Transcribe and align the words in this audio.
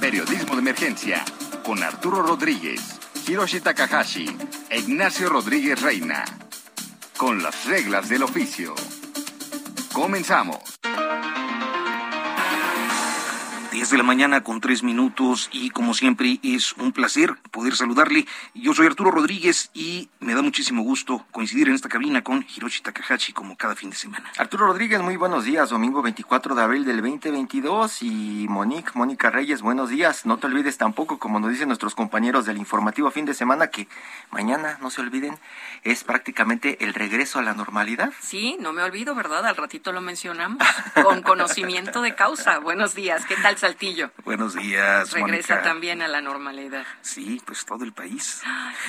Periodismo 0.00 0.54
de 0.54 0.60
Emergencia 0.60 1.24
con 1.64 1.82
Arturo 1.82 2.22
Rodríguez, 2.22 2.80
Hiroshi 3.26 3.60
Takahashi 3.60 4.36
e 4.68 4.78
Ignacio 4.78 5.28
Rodríguez 5.28 5.80
Reina. 5.80 6.24
Con 7.16 7.42
las 7.42 7.64
reglas 7.64 8.08
del 8.08 8.22
oficio. 8.22 8.74
Comenzamos. 9.92 10.58
10 13.76 13.90
de 13.90 13.98
la 13.98 14.04
mañana 14.04 14.42
con 14.42 14.62
tres 14.62 14.82
minutos 14.82 15.50
y 15.52 15.68
como 15.68 15.92
siempre 15.92 16.40
es 16.42 16.72
un 16.78 16.92
placer 16.92 17.34
poder 17.50 17.76
saludarle. 17.76 18.26
Yo 18.54 18.72
soy 18.72 18.86
Arturo 18.86 19.10
Rodríguez 19.10 19.70
y 19.74 20.08
me 20.18 20.34
da 20.34 20.40
muchísimo 20.40 20.82
gusto 20.82 21.26
coincidir 21.30 21.68
en 21.68 21.74
esta 21.74 21.90
cabina 21.90 22.24
con 22.24 22.46
Hiroshi 22.56 22.80
Takahashi 22.80 23.34
como 23.34 23.54
cada 23.58 23.74
fin 23.74 23.90
de 23.90 23.96
semana. 23.96 24.32
Arturo 24.38 24.66
Rodríguez, 24.66 25.02
muy 25.02 25.16
buenos 25.16 25.44
días. 25.44 25.68
Domingo 25.68 26.00
24 26.00 26.54
de 26.54 26.62
abril 26.62 26.86
del 26.86 27.02
2022 27.02 28.02
y 28.02 28.46
Monique, 28.48 28.92
Mónica 28.94 29.28
Reyes, 29.28 29.60
buenos 29.60 29.90
días. 29.90 30.24
No 30.24 30.38
te 30.38 30.46
olvides 30.46 30.78
tampoco, 30.78 31.18
como 31.18 31.38
nos 31.38 31.50
dicen 31.50 31.68
nuestros 31.68 31.94
compañeros 31.94 32.46
del 32.46 32.56
informativo 32.56 33.10
fin 33.10 33.26
de 33.26 33.34
semana, 33.34 33.66
que 33.66 33.88
mañana, 34.30 34.78
no 34.80 34.88
se 34.88 35.02
olviden, 35.02 35.38
es 35.84 36.02
prácticamente 36.02 36.82
el 36.82 36.94
regreso 36.94 37.40
a 37.40 37.42
la 37.42 37.52
normalidad. 37.52 38.10
Sí, 38.20 38.56
no 38.58 38.72
me 38.72 38.82
olvido, 38.82 39.14
¿verdad? 39.14 39.44
Al 39.44 39.56
ratito 39.56 39.92
lo 39.92 40.00
mencionamos 40.00 40.66
con 41.02 41.20
conocimiento 41.20 42.00
de 42.00 42.14
causa. 42.14 42.58
Buenos 42.58 42.94
días. 42.94 43.26
¿Qué 43.26 43.36
tal, 43.36 43.58
Saltillo? 43.70 44.12
Buenos 44.24 44.54
días, 44.54 45.10
Regresa 45.10 45.60
también 45.60 46.00
a 46.00 46.06
la 46.06 46.20
normalidad. 46.20 46.86
Sí, 47.02 47.42
pues 47.44 47.64
todo 47.64 47.82
el 47.82 47.92
país. 47.92 48.40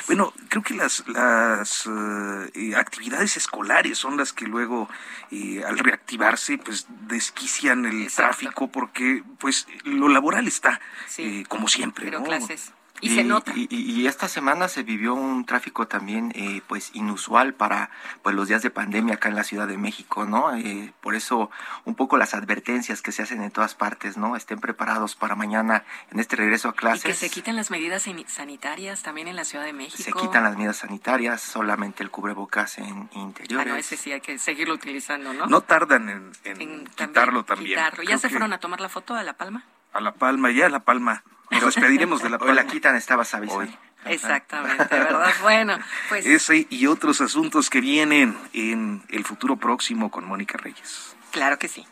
Bueno, 0.05 0.31
creo 0.49 0.61
que 0.61 0.75
las, 0.75 1.03
las 1.07 1.87
eh, 1.87 2.51
eh, 2.53 2.75
actividades 2.75 3.37
escolares 3.37 3.97
son 3.97 4.17
las 4.17 4.33
que 4.33 4.45
luego, 4.45 4.87
eh, 5.31 5.63
al 5.67 5.79
reactivarse, 5.79 6.59
pues 6.59 6.85
desquician 7.07 7.85
el 7.87 8.03
Exacto. 8.03 8.21
tráfico 8.37 8.71
porque, 8.71 9.23
pues, 9.39 9.67
lo 9.83 10.09
laboral 10.09 10.47
está, 10.47 10.79
Sí. 11.07 11.23
eh, 11.41 11.45
como 11.47 11.67
siempre, 11.67 12.05
Pero 12.05 12.19
¿no? 12.19 12.25
clases. 12.25 12.71
Y, 13.01 13.13
se 13.15 13.23
nota. 13.23 13.51
Y, 13.55 13.67
y- 13.69 13.91
y 14.01 14.07
esta 14.07 14.27
semana 14.27 14.67
se 14.67 14.83
vivió 14.83 15.13
un 15.13 15.45
tráfico 15.45 15.87
también, 15.87 16.31
eh, 16.35 16.61
pues, 16.67 16.91
inusual 16.95 17.53
para 17.53 17.89
pues, 18.23 18.35
los 18.35 18.47
días 18.47 18.61
de 18.63 18.69
pandemia 18.71 19.15
acá 19.15 19.29
en 19.29 19.35
la 19.35 19.43
Ciudad 19.43 19.67
de 19.67 19.77
México, 19.77 20.25
¿no? 20.25 20.55
Eh, 20.55 20.93
por 21.01 21.13
eso, 21.15 21.51
un 21.85 21.95
poco 21.95 22.17
las 22.17 22.33
advertencias 22.33 23.01
que 23.01 23.11
se 23.11 23.21
hacen 23.23 23.41
en 23.43 23.51
todas 23.51 23.75
partes, 23.75 24.17
¿no? 24.17 24.35
Estén 24.35 24.59
preparados 24.59 25.15
para 25.15 25.35
mañana 25.35 25.83
en 26.11 26.19
este 26.19 26.35
regreso 26.37 26.69
a 26.69 26.71
Y 26.71 26.75
clases. 26.75 27.03
que 27.03 27.13
se 27.13 27.29
quiten 27.29 27.55
las 27.55 27.69
medidas 27.71 28.03
san- 28.03 28.27
sanitarias 28.27 29.03
también 29.03 29.27
en 29.27 29.35
la 29.35 29.43
Ciudad 29.45 29.65
de 29.65 29.73
México. 29.73 30.01
Se 30.01 30.11
quitan 30.13 30.43
las 30.43 30.55
medidas 30.57 30.77
sanitarias, 30.77 31.41
solamente 31.41 32.03
el 32.03 32.09
cubrebocas 32.09 32.77
en 32.79 33.09
Ah, 33.13 33.19
interiores. 33.19 33.67
no, 33.67 33.75
ese 33.75 33.97
sí 33.97 34.11
hay 34.11 34.21
que 34.21 34.37
seguirlo 34.39 34.73
utilizando, 34.73 35.33
¿no? 35.33 35.45
No 35.47 35.61
tardan 35.61 36.09
en, 36.09 36.31
en 36.45 36.61
En 36.61 36.87
quitarlo 36.87 37.43
también. 37.45 37.71
quitarlo. 37.71 38.01
¿Ya 38.03 38.07
Creo 38.07 38.17
se 38.17 38.27
que 38.27 38.31
fueron 38.33 38.53
a 38.53 38.59
tomar 38.59 38.81
la 38.81 38.89
foto 38.89 39.13
a 39.15 39.23
La 39.23 39.33
Palma? 39.33 39.63
a 39.93 40.01
La 40.01 40.13
Palma, 40.13 40.51
ya 40.51 40.65
a 40.65 40.69
La 40.69 40.79
Palma. 40.81 41.23
Nos 41.51 41.75
despediremos 41.75 42.21
de 42.21 42.29
La 42.29 42.37
Hoy 42.37 42.53
la 42.53 42.67
quitan, 42.67 42.95
estabas 42.95 43.33
avisando. 43.33 43.63
Hoy. 43.63 43.77
Exactamente, 44.05 44.87
¿verdad? 44.89 45.33
Bueno, 45.41 45.77
pues 46.09 46.25
Ese 46.25 46.67
y 46.69 46.87
otros 46.87 47.19
asuntos 47.21 47.69
que 47.69 47.81
vienen 47.81 48.37
en 48.53 49.03
el 49.09 49.25
futuro 49.25 49.57
próximo 49.57 50.09
con 50.11 50.25
Mónica 50.25 50.57
Reyes. 50.57 51.15
claro 51.31 51.57
que 51.59 51.67
sí. 51.67 51.85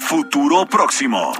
Futuro 0.00 0.66
próximo. 0.66 1.32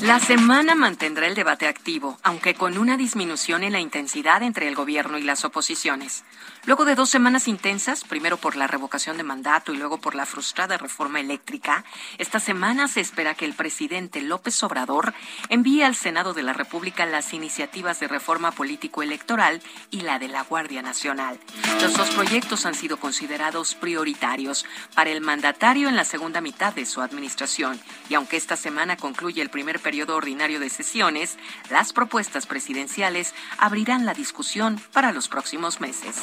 La 0.00 0.20
semana 0.20 0.74
mantendrá 0.74 1.26
el 1.26 1.34
debate 1.34 1.66
activo, 1.66 2.18
aunque 2.22 2.54
con 2.54 2.76
una 2.76 2.96
disminución 2.98 3.64
en 3.64 3.72
la 3.72 3.80
intensidad 3.80 4.42
entre 4.42 4.68
el 4.68 4.74
gobierno 4.74 5.16
y 5.18 5.22
las 5.22 5.44
oposiciones. 5.44 6.24
Luego 6.66 6.86
de 6.86 6.94
dos 6.94 7.10
semanas 7.10 7.46
intensas, 7.46 8.04
primero 8.04 8.38
por 8.38 8.56
la 8.56 8.66
revocación 8.66 9.18
de 9.18 9.22
mandato 9.22 9.74
y 9.74 9.76
luego 9.76 9.98
por 9.98 10.14
la 10.14 10.24
frustrada 10.24 10.78
reforma 10.78 11.20
eléctrica, 11.20 11.84
esta 12.16 12.40
semana 12.40 12.88
se 12.88 13.00
espera 13.00 13.34
que 13.34 13.44
el 13.44 13.52
presidente 13.52 14.22
López 14.22 14.62
Obrador 14.62 15.12
envíe 15.50 15.82
al 15.82 15.94
Senado 15.94 16.32
de 16.32 16.42
la 16.42 16.54
República 16.54 17.04
las 17.04 17.34
iniciativas 17.34 18.00
de 18.00 18.08
reforma 18.08 18.50
político-electoral 18.50 19.60
y 19.90 20.00
la 20.00 20.18
de 20.18 20.28
la 20.28 20.42
Guardia 20.42 20.80
Nacional. 20.80 21.38
Los 21.82 21.98
dos 21.98 22.08
proyectos 22.10 22.64
han 22.64 22.74
sido 22.74 22.96
considerados 22.96 23.74
prioritarios 23.74 24.64
para 24.94 25.10
el 25.10 25.20
mandatario 25.20 25.90
en 25.90 25.96
la 25.96 26.06
segunda 26.06 26.40
mitad 26.40 26.72
de 26.72 26.86
su 26.86 27.02
administración 27.02 27.78
y 28.08 28.14
aunque 28.14 28.38
esta 28.38 28.56
semana 28.56 28.96
concluye 28.96 29.42
el 29.42 29.50
primer 29.50 29.80
periodo 29.80 30.16
ordinario 30.16 30.60
de 30.60 30.70
sesiones, 30.70 31.36
las 31.68 31.92
propuestas 31.92 32.46
presidenciales 32.46 33.34
abrirán 33.58 34.06
la 34.06 34.14
discusión 34.14 34.80
para 34.94 35.12
los 35.12 35.28
próximos 35.28 35.82
meses. 35.82 36.22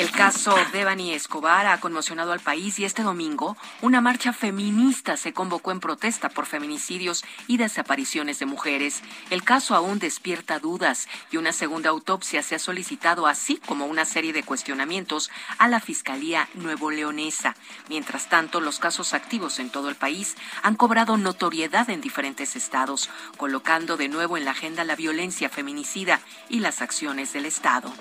El 0.00 0.10
caso 0.12 0.56
Devani 0.72 1.12
Escobar 1.12 1.66
ha 1.66 1.78
conmocionado 1.78 2.32
al 2.32 2.40
país 2.40 2.78
y 2.78 2.86
este 2.86 3.02
domingo 3.02 3.58
una 3.82 4.00
marcha 4.00 4.32
feminista 4.32 5.18
se 5.18 5.34
convocó 5.34 5.72
en 5.72 5.80
protesta 5.80 6.30
por 6.30 6.46
feminicidios 6.46 7.22
y 7.46 7.58
desapariciones 7.58 8.38
de 8.38 8.46
mujeres. 8.46 9.02
El 9.28 9.44
caso 9.44 9.74
aún 9.74 9.98
despierta 9.98 10.58
dudas 10.58 11.06
y 11.30 11.36
una 11.36 11.52
segunda 11.52 11.90
autopsia 11.90 12.42
se 12.42 12.54
ha 12.54 12.58
solicitado 12.58 13.26
así 13.26 13.60
como 13.66 13.84
una 13.84 14.06
serie 14.06 14.32
de 14.32 14.42
cuestionamientos 14.42 15.30
a 15.58 15.68
la 15.68 15.80
Fiscalía 15.80 16.48
Nuevo 16.54 16.90
Leonesa. 16.90 17.54
Mientras 17.90 18.30
tanto, 18.30 18.62
los 18.62 18.78
casos 18.78 19.12
activos 19.12 19.58
en 19.58 19.68
todo 19.68 19.90
el 19.90 19.96
país 19.96 20.34
han 20.62 20.76
cobrado 20.76 21.18
notoriedad 21.18 21.90
en 21.90 22.00
diferentes 22.00 22.56
estados, 22.56 23.10
colocando 23.36 23.98
de 23.98 24.08
nuevo 24.08 24.38
en 24.38 24.46
la 24.46 24.52
agenda 24.52 24.82
la 24.84 24.96
violencia 24.96 25.50
feminicida 25.50 26.20
y 26.48 26.60
las 26.60 26.80
acciones 26.80 27.34
del 27.34 27.44
Estado. 27.44 27.92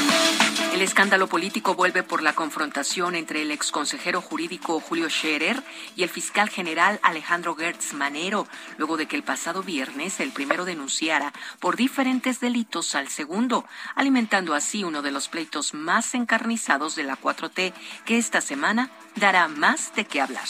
Thank 0.00 0.42
you. 0.44 0.49
El 0.80 0.84
escándalo 0.84 1.26
político 1.26 1.74
vuelve 1.74 2.02
por 2.02 2.22
la 2.22 2.32
confrontación 2.32 3.14
entre 3.14 3.42
el 3.42 3.50
exconsejero 3.50 4.22
jurídico 4.22 4.80
Julio 4.80 5.10
Scherer 5.10 5.62
y 5.94 6.04
el 6.04 6.08
fiscal 6.08 6.48
general 6.48 6.98
Alejandro 7.02 7.54
Gertz 7.54 7.92
Manero, 7.92 8.48
luego 8.78 8.96
de 8.96 9.04
que 9.04 9.14
el 9.14 9.22
pasado 9.22 9.62
viernes 9.62 10.20
el 10.20 10.32
primero 10.32 10.64
denunciara 10.64 11.34
por 11.58 11.76
diferentes 11.76 12.40
delitos 12.40 12.94
al 12.94 13.08
segundo, 13.08 13.66
alimentando 13.94 14.54
así 14.54 14.82
uno 14.82 15.02
de 15.02 15.10
los 15.10 15.28
pleitos 15.28 15.74
más 15.74 16.14
encarnizados 16.14 16.96
de 16.96 17.02
la 17.02 17.20
4T, 17.20 17.74
que 18.06 18.16
esta 18.16 18.40
semana 18.40 18.90
dará 19.16 19.48
más 19.48 19.94
de 19.94 20.06
qué 20.06 20.22
hablar. 20.22 20.48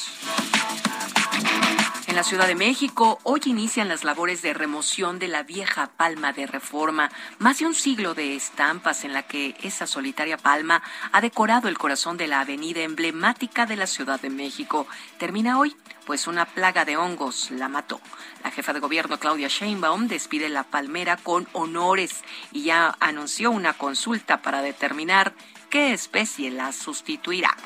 En 2.10 2.16
la 2.16 2.24
Ciudad 2.24 2.48
de 2.48 2.56
México, 2.56 3.20
hoy 3.22 3.40
inician 3.44 3.86
las 3.86 4.02
labores 4.02 4.42
de 4.42 4.52
remoción 4.52 5.20
de 5.20 5.28
la 5.28 5.44
vieja 5.44 5.92
palma 5.96 6.32
de 6.32 6.48
reforma, 6.48 7.08
más 7.38 7.60
de 7.60 7.66
un 7.66 7.74
siglo 7.76 8.14
de 8.14 8.34
estampas 8.34 9.04
en 9.04 9.12
la 9.12 9.22
que 9.22 9.54
esa 9.62 9.86
solitaria 9.86 10.19
palma 10.42 10.82
ha 11.12 11.20
decorado 11.20 11.68
el 11.68 11.78
corazón 11.78 12.16
de 12.16 12.26
la 12.26 12.40
avenida 12.40 12.80
emblemática 12.80 13.66
de 13.66 13.76
la 13.76 13.86
Ciudad 13.86 14.20
de 14.20 14.30
México. 14.30 14.86
Termina 15.18 15.58
hoy, 15.58 15.74
pues 16.04 16.26
una 16.26 16.44
plaga 16.44 16.84
de 16.84 16.96
hongos 16.96 17.50
la 17.50 17.68
mató. 17.68 18.00
La 18.44 18.50
jefa 18.50 18.72
de 18.72 18.80
gobierno 18.80 19.18
Claudia 19.18 19.48
Sheinbaum 19.48 20.08
despide 20.08 20.48
la 20.48 20.64
palmera 20.64 21.16
con 21.16 21.48
honores 21.52 22.22
y 22.52 22.64
ya 22.64 22.96
anunció 23.00 23.50
una 23.50 23.72
consulta 23.72 24.42
para 24.42 24.62
determinar 24.62 25.32
qué 25.70 25.92
especie 25.92 26.50
la 26.50 26.72
sustituirá. 26.72 27.56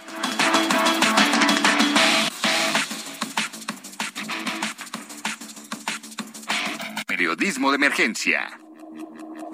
Periodismo 7.07 7.71
de 7.71 7.77
emergencia. 7.77 8.61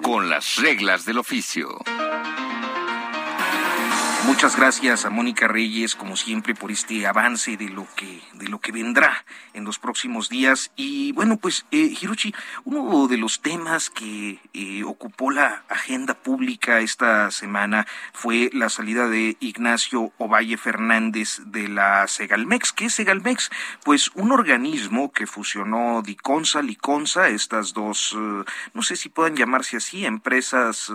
Con 0.03 0.29
las 0.29 0.55
reglas 0.57 1.05
del 1.05 1.19
oficio. 1.19 1.77
Muchas 4.23 4.55
gracias 4.55 5.05
a 5.05 5.09
Mónica 5.09 5.47
Reyes, 5.47 5.95
como 5.95 6.15
siempre, 6.15 6.53
por 6.53 6.71
este 6.71 7.07
avance 7.07 7.57
de 7.57 7.69
lo 7.69 7.87
que, 7.95 8.21
de 8.33 8.49
lo 8.49 8.59
que 8.59 8.71
vendrá 8.71 9.25
en 9.53 9.65
los 9.65 9.79
próximos 9.79 10.29
días. 10.29 10.71
Y 10.75 11.11
bueno, 11.13 11.37
pues, 11.37 11.65
eh, 11.71 11.97
Hiroshi, 11.99 12.33
uno 12.63 13.07
de 13.07 13.17
los 13.17 13.41
temas 13.41 13.89
que 13.89 14.39
eh, 14.53 14.83
ocupó 14.83 15.31
la 15.31 15.63
agenda 15.69 16.13
pública 16.13 16.81
esta 16.81 17.31
semana 17.31 17.87
fue 18.13 18.51
la 18.53 18.69
salida 18.69 19.07
de 19.07 19.37
Ignacio 19.39 20.13
Ovalle 20.19 20.57
Fernández 20.57 21.41
de 21.47 21.67
la 21.67 22.07
Segalmex. 22.07 22.73
¿Qué 22.73 22.85
es 22.85 22.93
Segalmex? 22.93 23.49
Pues 23.83 24.11
un 24.13 24.31
organismo 24.31 25.11
que 25.11 25.25
fusionó 25.25 26.03
Diconsa, 26.03 26.61
Liconsa, 26.61 27.27
estas 27.29 27.73
dos, 27.73 28.15
eh, 28.15 28.43
no 28.75 28.83
sé 28.83 28.97
si 28.97 29.09
puedan 29.09 29.35
llamarse 29.35 29.77
así, 29.77 30.05
empresas 30.05 30.91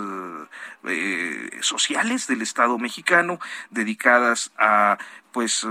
sociales 1.61 2.29
del 2.29 2.43
Estado 2.43 2.79
mexicano 2.79 3.16
dedicadas 3.71 4.53
a 4.59 4.99
pues 5.37 5.67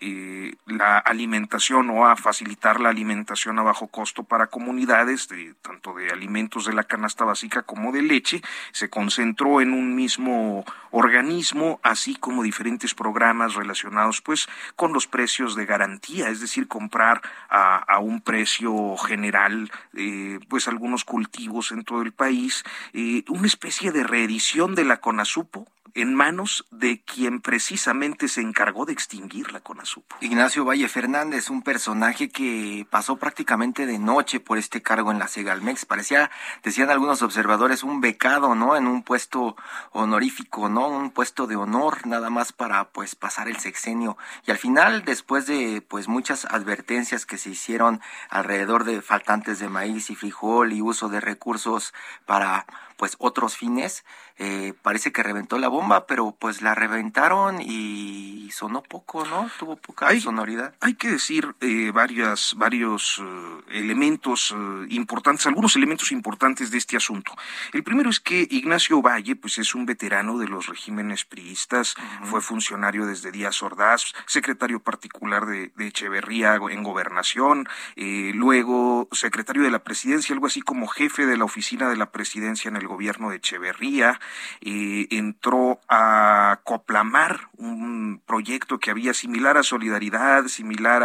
eh, 0.00 0.54
la 0.64 0.96
alimentación 0.96 1.90
o 1.90 2.06
a 2.06 2.16
facilitar 2.16 2.80
la 2.80 2.88
alimentación 2.88 3.58
a 3.58 3.62
bajo 3.62 3.88
costo 3.88 4.22
para 4.22 4.46
comunidades, 4.46 5.28
de, 5.28 5.52
tanto 5.60 5.92
de 5.92 6.08
alimentos 6.08 6.64
de 6.64 6.72
la 6.72 6.84
canasta 6.84 7.26
básica 7.26 7.60
como 7.60 7.92
de 7.92 8.00
leche, 8.00 8.40
se 8.72 8.88
concentró 8.88 9.60
en 9.60 9.74
un 9.74 9.94
mismo 9.94 10.64
organismo, 10.92 11.78
así 11.82 12.14
como 12.14 12.42
diferentes 12.42 12.94
programas 12.94 13.54
relacionados 13.54 14.22
pues 14.22 14.48
con 14.76 14.94
los 14.94 15.06
precios 15.06 15.56
de 15.56 15.66
garantía, 15.66 16.30
es 16.30 16.40
decir, 16.40 16.66
comprar 16.66 17.20
a, 17.50 17.98
un 17.98 18.22
precio 18.22 18.96
general 18.96 19.70
eh, 19.92 20.40
pues 20.48 20.68
algunos 20.68 21.04
cultivos 21.04 21.70
en 21.70 21.84
todo 21.84 22.00
el 22.00 22.12
país, 22.12 22.64
eh, 22.94 23.24
una 23.28 23.46
especie 23.46 23.92
de 23.92 24.04
reedición 24.04 24.74
de 24.74 24.86
la 24.86 25.02
CONASUPO, 25.02 25.68
en 25.94 26.14
manos 26.14 26.64
de 26.70 27.00
quien 27.00 27.40
precisamente 27.40 28.28
se 28.28 28.40
encargó 28.40 28.86
de 28.86 28.92
extinguir 29.02 29.50
la 29.52 29.60
CONASUPO. 29.60 30.16
Ignacio 30.20 30.64
Valle 30.64 30.88
Fernández, 30.88 31.50
un 31.50 31.62
personaje 31.62 32.28
que 32.28 32.86
pasó 32.88 33.16
prácticamente 33.16 33.84
de 33.84 33.98
noche 33.98 34.38
por 34.38 34.58
este 34.58 34.80
cargo 34.80 35.10
en 35.10 35.18
la 35.18 35.26
Segalmex. 35.26 35.84
Parecía, 35.86 36.30
decían 36.62 36.88
algunos 36.88 37.20
observadores, 37.22 37.82
un 37.82 38.00
becado, 38.00 38.54
¿no? 38.54 38.76
En 38.76 38.86
un 38.86 39.02
puesto 39.02 39.56
honorífico, 39.90 40.68
¿no? 40.68 40.86
Un 40.86 41.10
puesto 41.10 41.48
de 41.48 41.56
honor, 41.56 42.06
nada 42.06 42.30
más 42.30 42.52
para, 42.52 42.90
pues, 42.90 43.16
pasar 43.16 43.48
el 43.48 43.56
sexenio. 43.56 44.16
Y 44.46 44.52
al 44.52 44.58
final, 44.58 45.04
después 45.04 45.46
de, 45.46 45.82
pues, 45.82 46.06
muchas 46.06 46.44
advertencias 46.44 47.26
que 47.26 47.38
se 47.38 47.50
hicieron 47.50 48.00
alrededor 48.30 48.84
de 48.84 49.02
faltantes 49.02 49.58
de 49.58 49.68
maíz 49.68 50.10
y 50.10 50.14
frijol 50.14 50.72
y 50.72 50.80
uso 50.80 51.08
de 51.08 51.20
recursos 51.20 51.92
para 52.24 52.66
pues 53.02 53.16
otros 53.18 53.56
fines. 53.56 54.04
Eh, 54.38 54.74
parece 54.80 55.10
que 55.10 55.24
reventó 55.24 55.58
la 55.58 55.66
bomba, 55.66 56.06
pero 56.06 56.36
pues 56.38 56.62
la 56.62 56.76
reventaron 56.76 57.60
y 57.60 58.48
sonó 58.52 58.80
poco, 58.84 59.26
¿no? 59.26 59.50
Tuvo 59.58 59.74
poca 59.74 60.16
sonoridad. 60.20 60.72
Hay 60.78 60.94
que 60.94 61.10
decir 61.10 61.52
eh, 61.60 61.90
varias, 61.92 62.54
varios 62.56 63.20
eh, 63.20 63.78
elementos 63.80 64.54
importantes, 64.88 65.48
algunos 65.48 65.74
elementos 65.74 66.12
importantes 66.12 66.70
de 66.70 66.78
este 66.78 66.96
asunto. 66.96 67.32
El 67.72 67.82
primero 67.82 68.08
es 68.08 68.20
que 68.20 68.46
Ignacio 68.48 69.02
Valle, 69.02 69.34
pues 69.34 69.58
es 69.58 69.74
un 69.74 69.84
veterano 69.84 70.38
de 70.38 70.46
los 70.46 70.68
regímenes 70.68 71.24
priistas, 71.24 71.96
fue 72.22 72.40
funcionario 72.40 73.04
desde 73.04 73.32
Díaz 73.32 73.64
Ordaz, 73.64 74.12
secretario 74.26 74.78
particular 74.78 75.46
de, 75.46 75.72
de 75.74 75.88
Echeverría 75.88 76.54
en 76.70 76.84
gobernación, 76.84 77.68
luego 77.96 79.08
secretario 79.10 79.64
de 79.64 79.70
la 79.70 79.80
presidencia, 79.80 80.34
algo 80.34 80.46
así 80.46 80.62
como 80.62 80.86
jefe 80.86 81.26
de 81.26 81.36
la 81.36 81.44
oficina 81.44 81.88
de 81.88 81.96
la 81.96 82.12
presidencia 82.12 82.68
en 82.68 82.76
el 82.76 82.91
gobierno 82.92 83.30
de 83.30 83.36
Echeverría, 83.36 84.20
eh, 84.60 85.06
entró 85.10 85.80
a 85.88 86.60
Coplamar, 86.64 87.48
un 87.56 88.22
proyecto 88.24 88.78
que 88.78 88.90
había 88.90 89.14
similar 89.14 89.56
a 89.56 89.62
Solidaridad, 89.62 90.46
similar 90.46 91.02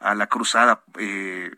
a, 0.00 0.14
la 0.14 0.26
Cruzada 0.26 0.82
eh, 0.98 1.50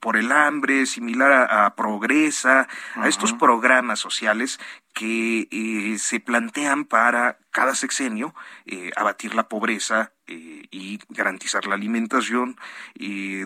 por 0.00 0.16
el 0.16 0.32
Hambre, 0.32 0.86
similar 0.86 1.48
a, 1.50 1.74
Progresa, 1.74 2.68
a 2.96 3.08
estos 3.08 3.32
programas 3.32 4.00
sociales 4.00 4.58
que 4.94 5.48
eh, 5.50 5.98
se 5.98 6.18
plantean 6.18 6.84
para 6.84 7.38
cada 7.50 7.74
sexenio 7.74 8.34
eh, 8.66 8.90
abatir 8.96 9.34
la 9.34 9.48
pobreza 9.48 10.12
eh, 10.28 10.66
y 10.70 10.98
garantizar 11.08 11.66
la 11.66 11.74
alimentación 11.74 12.56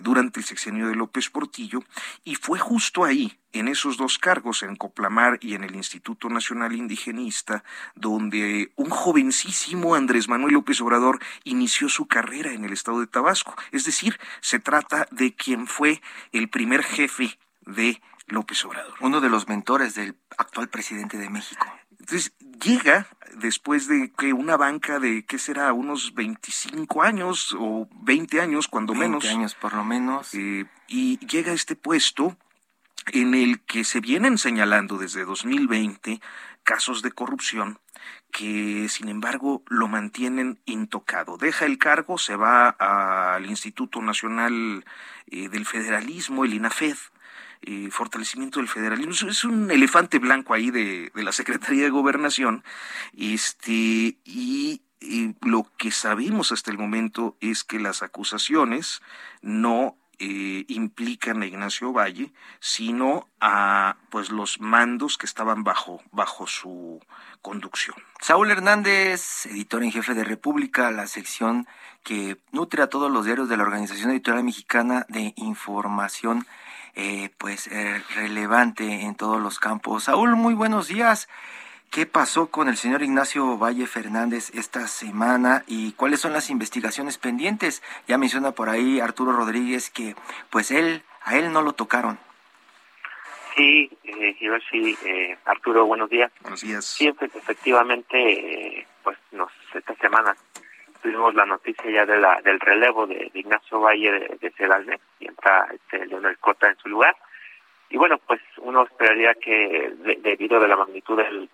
durante 0.03 0.39
el 0.39 0.45
sexenio 0.45 0.87
de 0.87 0.95
López 0.95 1.29
Portillo. 1.29 1.83
Y 2.23 2.35
fue 2.35 2.59
justo 2.59 3.03
ahí, 3.03 3.37
en 3.51 3.67
esos 3.67 3.97
dos 3.97 4.17
cargos, 4.17 4.63
en 4.63 4.75
Coplamar 4.75 5.37
y 5.41 5.53
en 5.53 5.63
el 5.63 5.75
Instituto 5.75 6.27
Nacional 6.29 6.73
Indigenista, 6.73 7.63
donde 7.95 8.71
un 8.75 8.89
jovencísimo 8.89 9.95
Andrés 9.95 10.27
Manuel 10.27 10.53
López 10.53 10.81
Obrador 10.81 11.19
inició 11.43 11.89
su 11.89 12.07
carrera 12.07 12.51
en 12.51 12.65
el 12.65 12.73
estado 12.73 12.99
de 12.99 13.07
Tabasco. 13.07 13.55
Es 13.71 13.85
decir, 13.85 14.19
se 14.41 14.59
trata 14.59 15.07
de 15.11 15.33
quien 15.33 15.67
fue 15.67 16.01
el 16.31 16.49
primer 16.49 16.83
jefe 16.83 17.37
de 17.61 18.01
López 18.27 18.63
Obrador. 18.65 18.93
Uno 19.01 19.21
de 19.21 19.29
los 19.29 19.47
mentores 19.47 19.95
del 19.95 20.15
actual 20.37 20.69
presidente 20.69 21.17
de 21.17 21.29
México. 21.29 21.65
Entonces 22.03 22.33
llega 22.61 23.07
después 23.37 23.87
de 23.87 24.11
que 24.11 24.33
una 24.33 24.57
banca 24.57 24.99
de, 24.99 25.23
¿qué 25.25 25.39
será? 25.39 25.71
Unos 25.71 26.13
25 26.13 27.01
años 27.01 27.55
o 27.57 27.87
20 28.01 28.41
años, 28.41 28.67
cuando 28.67 28.91
20 28.91 29.07
menos. 29.07 29.25
años 29.25 29.55
por 29.55 29.73
lo 29.73 29.85
menos. 29.85 30.33
Eh, 30.33 30.65
y 30.89 31.17
llega 31.25 31.53
a 31.53 31.55
este 31.55 31.77
puesto 31.77 32.35
en 33.13 33.33
el 33.33 33.61
que 33.61 33.85
se 33.85 34.01
vienen 34.01 34.37
señalando 34.37 34.97
desde 34.97 35.23
2020 35.23 36.19
casos 36.63 37.03
de 37.03 37.13
corrupción 37.13 37.79
que 38.33 38.89
sin 38.89 39.07
embargo 39.09 39.63
lo 39.69 39.87
mantienen 39.87 40.59
intocado. 40.65 41.37
Deja 41.37 41.65
el 41.65 41.77
cargo, 41.77 42.17
se 42.17 42.35
va 42.35 42.69
al 42.69 43.45
Instituto 43.45 44.01
Nacional 44.01 44.83
eh, 45.27 45.47
del 45.49 45.65
Federalismo, 45.65 46.43
el 46.43 46.55
INAFED, 46.55 46.97
eh, 47.61 47.89
fortalecimiento 47.91 48.59
del 48.59 48.67
federalismo. 48.67 49.29
Es 49.29 49.45
un 49.45 49.69
elefante 49.69 50.17
blanco 50.17 50.55
ahí 50.55 50.71
de, 50.71 51.11
la 51.13 51.31
Secretaría 51.31 51.83
de 51.83 51.91
Gobernación. 51.91 52.63
Este, 53.15 54.17
y, 54.25 54.81
lo 55.41 55.69
que 55.77 55.91
sabemos 55.91 56.53
hasta 56.53 56.71
el 56.71 56.77
momento 56.77 57.35
es 57.41 57.65
que 57.65 57.77
las 57.77 58.03
acusaciones 58.03 59.01
no 59.41 59.97
eh, 60.25 60.63
implican 60.69 61.41
a 61.41 61.45
Ignacio 61.45 61.91
Valle, 61.91 62.31
sino 62.61 63.27
a 63.41 63.97
pues 64.09 64.29
los 64.29 64.61
mandos 64.61 65.17
que 65.17 65.25
estaban 65.25 65.65
bajo, 65.65 66.01
bajo 66.11 66.47
su 66.47 67.01
conducción. 67.41 67.97
Saúl 68.21 68.49
Hernández, 68.49 69.45
editor 69.47 69.83
en 69.83 69.91
jefe 69.91 70.13
de 70.13 70.23
República, 70.23 70.91
la 70.91 71.07
sección 71.07 71.67
que 72.03 72.37
nutre 72.53 72.83
a 72.83 72.87
todos 72.87 73.11
los 73.11 73.25
diarios 73.25 73.49
de 73.49 73.57
la 73.57 73.63
Organización 73.63 74.11
Editorial 74.11 74.45
Mexicana 74.45 75.05
de 75.09 75.33
Información 75.35 76.47
eh, 76.95 77.31
pues 77.37 77.67
eh, 77.67 78.01
relevante 78.15 79.01
en 79.01 79.15
todos 79.15 79.41
los 79.41 79.59
campos. 79.59 80.05
Saúl, 80.05 80.37
muy 80.37 80.53
buenos 80.53 80.87
días. 80.87 81.27
¿Qué 81.93 82.07
pasó 82.07 82.49
con 82.49 82.69
el 82.69 82.75
señor 82.75 83.03
Ignacio 83.03 83.55
Valle 83.55 83.85
Fernández 83.85 84.49
esta 84.55 84.87
semana 84.87 85.63
y 85.67 85.91
cuáles 85.91 86.21
son 86.21 86.33
las 86.33 86.49
investigaciones 86.49 87.19
pendientes? 87.19 87.83
Ya 88.07 88.17
menciona 88.17 88.51
por 88.53 88.67
ahí 88.67 88.99
Arturo 88.99 89.31
Rodríguez 89.31 89.91
que 89.91 90.15
pues 90.49 90.71
él, 90.71 91.03
a 91.21 91.37
él 91.37 91.53
no 91.53 91.61
lo 91.61 91.73
tocaron. 91.73 92.17
Sí, 93.55 93.91
eh, 94.05 94.35
sí, 94.71 94.97
eh, 95.05 95.37
Arturo, 95.45 95.85
buenos 95.85 96.09
días. 96.09 96.31
Buenos 96.41 96.61
días. 96.61 96.83
Sí, 96.83 97.07
efectivamente, 97.07 98.79
eh, 98.79 98.87
pues 99.03 99.19
nos, 99.31 99.51
esta 99.75 99.93
semana 99.97 100.35
tuvimos 101.03 101.35
la 101.35 101.45
noticia 101.45 101.91
ya 101.91 102.07
de 102.07 102.17
la, 102.17 102.41
del 102.41 102.59
relevo 102.59 103.05
de, 103.05 103.29
Ignacio 103.35 103.79
Valle 103.79 104.11
de, 104.11 104.37
de 104.41 104.99
y 105.19 105.27
entra 105.27 105.67
este, 105.71 106.07
Leonel 106.07 106.39
Cota 106.39 106.69
en 106.69 106.77
su 106.77 106.89
lugar. 106.89 107.15
Y 107.91 107.97
bueno, 107.97 108.17
pues 108.17 108.41
uno 108.57 108.81
esperaría 108.81 109.35
que 109.35 109.93
debido 110.23 110.57
a 110.57 110.67
la 110.67 110.75
magnitud 110.75 111.17
del, 111.17 111.47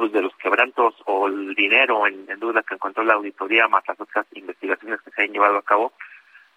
pues, 0.00 0.12
de 0.12 0.22
los 0.22 0.34
quebrantos 0.36 0.94
o 1.04 1.28
el 1.28 1.54
dinero 1.54 2.06
en, 2.06 2.24
duda 2.40 2.62
que 2.62 2.72
encontró 2.72 3.04
la 3.04 3.12
auditoría, 3.12 3.68
más 3.68 3.86
las 3.86 4.00
otras 4.00 4.24
investigaciones 4.32 4.98
que 5.02 5.10
se 5.10 5.22
han 5.24 5.30
llevado 5.30 5.58
a 5.58 5.62
cabo, 5.62 5.92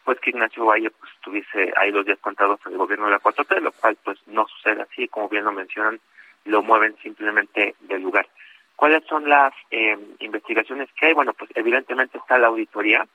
pues 0.05 0.17
que 0.21 0.29
Ignacio 0.29 0.63
Valle 0.63 0.89
pues 0.91 1.11
tuviese 1.21 1.73
ahí 1.75 1.91
los 1.91 2.05
días 2.05 2.19
contados 2.19 2.61
en 2.65 2.71
el 2.71 2.77
gobierno 2.77 3.07
de 3.07 3.11
la 3.11 3.19
4T, 3.19 3.59
lo 3.59 3.73
cual 3.73 3.97
pues 4.01 4.17
no 4.27 4.47
sucede 4.47 4.83
así, 4.83 5.09
como 5.09 5.27
bien 5.27 5.43
lo 5.43 5.51
mencionan, 5.51 5.99
lo 6.45 6.63
mueven 6.63 6.95
simplemente 7.03 7.75
del 7.81 8.01
lugar. 8.01 8.29
¿Cuáles 8.77 9.03
son 9.07 9.27
las 9.27 9.53
eh, 9.71 9.97
investigaciones 10.19 10.87
que 10.97 11.07
hay? 11.07 11.13
Bueno, 11.13 11.33
pues 11.33 11.51
evidentemente 11.53 12.19
está 12.19 12.37
la 12.37 12.47
auditoría. 12.47 13.05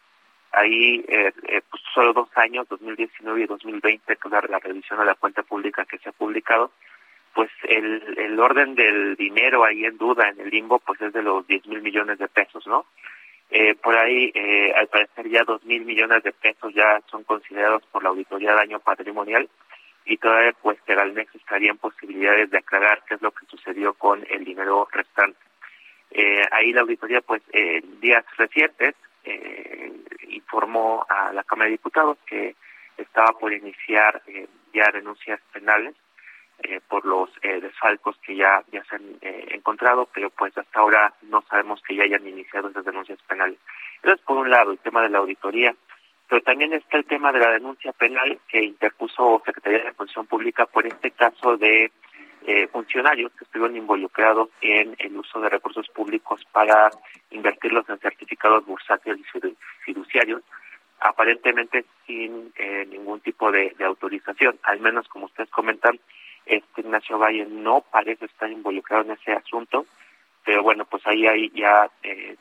Ahí, 0.53 1.07
eh, 1.09 1.33
eh, 1.49 1.63
pues 1.71 1.83
solo 1.95 2.13
dos 2.13 2.29
años, 2.37 2.69
2019 2.69 3.45
y 3.45 3.47
2020, 3.47 4.17
con 4.17 4.33
la, 4.33 4.43
la 4.47 4.59
revisión 4.59 5.01
a 5.01 5.07
la 5.07 5.15
cuenta 5.15 5.43
pública 5.43 5.87
que 5.87 5.97
se 5.97 6.11
ha 6.11 6.13
publicado, 6.13 6.71
pues 7.35 7.51
el, 7.63 8.03
el 8.19 8.39
orden 8.41 8.75
del 8.75 9.17
dinero 9.17 9.65
ahí 9.65 9.85
en 9.85 9.97
duda, 9.97 10.29
en 10.29 10.41
el 10.41 10.51
limbo, 10.51 10.79
pues 10.79 11.01
es 11.01 11.13
de 11.13 11.23
los 11.23 11.47
10 11.47 11.67
mil 11.67 11.83
millones 11.83 12.19
de 12.19 12.29
pesos, 12.29 12.67
¿no? 12.67 12.87
Eh, 13.51 13.75
por 13.77 13.97
ahí, 13.97 14.31
eh, 14.35 14.73
al 14.77 14.89
parecer, 14.89 15.29
ya 15.29 15.43
2 15.45 15.65
mil 15.65 15.85
millones 15.85 16.23
de 16.23 16.33
pesos 16.33 16.75
ya 16.75 17.01
son 17.11 17.25
considerados 17.25 17.83
por 17.87 18.03
la 18.03 18.11
auditoría 18.11 18.53
daño 18.55 18.79
patrimonial 18.81 19.49
y 20.05 20.19
todavía, 20.19 20.53
pues, 20.61 20.79
Peralmex 20.83 21.35
estaría 21.35 21.71
en 21.71 21.79
posibilidades 21.79 22.51
de 22.51 22.59
aclarar 22.59 23.03
qué 23.09 23.15
es 23.15 23.23
lo 23.23 23.31
que 23.31 23.47
sucedió 23.47 23.95
con 23.95 24.27
el 24.29 24.45
dinero 24.45 24.89
restante. 24.93 25.39
Eh, 26.11 26.43
ahí 26.51 26.73
la 26.73 26.83
auditoría, 26.83 27.21
pues, 27.21 27.43
en 27.53 28.01
días 28.01 28.25
recientes, 28.37 28.95
informó 30.29 31.05
a 31.07 31.33
la 31.35 31.45
Cámara 31.45 31.67
de 31.67 31.73
Diputados 31.73 32.17
que 32.25 32.55
estaba 32.97 33.39
por 33.39 33.53
iniciar 33.53 34.23
ya 34.73 34.91
denuncias 34.91 35.39
penales 35.53 35.95
por 36.89 37.05
los 37.05 37.31
desfalcos 37.41 38.17
que 38.19 38.35
ya, 38.35 38.63
ya 38.73 38.83
se 38.85 38.97
han 38.97 39.19
encontrado, 39.23 40.09
pero 40.13 40.31
pues 40.31 40.57
hasta 40.59 40.81
ahora 40.81 41.15
no 41.23 41.43
sabemos 41.49 41.81
que 41.83 41.95
ya 41.95 42.05
hayan 42.05 42.27
iniciado 42.27 42.69
esas 42.69 42.85
denuncias 42.85 43.19
penales. 43.29 43.59
Entonces, 43.97 44.25
por 44.25 44.39
un 44.39 44.51
lado, 44.51 44.73
el 44.73 44.79
tema 44.79 45.03
de 45.03 45.11
la 45.11 45.19
auditoría, 45.19 45.75
pero 46.29 46.43
también 46.43 46.73
está 46.73 46.99
el 46.99 47.07
tema 47.07 47.33
de 47.33 47.41
la 47.41 47.51
denuncia 47.51 47.93
penal 47.93 48.39
que 48.49 48.63
interpuso 48.63 49.43
Secretaría 49.45 49.85
de 49.85 49.93
Función 49.93 50.27
Pública 50.27 50.67
por 50.67 50.87
este 50.87 51.11
caso 51.13 51.57
de 51.57 51.91
eh, 52.47 52.69
funcionarios 52.69 53.33
que 53.33 53.45
estuvieron 53.45 53.77
involucrados 53.77 54.51
en 54.61 54.95
el 54.99 55.17
uso 55.17 55.41
de 55.41 55.49
recursos 55.49 55.89
públicos 55.89 56.41
para 56.53 56.91
invertirlos 57.31 57.89
en 57.89 57.99
certificados 57.99 58.65
bursátiles 58.65 59.19
y 59.21 59.57
fiduciarios, 59.85 60.43
aparentemente 61.01 61.85
sin 62.07 62.53
eh, 62.57 62.87
ningún 62.89 63.21
tipo 63.21 63.51
de, 63.51 63.75
autorización. 63.81 64.59
Al 64.63 64.81
menos, 64.81 65.09
como 65.09 65.27
ustedes 65.27 65.51
comentan, 65.51 65.99
este 66.49 66.81
Ignacio 66.81 67.19
Valle 67.19 67.47
no 67.47 67.83
parece 67.83 68.27
estar 68.27 68.51
involucrado 68.51 69.05
en 69.05 69.13
ese 69.13 69.33
asunto, 69.33 69.87
pero 70.45 70.63
bueno, 70.63 70.85
pues 70.85 71.07
ahí 71.07 71.27
hay 71.27 71.51
ya 71.51 71.91
eh, 72.03 72.37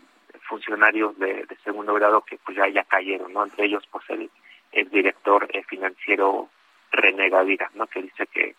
funcionarios 0.48 1.18
de, 1.20 1.46
segundo 1.64 1.94
grado 1.94 2.22
que 2.22 2.38
pues 2.38 2.58
ya, 2.58 2.68
ya 2.68 2.84
cayeron, 2.84 3.34
¿no? 3.34 3.44
Entre 3.44 3.66
ellos 3.66 3.84
pues 3.92 4.04
el, 4.10 4.30
el 4.72 4.90
director 4.90 5.48
eh, 5.54 5.64
financiero 5.64 6.50
René 6.92 7.30
Gavira, 7.30 7.70
¿no? 7.76 7.88
Que 7.88 8.02
dice 8.02 8.28
que 8.28 8.56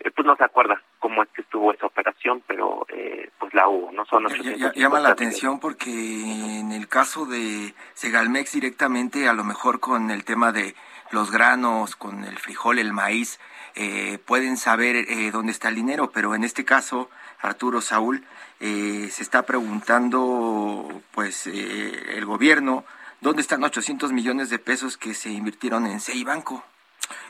eh, 0.00 0.10
pues 0.10 0.26
no 0.26 0.36
se 0.36 0.44
acuerda 0.44 0.80
cómo 0.98 1.22
es 1.22 1.28
que 1.30 1.42
estuvo 1.42 1.72
esa 1.72 1.86
operación, 1.86 2.42
pero 2.46 2.86
eh, 2.88 3.30
pues 3.38 3.52
la 3.54 3.68
hubo, 3.68 3.92
¿no? 3.92 4.04
Son 4.06 4.26
Llama 4.74 5.00
la 5.00 5.10
atención 5.10 5.58
porque 5.60 5.90
en 5.90 6.72
el 6.72 6.88
caso 6.88 7.26
de 7.26 7.74
Segalmex 7.94 8.52
directamente, 8.52 9.28
a 9.28 9.32
lo 9.32 9.44
mejor 9.44 9.80
con 9.80 10.10
el 10.10 10.24
tema 10.24 10.52
de 10.52 10.74
los 11.12 11.30
granos, 11.30 11.96
con 11.96 12.24
el 12.24 12.38
frijol, 12.38 12.78
el 12.78 12.92
maíz, 12.92 13.38
pueden 14.24 14.56
saber 14.56 15.06
dónde 15.32 15.52
está 15.52 15.68
el 15.68 15.74
dinero, 15.74 16.10
pero 16.10 16.34
en 16.34 16.44
este 16.44 16.64
caso, 16.64 17.10
Arturo 17.40 17.80
Saúl, 17.80 18.24
eh, 18.60 19.10
se 19.12 19.22
está 19.22 19.44
preguntando, 19.44 21.02
pues, 21.12 21.46
eh, 21.46 22.16
el 22.16 22.24
gobierno, 22.24 22.84
¿dónde 23.20 23.42
están 23.42 23.62
800 23.62 24.12
millones 24.12 24.48
de 24.48 24.58
pesos 24.58 24.96
que 24.96 25.12
se 25.14 25.30
invirtieron 25.30 25.86
en 25.86 26.00
Sei 26.00 26.24
Banco? 26.24 26.64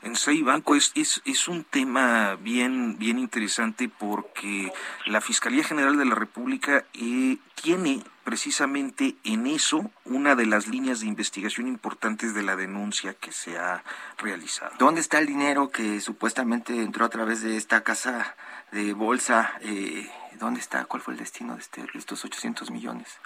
En 0.02 0.16
Sei 0.16 0.42
Banco 0.42 0.75
es, 0.75 0.92
es, 0.95 1.23
es, 1.25 1.49
un 1.49 1.64
tema 1.64 2.37
bien, 2.37 2.99
bien 2.99 3.18
interesante 3.18 3.88
porque 3.88 4.73
la 5.06 5.21
Fiscalía 5.21 5.64
General 5.64 5.97
de 5.97 6.04
la 6.04 6.14
República 6.14 6.85
eh, 6.95 7.38
tiene 7.54 8.02
precisamente 8.25 9.14
en 9.25 9.47
eso 9.47 9.90
una 10.04 10.35
de 10.35 10.47
las 10.47 10.66
líneas 10.66 11.00
de 11.00 11.06
investigación 11.06 11.68
importantes 11.68 12.35
de 12.35 12.42
la 12.42 12.56
denuncia 12.56 13.14
que 13.14 13.33
se 13.33 13.59
ha 13.59 13.85
realizado. 14.18 14.73
¿Dónde 14.78 15.00
está 15.00 15.18
el 15.18 15.26
dinero 15.26 15.71
que 15.71 16.00
supuestamente 16.00 16.83
entró 16.83 17.04
a 17.04 17.11
través 17.11 17.42
de 17.42 17.56
esta 17.56 17.83
casa 17.83 18.35
de 18.73 18.92
bolsa? 18.92 19.52
Eh, 19.61 20.11
¿Dónde 20.38 20.61
está? 20.61 20.85
¿Cuál 20.85 21.02
fue 21.02 21.14
el 21.14 21.21
destino 21.21 21.54
de, 21.54 21.61
este, 21.61 21.85
estos 21.95 22.25
800 22.25 22.71
millones? 22.71 23.18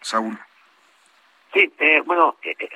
Saúl. 0.00 0.38
Sí, 1.54 1.72
eh, 1.78 2.00
bueno, 2.04 2.36
eh, 2.42 2.54
eh, 2.58 2.68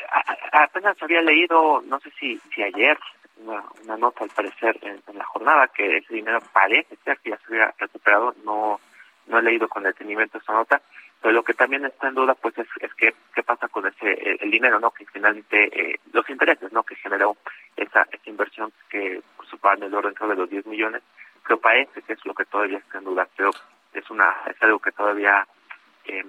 apenas 0.53 0.97
había 1.03 1.21
leído, 1.21 1.83
no 1.87 1.99
sé 1.99 2.11
si, 2.19 2.39
si 2.55 2.63
ayer, 2.63 2.97
una, 3.45 3.97
nota 3.97 4.25
al 4.25 4.31
parecer 4.31 4.79
en, 4.83 5.03
la 5.17 5.25
jornada, 5.25 5.69
que 5.69 5.99
ese 5.99 6.15
dinero 6.15 6.41
parece 6.53 6.97
ser 7.05 7.19
que 7.19 7.31
ya 7.31 7.39
se 7.39 7.47
había 7.47 7.75
recuperado. 7.79 8.35
No, 8.45 8.81
no 9.27 9.39
he 9.39 9.43
leído 9.43 9.69
con 9.69 9.83
detenimiento 9.83 10.39
esa 10.39 10.53
nota, 10.53 10.81
pero 11.21 11.33
lo 11.33 11.43
que 11.43 11.55
también 11.55 11.85
está 11.85 12.09
en 12.09 12.15
duda 12.15 12.35
pues 12.35 12.57
es, 12.59 12.69
es 12.81 12.95
que 12.95 13.15
qué 13.35 13.43
pasa 13.43 13.69
con 13.69 13.87
ese 13.87 14.37
el, 14.41 14.51
dinero, 14.51 14.81
¿no? 14.81 14.91
Que 14.91 15.05
finalmente, 15.07 15.99
los 16.13 16.29
intereses, 16.31 16.73
¿no? 16.73 16.83
Que 16.83 16.95
generó 16.97 17.37
esa, 17.77 18.07
esa 18.11 18.31
inversión 18.31 18.73
que 18.89 19.23
en 19.75 19.83
el 19.83 19.95
orden 19.95 20.15
de 20.15 20.37
los 20.37 20.51
10 20.51 20.67
millones, 20.67 21.03
pero 21.43 21.61
parece 21.61 22.03
que 22.03 22.13
es 22.13 22.25
lo 22.25 22.35
que 22.35 22.45
todavía 22.45 22.79
está 22.79 22.99
en 22.99 23.05
duda. 23.05 23.29
Pero 23.37 23.51
es 23.93 24.11
una 24.11 24.35
es 24.47 24.63
algo 24.63 24.79
que 24.79 24.93
todavía 24.93 25.47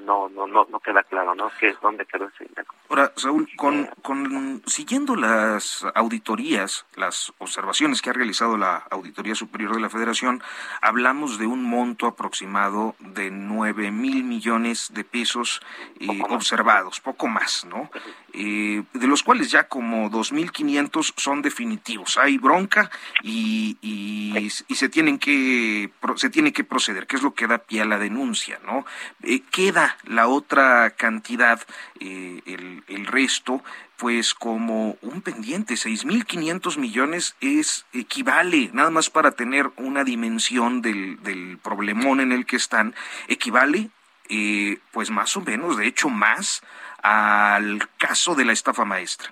no, 0.06 0.30
no, 0.30 0.48
no, 0.48 0.68
no 0.70 0.80
queda 0.80 1.04
claro, 1.04 1.36
¿no? 1.36 1.52
Que 1.60 1.70
es 1.70 1.82
dónde 1.82 2.06
quedó 2.06 2.28
ese 2.28 2.46
dinero. 2.46 2.68
Ahora, 2.90 3.12
Saúl, 3.16 3.48
con, 3.56 3.86
con, 4.02 4.62
siguiendo 4.66 5.16
las 5.16 5.86
auditorías, 5.96 6.86
las 6.96 7.32
observaciones 7.38 8.02
que 8.02 8.10
ha 8.10 8.14
realizado 8.14 8.58
la 8.58 8.78
Auditoría 8.90 9.36
Superior 9.36 9.74
de 9.76 9.82
la 9.82 9.90
Federación, 9.90 10.42
hablamos 10.82 11.38
de 11.38 11.46
un 11.46 11.64
monto 11.64 12.08
aproximado 12.08 12.96
de 13.00 13.32
9 13.32 13.92
mil 13.92 14.24
millones 14.24 14.92
de 14.94 15.04
pesos 15.04 15.62
eh, 16.00 16.08
observados, 16.30 17.00
poco 17.00 17.28
más, 17.28 17.66
¿no? 17.66 17.90
Eh, 18.34 18.84
de 18.94 19.08
los 19.08 19.24
cuales 19.24 19.50
ya 19.50 19.68
como 19.68 20.10
2.500 20.10 21.14
son 21.18 21.42
definitivos. 21.42 22.18
Hay 22.18 22.38
bronca 22.38 22.92
y, 23.24 23.78
y, 23.82 24.50
se 24.50 24.90
tienen 24.90 25.20
que 25.20 25.92
se 26.16 26.30
tiene 26.30 26.54
que 26.54 26.64
proceder, 26.64 27.08
que 27.08 27.16
es 27.16 27.24
lo 27.24 27.34
que 27.34 27.48
da 27.48 27.58
pie 27.58 27.82
a 27.82 27.86
la 27.86 27.98
denuncia, 27.98 28.60
¿no? 28.66 28.86
Eh, 29.24 29.42
queda 29.70 29.98
la 30.06 30.28
otra 30.28 30.92
cantidad, 30.92 31.60
eh, 32.00 32.42
el, 32.48 32.84
el 32.88 33.06
resto, 33.06 33.62
pues 33.98 34.34
como 34.34 34.98
un 35.02 35.22
pendiente, 35.22 35.76
6.500 35.76 36.78
millones 36.80 37.36
es 37.40 37.86
equivale, 37.94 38.72
nada 38.74 38.90
más 38.90 39.12
para 39.12 39.32
tener 39.32 39.70
una 39.78 40.04
dimensión 40.04 40.82
del, 40.82 41.22
del 41.22 41.60
problemón 41.62 42.20
en 42.20 42.32
el 42.32 42.48
que 42.48 42.56
están, 42.56 42.96
equivale 43.28 43.90
eh, 44.30 44.80
pues 44.92 45.12
más 45.12 45.38
o 45.38 45.42
menos, 45.42 45.78
de 45.78 45.86
hecho 45.86 46.10
más 46.10 46.64
al 47.04 47.80
caso 47.98 48.34
de 48.34 48.46
la 48.46 48.54
estafa 48.54 48.86
maestra. 48.86 49.32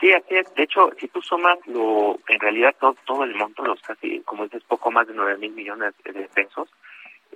Sí, 0.00 0.10
así 0.12 0.36
es. 0.36 0.54
De 0.54 0.62
hecho, 0.62 0.90
si 0.98 1.08
tú 1.08 1.20
sumas 1.20 1.58
lo, 1.66 2.18
en 2.28 2.40
realidad 2.40 2.74
todo, 2.80 2.96
todo 3.04 3.24
el 3.24 3.34
monto, 3.34 3.62
los 3.62 3.82
casi, 3.82 4.20
como 4.20 4.44
dices, 4.44 4.62
poco 4.64 4.90
más 4.90 5.06
de 5.06 5.12
9 5.12 5.36
mil 5.36 5.52
millones 5.52 5.92
de 6.02 6.28
pesos, 6.34 6.70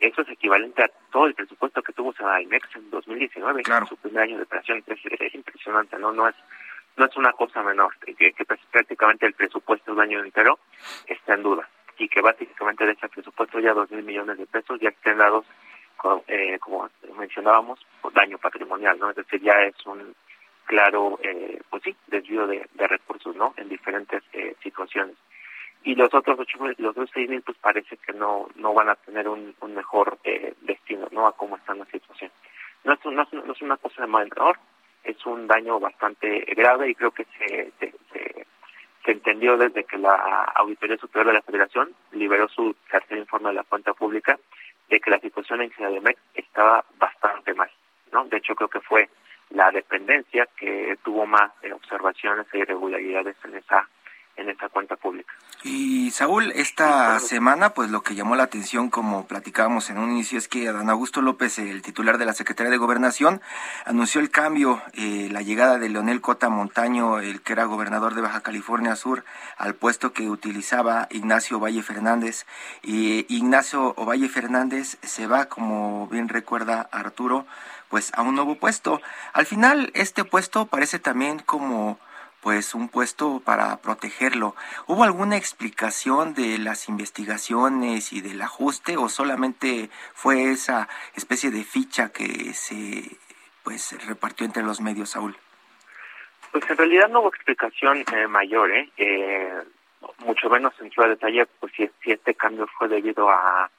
eso 0.06 0.22
es 0.22 0.28
equivalente 0.28 0.82
a 0.82 0.90
todo 1.10 1.26
el 1.26 1.34
presupuesto 1.34 1.82
que 1.82 1.92
tuvo 1.92 2.14
IMEX 2.40 2.76
en 2.76 2.90
2019, 2.90 3.62
claro. 3.62 3.86
su 3.86 3.96
primer 3.96 4.24
año 4.24 4.36
de 4.36 4.44
operación. 4.44 4.82
Es, 4.86 5.34
impresionante, 5.34 5.98
¿no? 5.98 6.12
No 6.12 6.28
es 6.28 6.34
no 6.96 7.06
es 7.06 7.16
una 7.16 7.32
cosa 7.32 7.60
menor, 7.64 7.92
que, 7.98 8.14
que 8.14 8.44
prácticamente 8.44 9.26
el 9.26 9.32
presupuesto 9.32 9.90
de 9.90 9.96
un 9.96 10.02
año 10.02 10.22
entero 10.22 10.60
está 11.08 11.34
en 11.34 11.42
duda 11.42 11.68
y 11.98 12.08
que 12.08 12.20
básicamente 12.20 12.86
de 12.86 12.92
ese 12.92 13.08
presupuesto 13.08 13.58
ya 13.58 13.72
dos 13.72 13.90
mil 13.90 14.04
millones 14.04 14.38
de 14.38 14.46
pesos 14.46 14.78
ya 14.80 14.90
estén 14.90 15.18
dados 15.18 15.44
eh, 16.28 16.58
como 16.60 16.90
mencionábamos, 17.16 17.80
por 18.02 18.12
daño 18.12 18.36
patrimonial, 18.38 18.98
¿no? 18.98 19.10
Es 19.10 19.16
decir, 19.16 19.40
ya 19.40 19.62
es 19.62 19.74
un 19.86 20.14
claro, 20.66 21.18
eh, 21.22 21.60
pues 21.70 21.82
sí, 21.82 21.96
desvío 22.06 22.46
de, 22.46 22.66
recursos, 22.76 23.34
¿no? 23.36 23.54
En 23.56 23.68
diferentes 23.68 24.22
eh, 24.32 24.54
situaciones. 24.62 25.16
Y 25.84 25.94
los 25.94 26.12
otros 26.14 26.38
ocho 26.38 26.58
los 26.78 26.90
otros 26.90 27.10
seis 27.12 27.28
mil, 27.28 27.42
pues 27.42 27.58
parece 27.58 27.96
que 27.98 28.12
no 28.12 28.48
no 28.56 28.72
van 28.72 28.88
a 28.88 28.94
tener 28.96 29.28
un, 29.28 29.54
un 29.60 29.74
mejor 29.74 30.18
eh, 30.24 30.54
destino, 30.62 31.08
¿no? 31.12 31.26
A 31.26 31.36
cómo 31.36 31.56
está 31.56 31.74
la 31.74 31.84
situación. 31.86 32.30
No 32.84 32.94
es, 32.94 33.04
no, 33.04 33.26
no 33.44 33.52
es 33.52 33.62
una 33.62 33.76
cosa 33.76 34.02
de 34.02 34.08
menor, 34.08 34.58
es 35.04 35.24
un 35.26 35.46
daño 35.46 35.78
bastante 35.78 36.40
grave 36.56 36.90
y 36.90 36.94
creo 36.94 37.10
que 37.10 37.24
se, 37.36 37.72
se, 37.78 37.94
se, 38.12 38.46
se 39.04 39.10
entendió 39.10 39.56
desde 39.58 39.84
que 39.84 39.98
la 39.98 40.44
Auditoría 40.56 40.96
Superior 40.96 41.26
de 41.26 41.32
la 41.34 41.42
Federación 41.42 41.94
liberó 42.12 42.48
su 42.48 42.74
tercer 42.90 43.18
informe 43.18 43.50
de 43.50 43.56
la 43.56 43.64
cuenta 43.64 43.92
pública 43.92 44.38
de 44.88 45.00
que 45.00 45.10
la 45.10 45.20
situación 45.20 45.62
en 45.62 45.70
Ciudad 45.72 45.92
estaba 46.34 46.84
bastante 46.98 47.52
mal, 47.54 47.70
¿no? 48.12 48.24
De 48.24 48.38
hecho, 48.38 48.54
creo 48.54 48.68
que 48.68 48.80
fue 48.80 49.08
la 49.50 49.70
dependencia 49.70 50.48
que 50.56 50.96
tuvo 51.04 51.26
más 51.26 51.52
eh, 51.62 51.72
observaciones 51.72 52.46
e 52.52 52.58
irregularidades 52.58 53.36
en 53.44 53.56
esa 53.56 53.88
en 54.36 54.48
esta 54.48 54.68
cuenta 54.68 54.96
pública. 54.96 55.32
Y 55.62 56.10
Saúl, 56.10 56.52
esta 56.54 57.18
semana, 57.20 57.70
pues 57.70 57.90
lo 57.90 58.02
que 58.02 58.14
llamó 58.14 58.36
la 58.36 58.42
atención, 58.42 58.90
como 58.90 59.26
platicábamos 59.26 59.88
en 59.88 59.98
un 59.98 60.10
inicio, 60.10 60.36
es 60.36 60.46
que 60.46 60.68
Adán 60.68 60.90
Augusto 60.90 61.22
López, 61.22 61.58
el 61.58 61.80
titular 61.80 62.18
de 62.18 62.26
la 62.26 62.34
Secretaría 62.34 62.70
de 62.70 62.76
Gobernación, 62.76 63.40
anunció 63.86 64.20
el 64.20 64.30
cambio, 64.30 64.82
eh, 64.92 65.28
la 65.30 65.40
llegada 65.40 65.78
de 65.78 65.88
Leonel 65.88 66.20
Cota 66.20 66.50
Montaño, 66.50 67.20
el 67.20 67.40
que 67.40 67.54
era 67.54 67.64
gobernador 67.64 68.14
de 68.14 68.20
Baja 68.20 68.42
California 68.42 68.94
Sur, 68.96 69.24
al 69.56 69.74
puesto 69.74 70.12
que 70.12 70.28
utilizaba 70.28 71.08
Ignacio 71.10 71.58
Valle 71.58 71.82
Fernández. 71.82 72.44
Y 72.82 73.24
Ignacio 73.34 73.94
Valle 73.94 74.28
Fernández 74.28 74.98
se 75.02 75.26
va, 75.26 75.46
como 75.46 76.08
bien 76.08 76.28
recuerda 76.28 76.88
Arturo, 76.92 77.46
pues 77.88 78.12
a 78.14 78.22
un 78.22 78.34
nuevo 78.34 78.56
puesto. 78.56 79.00
Al 79.32 79.46
final, 79.46 79.90
este 79.94 80.24
puesto 80.24 80.66
parece 80.66 80.98
también 80.98 81.38
como 81.38 81.98
pues 82.44 82.74
un 82.74 82.90
puesto 82.90 83.40
para 83.40 83.78
protegerlo. 83.78 84.54
¿Hubo 84.86 85.04
alguna 85.04 85.38
explicación 85.38 86.34
de 86.34 86.58
las 86.58 86.90
investigaciones 86.90 88.12
y 88.12 88.20
del 88.20 88.42
ajuste 88.42 88.98
o 88.98 89.08
solamente 89.08 89.88
fue 90.12 90.50
esa 90.50 90.86
especie 91.16 91.50
de 91.50 91.64
ficha 91.64 92.12
que 92.12 92.52
se 92.52 93.16
pues 93.62 93.96
repartió 94.06 94.44
entre 94.44 94.62
los 94.62 94.82
medios, 94.82 95.08
Saúl? 95.08 95.34
Pues 96.52 96.68
en 96.68 96.76
realidad 96.76 97.08
no 97.08 97.20
hubo 97.20 97.30
explicación 97.30 98.04
eh, 98.14 98.26
mayor, 98.28 98.70
¿eh? 98.72 98.90
¿eh? 98.98 99.62
mucho 100.18 100.50
menos 100.50 100.74
entró 100.80 101.04
a 101.04 101.08
detalle 101.08 101.46
pues 101.46 101.72
si, 101.74 101.90
si 102.02 102.12
este 102.12 102.34
cambio 102.34 102.68
fue 102.78 102.88
debido 102.88 103.30
a 103.30 103.70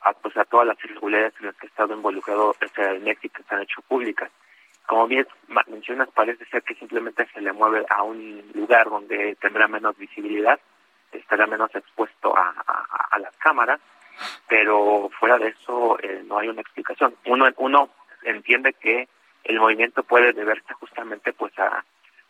a, 0.00 0.12
pues, 0.12 0.36
a 0.36 0.44
todas 0.44 0.66
las 0.66 0.76
irregularidades 0.84 1.34
en 1.38 1.46
las 1.46 1.56
que 1.56 1.66
ha 1.66 1.70
estado 1.70 1.94
involucrado 1.94 2.56
el 2.60 3.00
México 3.00 3.34
que 3.36 3.42
se 3.42 3.54
han 3.54 3.62
hecho 3.62 3.80
públicas. 3.82 4.30
Como 4.88 5.06
bien 5.06 5.26
mencionas, 5.66 6.08
parece 6.14 6.46
ser 6.46 6.62
que 6.62 6.74
simplemente 6.74 7.28
se 7.34 7.42
le 7.42 7.52
mueve 7.52 7.84
a 7.90 8.02
un 8.02 8.42
lugar 8.54 8.88
donde 8.88 9.36
tendrá 9.36 9.68
menos 9.68 9.98
visibilidad, 9.98 10.58
estará 11.12 11.46
menos 11.46 11.74
expuesto 11.74 12.34
a, 12.34 12.54
a, 13.10 13.18
las 13.18 13.36
cámaras, 13.36 13.80
pero 14.48 15.10
fuera 15.20 15.36
de 15.36 15.48
eso 15.48 15.98
eh, 16.00 16.22
no 16.24 16.38
hay 16.38 16.48
una 16.48 16.62
explicación. 16.62 17.14
Uno, 17.26 17.50
uno 17.58 17.90
entiende 18.22 18.72
que 18.72 19.10
el 19.44 19.60
movimiento 19.60 20.04
puede 20.04 20.32
deberse 20.32 20.72
justamente 20.72 21.34
pues 21.34 21.52
a, 21.58 21.84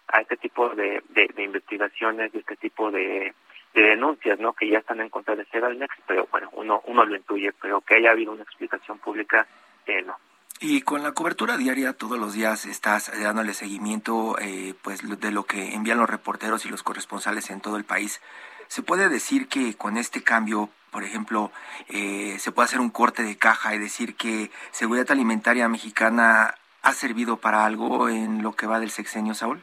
a 0.09 0.21
este 0.21 0.37
tipo 0.37 0.69
de, 0.71 1.01
de, 1.11 1.43
investigaciones 1.45 2.35
y 2.35 2.39
este 2.39 2.57
tipo 2.57 2.91
de, 2.91 3.35
de 3.73 3.83
denuncias 3.83 4.37
no 4.41 4.53
que 4.53 4.69
ya 4.69 4.79
están 4.79 5.01
en 5.01 5.11
contra 5.11 5.37
de 5.37 5.45
Segalmex 5.45 5.95
pero 6.09 6.27
bueno 6.33 6.51
uno 6.55 6.83
uno 6.87 7.05
lo 7.05 7.15
intuye 7.15 7.53
pero 7.53 7.81
que 7.83 7.97
haya 7.97 8.11
habido 8.11 8.33
una 8.33 8.43
explicación 8.43 8.99
pública 8.99 9.47
eh, 9.87 10.03
no 10.03 10.17
y 10.61 10.83
con 10.83 11.03
la 11.03 11.13
cobertura 11.13 11.57
diaria 11.57 11.93
todos 11.93 12.19
los 12.19 12.35
días 12.35 12.67
estás 12.67 13.13
dándole 13.23 13.55
seguimiento 13.55 14.37
eh, 14.41 14.75
pues 14.83 15.03
de 15.21 15.31
lo 15.31 15.45
que 15.45 15.75
envían 15.75 15.99
los 15.99 16.11
reporteros 16.11 16.65
y 16.67 16.69
los 16.69 16.83
corresponsales 16.83 17.51
en 17.51 17.61
todo 17.61 17.77
el 17.77 17.85
país. 17.85 18.21
¿Se 18.67 18.83
puede 18.83 19.09
decir 19.09 19.49
que 19.49 19.75
con 19.75 19.97
este 19.97 20.23
cambio, 20.23 20.69
por 20.91 21.05
ejemplo, 21.05 21.51
eh, 21.89 22.37
se 22.39 22.53
puede 22.53 22.67
hacer 22.67 22.81
un 22.81 22.91
corte 22.91 23.23
de 23.23 23.39
caja 23.39 23.75
y 23.75 23.79
decir 23.79 24.17
que 24.17 24.51
seguridad 24.71 25.11
alimentaria 25.11 25.69
mexicana 25.69 26.55
ha 26.83 26.93
servido 26.93 27.37
para 27.37 27.65
algo 27.65 28.09
en 28.09 28.43
lo 28.43 28.53
que 28.53 28.67
va 28.67 28.81
del 28.81 28.91
sexenio, 28.91 29.35
Saúl? 29.35 29.63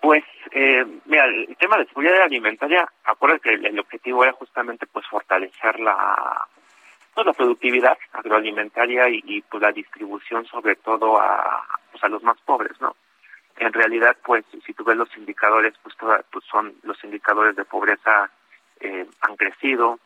Pues, 0.00 0.24
eh, 0.52 0.86
mira, 1.06 1.24
el 1.26 1.56
tema 1.58 1.76
de 1.76 1.86
seguridad 1.86 2.22
alimentaria, 2.22 2.88
acuérdate 3.04 3.42
que 3.42 3.68
el, 3.68 3.78
objetivo 3.78 4.22
era 4.22 4.32
justamente 4.32 4.86
pues 4.86 5.06
fortalecer 5.06 5.80
la 5.80 6.46
la 7.24 7.32
productividad 7.32 7.98
agroalimentaria 8.12 9.08
y, 9.08 9.42
pues 9.42 9.62
la 9.62 9.72
distribución 9.72 10.44
sobre 10.46 10.76
todo 10.76 11.20
a 11.20 11.64
pues 11.90 12.02
a 12.04 12.08
los 12.08 12.22
más 12.22 12.38
pobres, 12.42 12.80
¿no? 12.80 12.96
En 13.56 13.72
realidad, 13.72 14.16
pues 14.24 14.44
si 14.64 14.72
tú 14.72 14.84
ves 14.84 14.96
los 14.96 15.14
indicadores, 15.16 15.74
pues, 15.82 15.94
pues 16.30 16.44
son 16.44 16.74
los 16.82 17.02
indicadores 17.02 17.56
de 17.56 17.64
pobreza 17.64 18.30
eh, 18.80 19.06
han 19.20 19.36
crecido, 19.36 19.98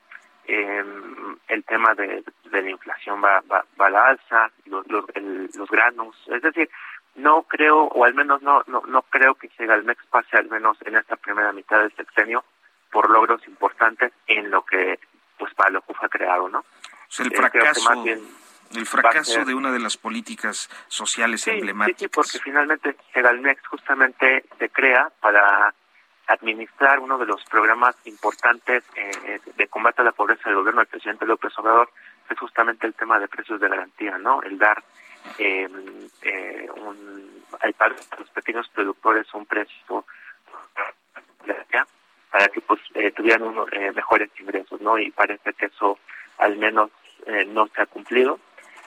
eh, 0.47 0.85
el 1.49 1.65
tema 1.65 1.95
de, 1.95 2.25
la 2.51 2.71
inflación 2.71 3.23
va, 3.23 3.43
va, 3.51 3.65
va 3.81 3.87
a 3.87 3.91
la 3.91 4.07
alza, 4.07 4.51
los, 4.65 4.87
los, 4.89 5.05
los 5.55 5.71
granos, 5.71 6.17
es 6.29 6.43
decir, 6.43 6.71
no 7.15 7.43
creo, 7.43 7.85
o 7.85 8.05
al 8.05 8.15
menos 8.15 8.43
no, 8.43 8.63
no, 8.67 8.83
no 8.87 9.03
creo 9.03 9.35
que 9.35 9.51
Segalmex 9.51 10.05
pase 10.07 10.39
al 10.39 10.49
menos 10.49 10.79
en 10.83 10.97
esta 10.97 11.17
primera 11.17 11.53
mitad 11.53 11.81
del 11.81 11.95
sexenio 11.95 12.45
por 12.91 13.11
logros 13.11 13.47
importantes 13.47 14.13
en 14.27 14.51
lo 14.51 14.65
que, 14.65 14.99
pues 15.39 15.53
para 15.55 15.71
lo 15.71 15.83
que 15.83 15.95
fue 15.95 16.09
creado, 16.09 16.49
¿no? 16.49 16.65
El 17.21 17.33
eh, 17.33 17.37
fracaso, 17.37 18.05
el 18.75 18.87
fracaso 18.87 19.45
de 19.45 19.55
una 19.55 19.71
de 19.71 19.79
las 19.79 19.97
políticas 19.97 20.71
sociales 20.89 21.47
emblemáticas. 21.49 22.01
Sí, 22.01 22.05
sí, 22.05 22.09
porque 22.09 22.39
finalmente 22.39 22.97
Segalmex 23.13 23.67
justamente 23.67 24.45
se 24.59 24.69
crea 24.71 25.11
para 25.21 25.75
administrar 26.29 27.01
uno 27.01 27.19
de 27.19 27.27
los 27.27 27.45
programas 27.45 27.97
importantes 28.05 28.85
eh, 28.97 29.41
de 29.57 29.69
combate 29.69 30.03
a 30.03 30.05
la 30.05 30.13
pobreza 30.13 30.49
del 30.49 30.57
gobierno 30.57 30.81
del 30.81 30.89
presidente 30.89 31.27
López 31.27 31.53
Obrador, 31.59 31.91
que 32.27 32.35
es 32.35 32.41
justamente 32.41 32.87
el 32.87 32.95
tema 32.95 33.19
de 33.19 33.29
precios 33.29 33.61
de 33.61 33.69
garantía, 33.69 34.17
¿no? 34.19 34.43
El 34.43 34.57
dar 34.59 34.83
eh, 35.39 35.69
eh, 36.23 36.69
un, 36.77 37.45
para 37.77 37.95
los 38.19 38.31
pequeños 38.31 38.69
productores 38.69 39.27
un 39.35 39.47
precio 39.47 40.05
para 42.33 42.49
que 42.49 42.63
pues 42.63 42.81
eh, 42.95 43.13
tuvieran 43.13 43.43
unos 43.43 43.69
eh, 43.73 43.93
mejores 43.93 44.31
ingresos, 44.41 44.81
¿no? 44.81 44.99
Y 44.99 45.11
parece 45.11 45.53
que 45.53 45.67
eso 45.67 45.99
al 46.39 46.57
menos 46.57 46.91
eh, 47.27 47.45
no 47.47 47.69
se 47.69 47.83
ha 47.83 47.87
cumplido 47.87 48.39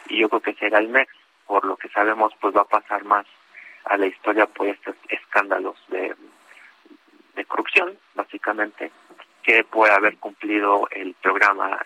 y 0.08 0.20
yo 0.20 0.30
creo 0.30 0.42
que 0.42 0.54
será 0.56 0.80
el 0.80 0.89
MEX, 0.89 1.12
por 1.46 1.65
lo 1.65 1.77
que 1.77 1.89
sabemos, 1.89 2.34
pues 2.39 2.56
va 2.56 2.62
a 2.62 2.65
pasar 2.65 3.04
más 3.04 3.25
a 3.86 3.98
la 3.98 4.08
historia 4.08 4.46
por 4.48 4.68
estos 4.68 4.96
escándalos 5.10 5.75
de, 5.89 6.15
de 7.36 7.46
corrupción, 7.46 7.98
básicamente, 8.15 8.92
que 9.44 9.63
puede 9.63 9.94
haber 9.94 10.18
cumplido 10.18 10.88
el 10.92 11.13
programa 11.22 11.80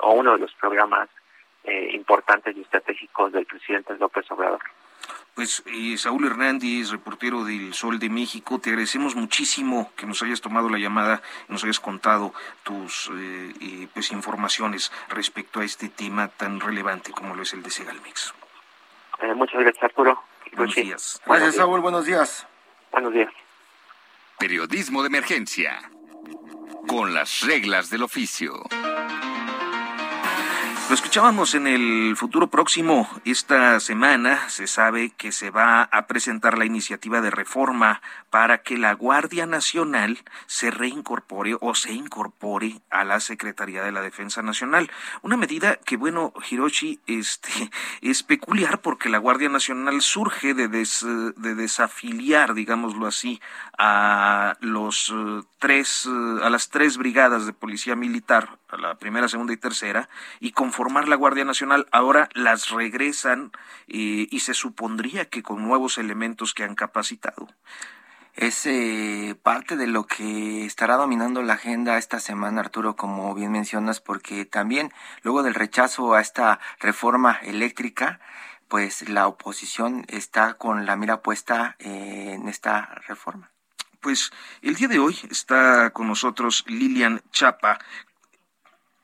o 0.00 0.14
uno 0.14 0.32
de 0.32 0.38
los 0.38 0.52
programas 0.54 1.08
eh, 1.62 1.90
importantes 1.92 2.56
y 2.56 2.60
estratégicos 2.60 3.32
del 3.32 3.46
presidente 3.46 3.96
López 3.96 4.30
Obrador. 4.30 4.60
Pues 5.34 5.62
eh, 5.66 5.96
Saúl 5.98 6.26
Hernández, 6.26 6.90
reportero 6.90 7.44
del 7.44 7.74
Sol 7.74 7.98
de 7.98 8.08
México, 8.08 8.60
te 8.60 8.70
agradecemos 8.70 9.16
muchísimo 9.16 9.92
que 9.96 10.06
nos 10.06 10.22
hayas 10.22 10.40
tomado 10.40 10.68
la 10.68 10.78
llamada, 10.78 11.22
nos 11.48 11.64
hayas 11.64 11.80
contado 11.80 12.32
tus 12.62 13.10
eh, 13.14 13.88
pues 13.92 14.12
informaciones 14.12 14.92
respecto 15.08 15.60
a 15.60 15.64
este 15.64 15.88
tema 15.88 16.28
tan 16.28 16.60
relevante 16.60 17.12
como 17.12 17.34
lo 17.34 17.42
es 17.42 17.52
el 17.52 17.62
de 17.62 17.70
Segalmex. 17.70 18.34
muchas 19.34 19.60
gracias, 19.60 19.82
Arturo. 19.82 20.22
Buenos 20.52 20.74
días. 20.74 21.20
Gracias, 21.26 21.56
Saúl. 21.56 21.80
Buenos 21.80 22.06
días. 22.06 22.46
Buenos 22.92 23.12
días. 23.12 23.32
Periodismo 24.38 25.02
de 25.02 25.08
emergencia. 25.08 25.90
Con 26.86 27.14
las 27.14 27.40
reglas 27.40 27.90
del 27.90 28.02
oficio. 28.02 28.62
Lo 30.86 30.94
escuchábamos 30.94 31.54
en 31.54 31.66
el 31.66 32.14
futuro 32.14 32.48
próximo. 32.48 33.08
Esta 33.24 33.80
semana 33.80 34.50
se 34.50 34.66
sabe 34.66 35.12
que 35.16 35.32
se 35.32 35.50
va 35.50 35.84
a 35.84 36.06
presentar 36.06 36.58
la 36.58 36.66
iniciativa 36.66 37.22
de 37.22 37.30
reforma 37.30 38.02
para 38.28 38.58
que 38.58 38.76
la 38.76 38.92
Guardia 38.92 39.46
Nacional 39.46 40.18
se 40.46 40.70
reincorpore 40.70 41.56
o 41.58 41.74
se 41.74 41.94
incorpore 41.94 42.82
a 42.90 43.04
la 43.04 43.20
Secretaría 43.20 43.82
de 43.82 43.92
la 43.92 44.02
Defensa 44.02 44.42
Nacional. 44.42 44.90
Una 45.22 45.38
medida 45.38 45.76
que, 45.76 45.96
bueno, 45.96 46.34
Hiroshi, 46.50 47.00
este, 47.06 47.70
es 48.02 48.22
peculiar 48.22 48.80
porque 48.80 49.08
la 49.08 49.18
Guardia 49.18 49.48
Nacional 49.48 50.02
surge 50.02 50.52
de, 50.52 50.68
de 50.68 51.54
desafiliar, 51.54 52.52
digámoslo 52.52 53.06
así, 53.06 53.40
a 53.78 54.56
los 54.60 55.10
eh, 55.14 55.42
tres, 55.58 56.06
eh, 56.06 56.44
a 56.44 56.50
las 56.50 56.68
tres 56.68 56.98
brigadas 56.98 57.46
de 57.46 57.52
policía 57.54 57.96
militar, 57.96 58.58
a 58.68 58.76
la 58.76 58.96
primera, 58.96 59.28
segunda 59.28 59.52
y 59.52 59.56
tercera, 59.56 60.08
y 60.40 60.52
conformar 60.74 61.06
la 61.06 61.14
Guardia 61.14 61.44
Nacional. 61.44 61.86
Ahora 61.92 62.28
las 62.34 62.70
regresan 62.70 63.52
eh, 63.86 64.26
y 64.28 64.40
se 64.40 64.54
supondría 64.54 65.26
que 65.26 65.40
con 65.40 65.62
nuevos 65.62 65.98
elementos 65.98 66.52
que 66.52 66.64
han 66.64 66.74
capacitado 66.74 67.46
es 68.34 68.66
eh, 68.66 69.36
parte 69.40 69.76
de 69.76 69.86
lo 69.86 70.08
que 70.08 70.64
estará 70.64 70.96
dominando 70.96 71.42
la 71.42 71.52
agenda 71.52 71.96
esta 71.96 72.18
semana, 72.18 72.60
Arturo, 72.60 72.96
como 72.96 73.32
bien 73.36 73.52
mencionas, 73.52 74.00
porque 74.00 74.46
también 74.46 74.92
luego 75.22 75.44
del 75.44 75.54
rechazo 75.54 76.14
a 76.14 76.20
esta 76.20 76.58
reforma 76.80 77.38
eléctrica, 77.44 78.18
pues 78.66 79.08
la 79.08 79.28
oposición 79.28 80.04
está 80.08 80.54
con 80.54 80.86
la 80.86 80.96
mira 80.96 81.22
puesta 81.22 81.76
en 81.78 82.48
esta 82.48 82.86
reforma. 83.06 83.52
Pues 84.00 84.32
el 84.60 84.74
día 84.74 84.88
de 84.88 84.98
hoy 84.98 85.16
está 85.30 85.90
con 85.90 86.08
nosotros 86.08 86.64
Lilian 86.66 87.22
Chapa, 87.30 87.78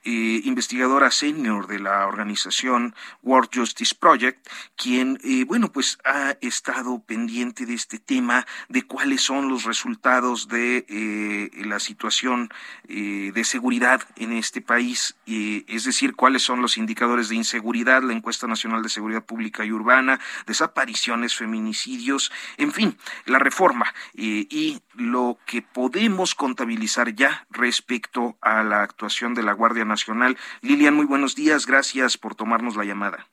eh, 0.05 0.41
investigadora 0.45 1.11
senior 1.11 1.67
de 1.67 1.79
la 1.79 2.07
organización 2.07 2.95
World 3.23 3.51
Justice 3.55 3.95
Project, 3.95 4.49
quien, 4.77 5.19
eh, 5.23 5.45
bueno, 5.45 5.71
pues 5.73 5.99
ha 6.05 6.37
estado 6.41 7.03
pendiente 7.03 7.67
de 7.67 7.75
este 7.75 7.99
tema, 7.99 8.47
de 8.69 8.83
cuáles 8.83 9.21
son 9.23 9.49
los 9.49 9.65
resultados 9.65 10.49
de 10.49 10.87
eh, 10.89 11.51
la 11.67 11.81
situación 11.81 12.51
de 12.89 13.45
seguridad 13.45 14.03
en 14.17 14.33
este 14.33 14.61
país, 14.61 15.17
es 15.27 15.85
decir, 15.85 16.17
cuáles 16.17 16.43
son 16.43 16.61
los 16.61 16.77
indicadores 16.77 17.29
de 17.29 17.37
inseguridad, 17.37 18.03
la 18.03 18.13
encuesta 18.13 18.49
nacional 18.49 18.83
de 18.83 18.89
seguridad 18.89 19.25
pública 19.25 19.65
y 19.65 19.71
urbana, 19.71 20.19
desapariciones, 20.47 21.37
feminicidios, 21.37 22.33
en 22.57 22.73
fin, 22.73 22.99
la 23.27 23.39
reforma 23.39 23.95
y 24.13 24.83
lo 24.95 25.39
que 25.47 25.63
podemos 25.63 26.35
contabilizar 26.35 27.15
ya 27.15 27.47
respecto 27.51 28.37
a 28.41 28.63
la 28.65 28.83
actuación 28.83 29.35
de 29.35 29.43
la 29.43 29.53
Guardia 29.53 29.85
Nacional. 29.91 30.39
Lilian, 30.63 30.95
muy 30.95 31.05
buenos 31.05 31.35
días, 31.35 31.67
gracias 31.67 32.17
por 32.17 32.35
tomarnos 32.35 32.77
la 32.77 32.85
llamada. 32.85 33.27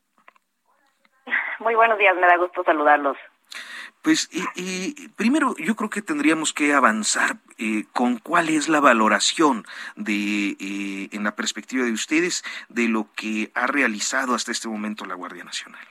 Muy 1.59 1.75
buenos 1.75 1.97
días, 1.97 2.15
me 2.15 2.27
da 2.27 2.37
gusto 2.37 2.63
saludarlos. 2.63 3.17
Pues 4.01 4.29
y, 4.55 5.09
primero 5.17 5.55
yo 5.57 5.75
creo 5.75 5.89
que 5.89 6.01
tendríamos 6.01 6.53
que 6.53 6.73
avanzar 6.73 7.37
eh, 7.57 7.83
con 7.93 8.19
cuál 8.19 8.49
es 8.49 8.69
la 8.69 8.79
valoración 8.79 9.65
de, 9.95 10.55
eh, 10.59 11.09
en 11.11 11.23
la 11.23 11.35
perspectiva 11.35 11.83
de 11.83 11.91
ustedes, 11.91 12.43
de 12.69 12.87
lo 12.87 13.07
que 13.15 13.51
ha 13.55 13.67
realizado 13.67 14.35
hasta 14.35 14.51
este 14.51 14.67
momento 14.67 15.05
la 15.05 15.15
Guardia 15.15 15.43
Nacional. 15.43 15.81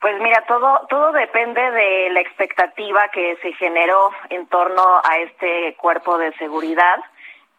Pues 0.00 0.18
mira, 0.20 0.42
todo 0.48 0.86
todo 0.88 1.12
depende 1.12 1.60
de 1.60 2.10
la 2.10 2.20
expectativa 2.20 3.08
que 3.12 3.36
se 3.42 3.52
generó 3.52 4.10
en 4.30 4.46
torno 4.46 4.82
a 5.04 5.18
este 5.18 5.76
cuerpo 5.76 6.16
de 6.16 6.32
seguridad 6.38 7.04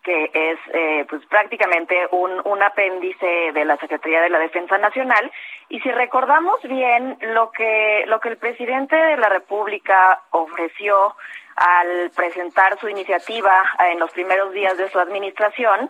que 0.04 0.32
es 0.34 0.60
eh, 0.74 1.06
pues 1.10 1.26
prácticamente 1.28 1.96
un, 2.12 2.42
un 2.46 2.64
apéndice 2.64 3.52
de 3.54 3.66
la 3.66 3.78
Secretaría 3.78 4.22
de 4.22 4.30
la 4.30 4.40
Defensa 4.40 4.78
Nacional 4.78 5.32
y 5.70 5.80
si 5.82 5.92
recordamos 5.92 6.62
bien 6.64 7.18
lo 7.22 7.52
que 7.52 8.04
lo 8.08 8.20
que 8.20 8.30
el 8.30 8.38
presidente 8.38 8.96
de 8.96 9.18
la 9.18 9.30
República 9.30 10.22
ofreció 10.32 11.16
al 11.56 12.12
presentar 12.16 12.80
su 12.80 12.88
iniciativa 12.88 13.54
en 13.92 14.00
los 14.00 14.12
primeros 14.12 14.52
días 14.54 14.78
de 14.78 14.90
su 14.90 15.00
administración 15.00 15.90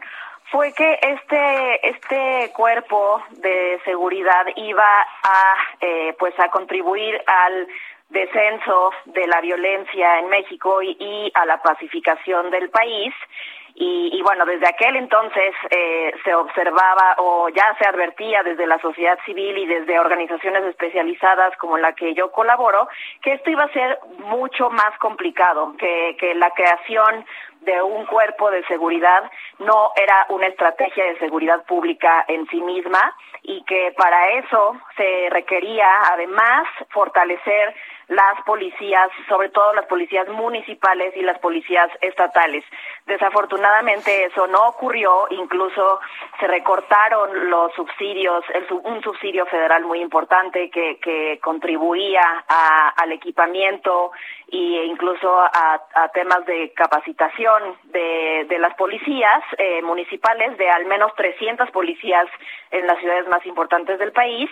fue 0.52 0.74
que 0.74 1.00
este 1.02 1.90
este 1.90 2.52
cuerpo 2.54 3.24
de 3.30 3.80
seguridad 3.86 4.46
iba 4.58 5.02
a 5.02 5.56
eh, 5.80 6.14
pues 6.20 6.38
a 6.40 6.50
contribuir 6.50 7.22
al 7.26 7.68
descenso 8.12 8.92
de 9.06 9.26
la 9.28 9.42
violencia 9.42 10.20
en 10.20 10.30
México 10.30 10.82
y, 10.84 11.32
a 11.34 11.46
la 11.46 11.62
pacificación 11.62 12.52
del 12.52 12.70
país. 12.70 13.14
Y, 13.84 14.22
bueno, 14.22 14.46
desde 14.46 14.68
aquel 14.68 14.96
entonces 14.96 15.56
eh, 15.72 16.14
se 16.24 16.36
observaba 16.36 17.16
o 17.18 17.50
ya 17.50 17.76
se 17.80 17.88
advertía 17.88 18.44
desde 18.44 18.68
la 18.68 18.78
sociedad 18.78 19.18
civil 19.26 19.58
y 19.58 19.66
desde 19.66 20.00
organizaciones 20.00 20.64
especializadas 20.66 21.58
como 21.58 21.80
la 21.80 21.94
que 21.94 22.14
yo 22.14 22.32
colaboro, 22.32 22.88
que 23.24 23.34
esto 23.34 23.50
iba 23.50 23.64
a 23.64 23.74
ser 23.74 23.98
mucho 24.20 24.70
más 24.70 24.96
complicado, 25.00 25.74
que, 25.80 26.16
que 26.20 26.36
la 26.36 26.52
creación 26.52 27.26
de 27.62 27.82
un 27.82 28.06
cuerpo 28.06 28.52
de 28.52 28.64
seguridad 28.66 29.24
no 29.58 29.92
era 29.96 30.28
una 30.30 30.46
estrategia 30.46 31.06
de 31.06 31.18
seguridad 31.18 31.64
pública 31.66 32.24
en 32.28 32.48
sí 32.50 32.62
misma 32.62 33.16
y 33.42 33.64
que 33.64 33.96
para 33.98 34.30
eso 34.30 34.78
se 34.96 35.28
requería 35.32 35.88
además 36.12 36.68
fortalecer 36.90 37.74
las 38.12 38.44
policías, 38.46 39.10
sobre 39.30 39.50
todo 39.50 39.74
las 39.74 39.86
policías 39.86 40.28
municipales 40.28 41.16
y 41.16 41.22
las 41.22 41.40
policías 41.40 41.90
estatales. 42.02 42.66
Desafortunadamente 43.06 44.26
eso 44.26 44.48
no 44.48 44.68
ocurrió, 44.68 45.28
incluso 45.30 46.02
se 46.38 46.48
recortaron 46.48 47.50
los 47.50 47.74
subsidios, 47.74 48.44
un 48.84 49.02
subsidio 49.02 49.46
federal 49.46 49.86
muy 49.86 50.02
importante 50.02 50.70
que, 50.70 51.00
que 51.00 51.40
contribuía 51.42 52.22
al 52.98 53.14
equipamiento 53.14 54.12
e 54.52 54.86
incluso 54.86 55.40
a, 55.40 55.80
temas 56.14 56.46
de 56.46 56.74
capacitación 56.74 57.78
de, 57.86 58.46
de 58.50 58.60
las 58.60 58.76
policías 58.76 59.42
eh, 59.58 59.82
municipales, 59.82 60.58
de 60.58 60.70
al 60.70 60.86
menos 60.86 61.16
300 61.16 61.72
policías 61.72 62.28
en 62.72 62.86
las 62.86 63.00
ciudades 63.00 63.28
más 63.30 63.46
importantes 63.46 63.98
del 64.00 64.12
país. 64.12 64.50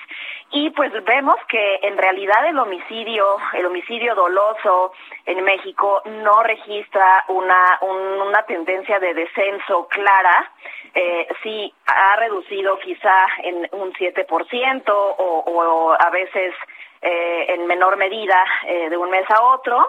Y 0.51 0.69
pues 0.69 0.91
vemos 1.03 1.35
que 1.49 1.79
en 1.83 1.97
realidad 1.97 2.47
el 2.47 2.57
homicidio, 2.59 3.37
el 3.53 3.65
homicidio 3.65 4.15
doloso 4.15 4.93
en 5.25 5.43
México 5.43 6.01
no 6.05 6.43
registra 6.43 7.25
una, 7.27 7.79
una 7.81 8.43
tendencia 8.43 8.99
de 8.99 9.13
descenso 9.13 9.87
clara. 9.87 10.51
Eh, 10.93 11.27
sí 11.43 11.73
ha 11.85 12.15
reducido 12.15 12.79
quizá 12.79 13.25
en 13.43 13.67
un 13.73 13.93
7% 13.93 14.83
o, 14.87 15.43
o 15.45 15.93
a 15.93 16.09
veces 16.09 16.53
eh, 17.01 17.45
en 17.53 17.65
menor 17.65 17.95
medida 17.95 18.43
eh, 18.67 18.89
de 18.89 18.97
un 18.97 19.09
mes 19.09 19.25
a 19.29 19.41
otro, 19.41 19.87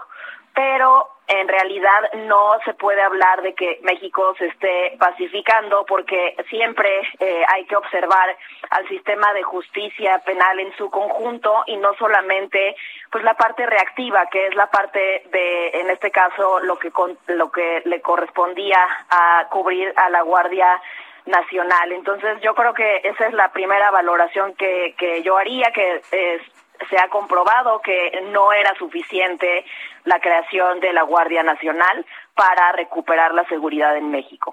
pero 0.60 1.08
en 1.26 1.48
realidad 1.48 2.12
no 2.26 2.58
se 2.66 2.74
puede 2.74 3.00
hablar 3.00 3.40
de 3.40 3.54
que 3.54 3.78
México 3.82 4.34
se 4.36 4.48
esté 4.48 4.94
pacificando 4.98 5.86
porque 5.86 6.36
siempre 6.50 6.90
eh, 7.18 7.42
hay 7.48 7.64
que 7.64 7.76
observar 7.76 8.36
al 8.68 8.86
sistema 8.88 9.32
de 9.32 9.42
justicia 9.42 10.18
penal 10.18 10.60
en 10.60 10.76
su 10.76 10.90
conjunto 10.90 11.62
y 11.66 11.78
no 11.78 11.94
solamente 11.94 12.76
pues 13.10 13.24
la 13.24 13.32
parte 13.34 13.64
reactiva 13.64 14.26
que 14.26 14.48
es 14.48 14.54
la 14.54 14.66
parte 14.66 15.22
de 15.32 15.68
en 15.80 15.88
este 15.88 16.10
caso 16.10 16.60
lo 16.60 16.78
que 16.78 16.92
lo 17.28 17.50
que 17.50 17.82
le 17.86 18.02
correspondía 18.02 18.80
a 19.08 19.46
cubrir 19.50 19.94
a 19.96 20.10
la 20.10 20.20
Guardia 20.20 20.78
Nacional. 21.24 21.92
Entonces 21.92 22.38
yo 22.42 22.54
creo 22.54 22.74
que 22.74 23.00
esa 23.04 23.28
es 23.28 23.32
la 23.32 23.50
primera 23.50 23.90
valoración 23.90 24.54
que, 24.56 24.94
que 24.98 25.22
yo 25.22 25.38
haría, 25.38 25.70
que 25.72 26.02
es, 26.10 26.42
se 26.88 26.98
ha 26.98 27.08
comprobado 27.08 27.80
que 27.80 28.12
no 28.32 28.52
era 28.52 28.74
suficiente 28.76 29.64
la 30.04 30.20
creación 30.20 30.80
de 30.80 30.92
la 30.92 31.02
Guardia 31.02 31.42
Nacional 31.42 32.06
para 32.34 32.72
recuperar 32.72 33.34
la 33.34 33.46
seguridad 33.48 33.96
en 33.96 34.10
México. 34.10 34.52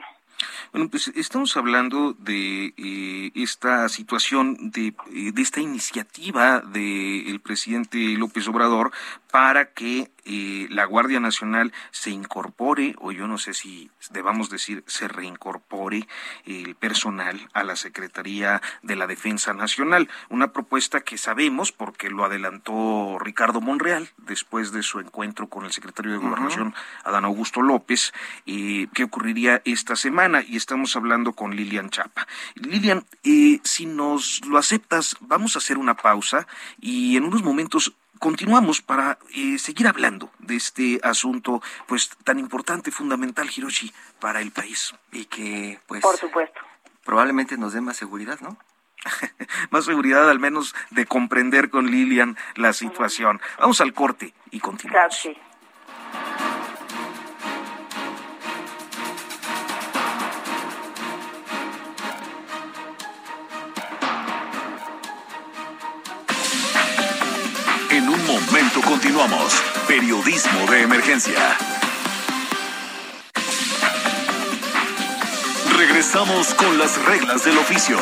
Bueno, 0.72 0.90
pues 0.90 1.08
estamos 1.16 1.56
hablando 1.58 2.14
de 2.14 2.74
eh, 2.78 3.32
esta 3.36 3.90
situación, 3.90 4.70
de, 4.72 4.88
eh, 4.88 5.32
de 5.34 5.42
esta 5.42 5.62
iniciativa 5.62 6.60
del 6.60 7.40
presidente 7.40 7.98
López 8.18 8.48
Obrador 8.48 8.92
para 9.38 9.66
que 9.66 10.10
eh, 10.26 10.66
la 10.72 10.86
Guardia 10.86 11.20
Nacional 11.20 11.72
se 11.92 12.10
incorpore, 12.10 12.96
o 12.98 13.12
yo 13.12 13.28
no 13.28 13.38
sé 13.38 13.54
si 13.54 13.92
debamos 14.10 14.50
decir 14.50 14.84
se 14.88 15.08
reincorpore 15.08 16.08
el 16.46 16.74
personal 16.74 17.48
a 17.54 17.64
la 17.64 17.76
Secretaría 17.76 18.64
de 18.82 18.96
la 18.96 19.06
Defensa 19.06 19.54
Nacional. 19.54 20.10
Una 20.30 20.54
propuesta 20.54 21.02
que 21.02 21.20
sabemos, 21.20 21.72
porque 21.72 22.10
lo 22.10 22.26
adelantó 22.26 23.20
Ricardo 23.20 23.62
Monreal 23.62 24.10
después 24.18 24.72
de 24.72 24.82
su 24.82 25.00
encuentro 25.00 25.50
con 25.50 25.66
el 25.66 25.72
secretario 25.72 26.14
de 26.14 26.18
Gobernación, 26.18 26.74
Adán 27.04 27.24
Augusto 27.26 27.62
López, 27.62 28.14
eh, 28.48 28.88
que 28.96 29.04
ocurriría 29.04 29.62
esta 29.66 29.96
semana. 29.96 30.42
Y 30.42 30.58
estamos 30.58 30.96
hablando 30.96 31.34
con 31.34 31.56
Lilian 31.56 31.92
Chapa. 31.92 32.28
Lilian, 32.56 33.06
eh, 33.24 33.60
si 33.64 33.86
nos 33.86 34.44
lo 34.48 34.58
aceptas, 34.58 35.16
vamos 35.22 35.56
a 35.56 35.60
hacer 35.60 35.78
una 35.78 35.94
pausa 35.94 36.48
y 36.82 37.18
en 37.18 37.26
unos 37.26 37.44
momentos 37.44 37.94
continuamos 38.20 38.82
para 38.82 39.18
eh, 39.36 39.58
seguir 39.58 39.88
hablando 39.88 40.32
de 40.40 40.56
este 40.56 41.00
asunto 41.04 41.62
pues 41.88 42.10
tan 42.24 42.40
importante, 42.40 42.92
fundamental, 42.92 43.50
Hiroshi, 43.56 43.94
para 44.20 44.42
el 44.42 44.52
país. 44.52 44.94
Y 45.12 45.26
que, 45.26 45.80
pues... 45.88 46.02
Por 46.02 46.18
supuesto. 46.18 46.60
Probablemente 47.04 47.58
nos 47.58 47.74
dé 47.74 47.82
más 47.82 47.98
seguridad, 47.98 48.40
¿no? 48.42 48.58
más 49.70 49.86
seguridad 49.86 50.30
al 50.30 50.40
menos 50.40 50.76
de 50.92 51.06
comprender 51.06 51.70
con 51.70 51.90
Lilian 51.90 52.38
la 52.56 52.74
situación. 52.74 53.42
Vamos 53.60 53.80
al 53.82 53.94
corte 53.94 54.34
y 54.52 54.60
continuamos. 54.60 55.26
momento 55.26 55.47
continuamos. 69.00 69.54
Periodismo 69.88 70.72
de 70.72 70.82
emergencia. 70.82 71.56
Regresamos 75.78 76.56
con 76.56 76.80
las 76.80 76.98
reglas 77.06 77.46
del 77.46 77.60
oficio. 77.60 78.00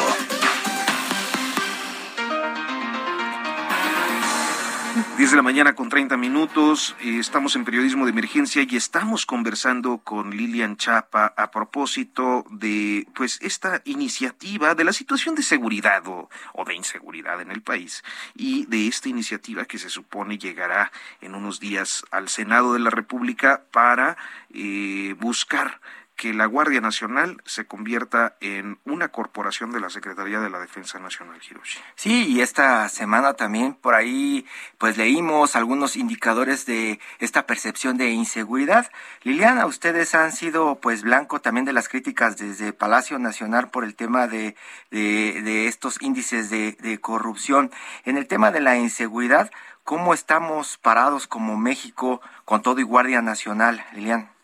10 5.25 5.31
de 5.31 5.37
la 5.37 5.41
mañana 5.41 5.73
con 5.73 5.89
30 5.89 6.17
minutos, 6.17 6.95
estamos 7.01 7.55
en 7.55 7.65
periodismo 7.65 8.05
de 8.05 8.11
emergencia 8.11 8.61
y 8.61 8.75
estamos 8.75 9.25
conversando 9.25 9.97
con 9.97 10.29
Lilian 10.29 10.77
Chapa 10.77 11.33
a 11.35 11.49
propósito 11.49 12.45
de 12.51 13.07
pues 13.15 13.39
esta 13.41 13.81
iniciativa 13.85 14.75
de 14.75 14.83
la 14.83 14.93
situación 14.93 15.33
de 15.33 15.41
seguridad 15.41 16.07
o, 16.07 16.29
o 16.53 16.63
de 16.63 16.75
inseguridad 16.75 17.41
en 17.41 17.49
el 17.49 17.63
país 17.63 18.03
y 18.35 18.67
de 18.67 18.85
esta 18.85 19.09
iniciativa 19.09 19.65
que 19.65 19.79
se 19.79 19.89
supone 19.89 20.37
llegará 20.37 20.91
en 21.21 21.33
unos 21.33 21.59
días 21.59 22.05
al 22.11 22.29
Senado 22.29 22.73
de 22.73 22.79
la 22.81 22.91
República 22.91 23.63
para 23.71 24.17
eh, 24.53 25.15
buscar 25.19 25.81
que 26.15 26.33
la 26.33 26.45
Guardia 26.45 26.79
Nacional 26.79 27.41
se 27.45 27.65
convierta 27.65 28.37
en 28.39 28.79
una 28.85 29.09
corporación 29.09 29.71
de 29.71 29.81
la 29.81 29.89
Secretaría 29.89 30.39
de 30.39 30.49
la 30.49 30.59
Defensa 30.59 30.97
Nacional, 30.99 31.39
Hiroshi. 31.47 31.79
Sí, 31.95 32.25
y 32.27 32.41
esta 32.41 32.87
semana 32.89 33.33
también 33.33 33.73
por 33.73 33.95
ahí 33.95 34.45
pues 34.77 34.97
leímos 34.97 35.55
algunos 35.55 35.95
indicadores 35.97 36.65
de 36.65 36.99
esta 37.19 37.45
percepción 37.45 37.97
de 37.97 38.11
inseguridad. 38.11 38.89
Liliana, 39.23 39.65
ustedes 39.65 40.15
han 40.15 40.31
sido 40.31 40.79
pues 40.79 41.03
blanco 41.03 41.41
también 41.41 41.65
de 41.65 41.73
las 41.73 41.89
críticas 41.89 42.37
desde 42.37 42.71
Palacio 42.71 43.19
Nacional 43.19 43.69
por 43.69 43.83
el 43.83 43.95
tema 43.95 44.27
de, 44.27 44.55
de, 44.91 45.67
estos 45.67 46.01
índices 46.01 46.49
de, 46.49 46.99
corrupción. 47.01 47.71
En 48.05 48.17
el 48.17 48.27
tema 48.27 48.51
de 48.51 48.61
la 48.61 48.77
inseguridad, 48.77 49.51
¿cómo 49.83 50.13
estamos 50.13 50.77
parados 50.77 51.27
como 51.27 51.57
México 51.57 52.21
con 52.45 52.61
todo 52.61 52.79
y 52.79 52.83
Guardia 52.83 53.21
Nacional, 53.21 53.85
Liliana? 53.93 54.34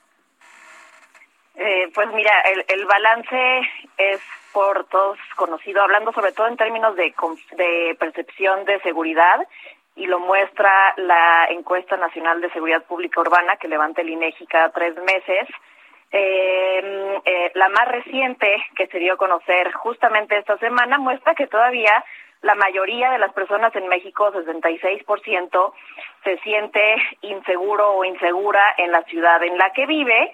Eh, 1.63 1.91
pues 1.93 2.11
mira, 2.11 2.33
el, 2.41 2.65
el, 2.69 2.85
balance 2.87 3.61
es 3.95 4.19
por 4.51 4.83
todos 4.85 5.19
conocido, 5.35 5.83
hablando 5.83 6.11
sobre 6.11 6.31
todo 6.31 6.47
en 6.47 6.57
términos 6.57 6.95
de, 6.95 7.13
percepción 7.99 8.65
de 8.65 8.79
seguridad, 8.79 9.47
y 9.95 10.07
lo 10.07 10.19
muestra 10.19 10.71
la 10.97 11.45
encuesta 11.51 11.97
nacional 11.97 12.41
de 12.41 12.49
seguridad 12.49 12.83
pública 12.85 13.21
urbana 13.21 13.57
que 13.57 13.67
levanta 13.67 14.01
el 14.01 14.09
INEGI 14.09 14.47
cada 14.47 14.71
tres 14.71 14.95
meses. 15.03 15.47
Eh, 16.11 17.21
eh, 17.25 17.51
la 17.53 17.69
más 17.69 17.87
reciente 17.89 18.57
que 18.75 18.87
se 18.87 18.97
dio 18.97 19.13
a 19.13 19.17
conocer 19.17 19.71
justamente 19.73 20.39
esta 20.39 20.57
semana 20.57 20.97
muestra 20.97 21.35
que 21.35 21.45
todavía 21.45 22.03
la 22.41 22.55
mayoría 22.55 23.11
de 23.11 23.19
las 23.19 23.33
personas 23.33 23.75
en 23.75 23.87
México, 23.87 24.33
66%, 24.33 25.73
se 26.23 26.37
siente 26.39 26.95
inseguro 27.21 27.91
o 27.91 28.03
insegura 28.03 28.73
en 28.77 28.91
la 28.91 29.03
ciudad 29.03 29.43
en 29.43 29.59
la 29.59 29.71
que 29.73 29.85
vive 29.85 30.33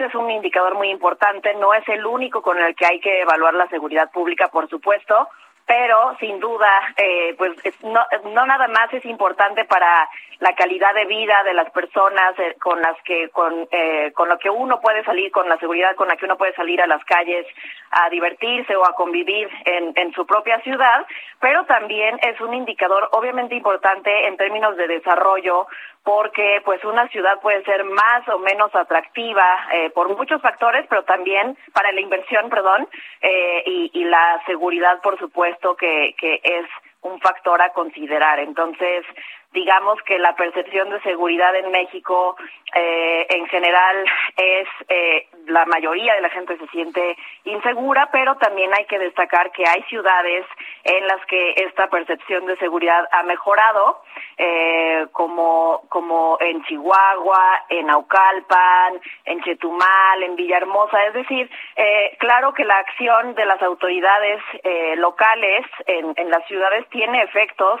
Es 0.00 0.14
un 0.14 0.30
indicador 0.30 0.74
muy 0.74 0.88
importante. 0.90 1.54
No 1.54 1.74
es 1.74 1.86
el 1.88 2.06
único 2.06 2.42
con 2.42 2.58
el 2.58 2.74
que 2.74 2.86
hay 2.86 3.00
que 3.00 3.20
evaluar 3.20 3.54
la 3.54 3.68
seguridad 3.68 4.10
pública, 4.10 4.48
por 4.48 4.68
supuesto, 4.68 5.28
pero 5.66 6.16
sin 6.18 6.40
duda, 6.40 6.68
eh, 6.96 7.34
pues 7.38 7.52
no, 7.84 8.00
no 8.32 8.46
nada 8.46 8.66
más 8.68 8.92
es 8.92 9.04
importante 9.04 9.64
para 9.66 10.08
la 10.40 10.54
calidad 10.54 10.94
de 10.94 11.04
vida 11.04 11.44
de 11.44 11.54
las 11.54 11.70
personas 11.70 12.36
eh, 12.38 12.56
con 12.60 12.80
las 12.80 12.96
que 13.04 13.28
con 13.28 13.68
eh, 13.70 14.10
con 14.12 14.28
lo 14.28 14.38
que 14.38 14.50
uno 14.50 14.80
puede 14.80 15.04
salir, 15.04 15.30
con 15.30 15.48
la 15.48 15.58
seguridad 15.58 15.94
con 15.94 16.08
la 16.08 16.16
que 16.16 16.24
uno 16.24 16.36
puede 16.36 16.54
salir 16.54 16.80
a 16.82 16.86
las 16.86 17.04
calles 17.04 17.46
a 17.90 18.08
divertirse 18.10 18.74
o 18.74 18.84
a 18.84 18.94
convivir 18.94 19.48
en, 19.64 19.92
en 19.94 20.12
su 20.12 20.26
propia 20.26 20.60
ciudad, 20.62 21.06
pero 21.40 21.64
también 21.66 22.18
es 22.22 22.40
un 22.40 22.54
indicador 22.54 23.08
obviamente 23.12 23.54
importante 23.54 24.26
en 24.26 24.36
términos 24.36 24.76
de 24.76 24.88
desarrollo 24.88 25.68
porque 26.02 26.62
pues 26.64 26.84
una 26.84 27.08
ciudad 27.08 27.40
puede 27.40 27.62
ser 27.64 27.84
más 27.84 28.28
o 28.28 28.38
menos 28.38 28.74
atractiva 28.74 29.44
eh, 29.72 29.90
por 29.90 30.08
muchos 30.16 30.40
factores, 30.40 30.86
pero 30.88 31.04
también 31.04 31.56
para 31.72 31.92
la 31.92 32.00
inversión, 32.00 32.48
perdón, 32.48 32.88
eh, 33.20 33.62
y, 33.66 33.90
y 33.92 34.04
la 34.04 34.42
seguridad, 34.46 35.00
por 35.02 35.18
supuesto, 35.18 35.76
que, 35.76 36.14
que 36.18 36.40
es 36.42 36.66
un 37.02 37.20
factor 37.20 37.60
a 37.62 37.70
considerar. 37.70 38.40
Entonces, 38.40 39.04
digamos 39.52 40.00
que 40.02 40.18
la 40.18 40.34
percepción 40.34 40.90
de 40.90 41.00
seguridad 41.00 41.54
en 41.56 41.70
México 41.70 42.36
eh, 42.74 43.26
en 43.30 43.46
general 43.48 44.04
es 44.36 44.68
eh, 44.88 45.26
la 45.46 45.64
mayoría 45.66 46.14
de 46.14 46.20
la 46.20 46.30
gente 46.30 46.56
se 46.58 46.66
siente 46.68 47.16
insegura, 47.44 48.08
pero 48.12 48.36
también 48.36 48.72
hay 48.74 48.84
que 48.86 48.98
destacar 48.98 49.50
que 49.52 49.66
hay 49.66 49.82
ciudades 49.84 50.46
en 50.84 51.06
las 51.06 51.24
que 51.26 51.54
esta 51.56 51.88
percepción 51.88 52.46
de 52.46 52.56
seguridad 52.56 53.08
ha 53.12 53.22
mejorado, 53.22 54.02
eh, 54.36 55.06
como 55.12 55.82
como 55.88 56.38
en 56.40 56.62
Chihuahua, 56.64 57.64
en 57.68 57.86
Naucalpan, 57.86 59.00
en 59.24 59.40
Chetumal, 59.42 60.22
en 60.22 60.36
Villahermosa. 60.36 61.04
Es 61.06 61.14
decir, 61.14 61.50
eh, 61.76 62.16
claro 62.18 62.52
que 62.54 62.64
la 62.64 62.78
acción 62.78 63.34
de 63.34 63.46
las 63.46 63.60
autoridades 63.62 64.40
eh, 64.62 64.94
locales 64.96 65.66
en, 65.86 66.12
en 66.16 66.30
las 66.30 66.46
ciudades 66.46 66.88
tiene 66.90 67.22
efectos 67.22 67.80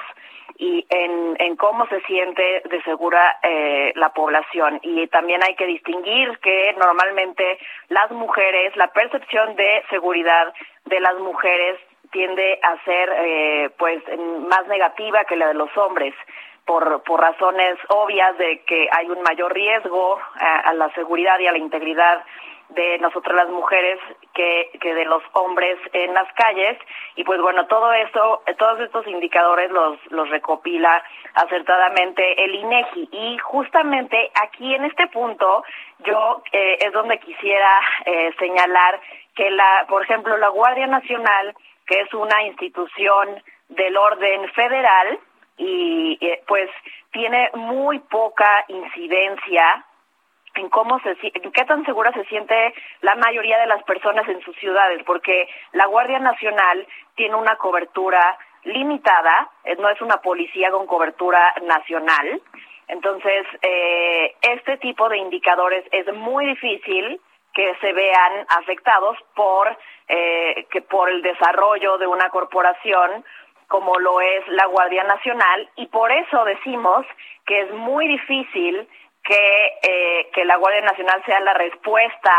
y 0.60 0.86
en, 0.90 1.36
en 1.38 1.56
cómo 1.56 1.86
se 1.86 2.02
siente 2.02 2.62
de 2.68 2.82
segura 2.82 3.38
eh, 3.42 3.92
la 3.96 4.10
población. 4.10 4.78
Y 4.82 5.06
también 5.06 5.42
hay 5.42 5.54
que 5.54 5.64
distinguir 5.64 6.38
que 6.40 6.74
normalmente 6.76 7.49
las 7.88 8.10
mujeres, 8.10 8.76
la 8.76 8.88
percepción 8.88 9.56
de 9.56 9.82
seguridad 9.90 10.52
de 10.86 11.00
las 11.00 11.16
mujeres 11.18 11.78
tiende 12.10 12.58
a 12.62 12.84
ser 12.84 13.12
eh, 13.16 13.70
pues 13.78 14.02
más 14.48 14.66
negativa 14.66 15.24
que 15.24 15.36
la 15.36 15.48
de 15.48 15.54
los 15.54 15.74
hombres. 15.76 16.14
Por, 16.66 17.02
por 17.02 17.20
razones 17.20 17.78
obvias 17.88 18.36
de 18.38 18.62
que 18.64 18.88
hay 18.92 19.08
un 19.08 19.22
mayor 19.22 19.52
riesgo 19.52 20.20
a, 20.34 20.72
la 20.74 20.92
seguridad 20.94 21.36
y 21.40 21.48
a 21.48 21.52
la 21.52 21.58
integridad 21.58 22.22
de 22.68 22.98
nosotras 22.98 23.34
las 23.34 23.48
mujeres 23.48 23.98
que, 24.34 24.70
que 24.80 24.94
de 24.94 25.04
los 25.04 25.22
hombres 25.32 25.78
en 25.92 26.14
las 26.14 26.32
calles 26.34 26.78
y 27.16 27.24
pues 27.24 27.40
bueno 27.40 27.66
todo 27.66 27.92
esto 27.92 28.42
todos 28.56 28.78
estos 28.78 29.04
indicadores 29.08 29.72
los 29.72 29.98
los 30.12 30.28
recopila 30.30 31.02
acertadamente 31.34 32.44
el 32.44 32.54
INEGI 32.54 33.08
y 33.10 33.38
justamente 33.38 34.30
aquí 34.40 34.72
en 34.72 34.84
este 34.84 35.08
punto 35.08 35.64
yo 36.04 36.42
eh, 36.52 36.78
es 36.80 36.92
donde 36.92 37.18
quisiera 37.18 37.80
eh, 38.04 38.32
señalar 38.38 39.00
que 39.34 39.50
la 39.50 39.86
por 39.88 40.02
ejemplo 40.02 40.36
la 40.36 40.48
Guardia 40.48 40.86
Nacional 40.86 41.54
que 41.86 42.00
es 42.00 42.14
una 42.14 42.42
institución 42.44 43.42
del 43.68 43.96
orden 43.96 44.48
federal 44.52 45.18
y 45.56 46.18
eh, 46.20 46.42
pues 46.46 46.70
tiene 47.12 47.50
muy 47.54 47.98
poca 47.98 48.64
incidencia 48.68 49.84
en 50.54 50.68
cómo 50.68 50.98
se 51.00 51.16
en 51.22 51.52
qué 51.52 51.64
tan 51.64 51.84
segura 51.84 52.12
se 52.12 52.24
siente 52.24 52.74
la 53.02 53.14
mayoría 53.14 53.58
de 53.58 53.66
las 53.66 53.82
personas 53.84 54.28
en 54.28 54.40
sus 54.42 54.56
ciudades 54.56 55.02
porque 55.04 55.48
la 55.72 55.86
Guardia 55.86 56.18
Nacional 56.18 56.86
tiene 57.14 57.36
una 57.36 57.56
cobertura 57.56 58.38
limitada 58.64 59.50
eh, 59.64 59.76
no 59.76 59.88
es 59.88 60.00
una 60.00 60.18
policía 60.18 60.70
con 60.70 60.86
cobertura 60.86 61.54
nacional 61.62 62.42
entonces 62.90 63.46
eh, 63.62 64.34
este 64.42 64.76
tipo 64.78 65.08
de 65.08 65.18
indicadores 65.18 65.84
es 65.92 66.12
muy 66.14 66.46
difícil 66.46 67.20
que 67.54 67.74
se 67.80 67.92
vean 67.92 68.46
afectados 68.48 69.16
por 69.34 69.76
eh, 70.08 70.66
que 70.70 70.82
por 70.82 71.08
el 71.08 71.22
desarrollo 71.22 71.98
de 71.98 72.06
una 72.06 72.28
corporación 72.30 73.24
como 73.68 73.96
lo 74.00 74.20
es 74.20 74.46
la 74.48 74.66
Guardia 74.66 75.04
Nacional. 75.04 75.70
Y 75.76 75.86
por 75.86 76.10
eso 76.10 76.44
decimos 76.44 77.06
que 77.46 77.60
es 77.60 77.72
muy 77.72 78.08
difícil 78.08 78.88
que, 79.22 79.72
eh, 79.82 80.28
que 80.34 80.44
la 80.44 80.56
Guardia 80.56 80.80
Nacional 80.82 81.22
sea 81.24 81.38
la 81.40 81.54
respuesta 81.54 82.32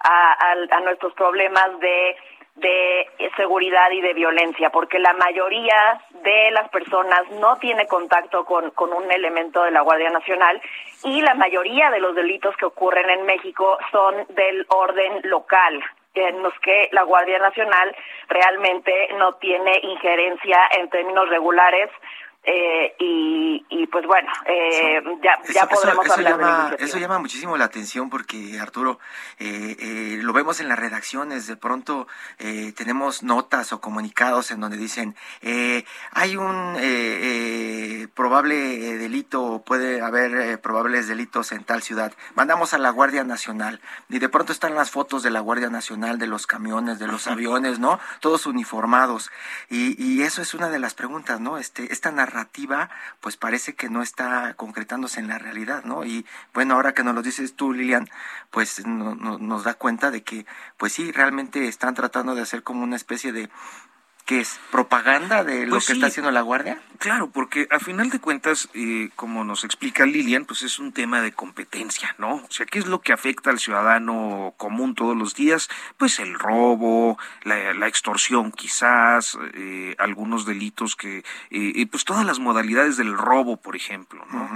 a, 0.00 0.32
a, 0.32 0.76
a 0.76 0.80
nuestros 0.80 1.14
problemas 1.14 1.80
de, 1.80 2.16
de 2.56 3.08
seguridad 3.36 3.90
y 3.90 4.00
de 4.00 4.14
violencia, 4.14 4.70
porque 4.70 4.98
la 4.98 5.12
mayoría 5.14 6.00
de 6.22 6.50
las 6.52 6.68
personas 6.70 7.28
no 7.32 7.56
tiene 7.56 7.86
contacto 7.86 8.44
con, 8.44 8.70
con 8.70 8.92
un 8.92 9.10
elemento 9.10 9.64
de 9.64 9.72
la 9.72 9.80
Guardia 9.80 10.10
Nacional 10.10 10.60
y 11.02 11.20
la 11.20 11.34
mayoría 11.34 11.90
de 11.90 12.00
los 12.00 12.14
delitos 12.14 12.56
que 12.56 12.66
ocurren 12.66 13.10
en 13.10 13.26
México 13.26 13.76
son 13.90 14.26
del 14.30 14.64
orden 14.68 15.20
local 15.24 15.82
en 16.14 16.42
los 16.42 16.54
que 16.60 16.88
la 16.92 17.02
Guardia 17.02 17.38
Nacional 17.38 17.94
realmente 18.28 19.08
no 19.18 19.34
tiene 19.34 19.80
injerencia 19.82 20.60
en 20.78 20.88
términos 20.88 21.28
regulares 21.28 21.90
eh, 22.44 22.94
y, 22.98 23.64
y, 23.70 23.86
pues 23.86 24.06
bueno, 24.06 24.30
eh, 24.46 25.02
ya, 25.22 25.38
ya 25.52 25.60
eso, 25.62 25.68
podremos 25.68 26.06
eso, 26.06 26.14
hablar 26.14 26.38
llama, 26.38 26.70
de 26.78 26.84
Eso 26.84 26.98
llama 26.98 27.18
muchísimo 27.18 27.56
la 27.56 27.64
atención 27.64 28.10
porque, 28.10 28.58
Arturo, 28.60 28.98
eh, 29.38 29.76
eh, 29.78 30.18
lo 30.22 30.32
vemos 30.32 30.60
en 30.60 30.68
las 30.68 30.78
redacciones, 30.78 31.46
de 31.46 31.56
pronto 31.56 32.06
eh, 32.38 32.72
tenemos 32.76 33.22
notas 33.22 33.72
o 33.72 33.80
comunicados 33.80 34.50
en 34.50 34.60
donde 34.60 34.76
dicen, 34.76 35.16
eh, 35.42 35.84
hay 36.12 36.36
un 36.36 36.74
probable 38.14 38.54
delito, 38.98 39.62
puede 39.64 40.00
haber 40.00 40.60
probables 40.60 41.08
delitos 41.08 41.52
en 41.52 41.64
tal 41.64 41.82
ciudad, 41.82 42.12
mandamos 42.34 42.74
a 42.74 42.78
la 42.78 42.90
Guardia 42.90 43.24
Nacional. 43.24 43.80
Y 44.08 44.18
de 44.18 44.28
pronto 44.28 44.52
están 44.52 44.74
las 44.74 44.90
fotos 44.90 45.22
de 45.22 45.30
la 45.30 45.40
Guardia 45.40 45.70
Nacional, 45.70 46.18
de 46.18 46.26
los 46.26 46.46
camiones, 46.46 46.98
de 46.98 47.06
los 47.06 47.26
aviones, 47.26 47.78
¿no? 47.78 47.98
Todos 48.20 48.46
uniformados. 48.46 49.30
Y, 49.70 50.00
y 50.02 50.22
eso 50.22 50.42
es 50.42 50.54
una 50.54 50.68
de 50.68 50.78
las 50.78 50.94
preguntas, 50.94 51.40
¿no? 51.40 51.58
Este, 51.58 51.92
esta 51.92 52.10
narrativa, 52.10 52.33
pues 53.20 53.36
parece 53.36 53.74
que 53.74 53.88
no 53.88 54.02
está 54.02 54.54
concretándose 54.54 55.20
en 55.20 55.28
la 55.28 55.38
realidad, 55.38 55.84
¿no? 55.84 56.04
Y 56.04 56.26
bueno, 56.52 56.74
ahora 56.74 56.94
que 56.94 57.04
nos 57.04 57.14
lo 57.14 57.22
dices 57.22 57.54
tú, 57.54 57.72
Lilian, 57.72 58.08
pues 58.50 58.86
no, 58.86 59.14
no, 59.14 59.38
nos 59.38 59.64
da 59.64 59.74
cuenta 59.74 60.10
de 60.10 60.22
que, 60.22 60.46
pues 60.76 60.92
sí, 60.92 61.12
realmente 61.12 61.68
están 61.68 61.94
tratando 61.94 62.34
de 62.34 62.42
hacer 62.42 62.62
como 62.62 62.82
una 62.82 62.96
especie 62.96 63.32
de 63.32 63.50
¿Qué 64.24 64.40
es? 64.40 64.58
¿Propaganda 64.70 65.44
de 65.44 65.66
lo 65.66 65.72
Pues 65.72 65.86
que 65.86 65.92
sí. 65.92 65.98
está 65.98 66.06
haciendo 66.06 66.30
la 66.30 66.40
Guardia? 66.40 66.80
Claro, 66.98 67.28
porque 67.30 67.68
a 67.70 67.78
final 67.78 68.08
de 68.08 68.20
cuentas, 68.20 68.70
eh, 68.72 69.10
como 69.16 69.44
nos 69.44 69.64
explica 69.64 70.06
Lilian, 70.06 70.46
pues 70.46 70.62
es 70.62 70.78
un 70.78 70.92
tema 70.92 71.20
de 71.20 71.32
competencia, 71.32 72.14
¿no? 72.16 72.36
O 72.36 72.50
sea, 72.50 72.64
¿qué 72.64 72.78
es 72.78 72.86
lo 72.86 73.02
que 73.02 73.12
afecta 73.12 73.50
al 73.50 73.58
ciudadano 73.58 74.54
común 74.56 74.94
todos 74.94 75.14
los 75.14 75.34
días? 75.34 75.68
Pues 75.98 76.18
el 76.20 76.38
robo, 76.38 77.18
la, 77.42 77.74
la 77.74 77.86
extorsión 77.86 78.50
quizás, 78.50 79.36
eh, 79.52 79.94
algunos 79.98 80.46
delitos 80.46 80.96
que, 80.96 81.18
eh, 81.18 81.24
eh, 81.50 81.86
pues 81.86 82.04
todas 82.04 82.24
las 82.24 82.38
modalidades 82.38 82.96
del 82.96 83.12
robo, 83.12 83.58
por 83.58 83.76
ejemplo, 83.76 84.24
¿no? 84.32 84.48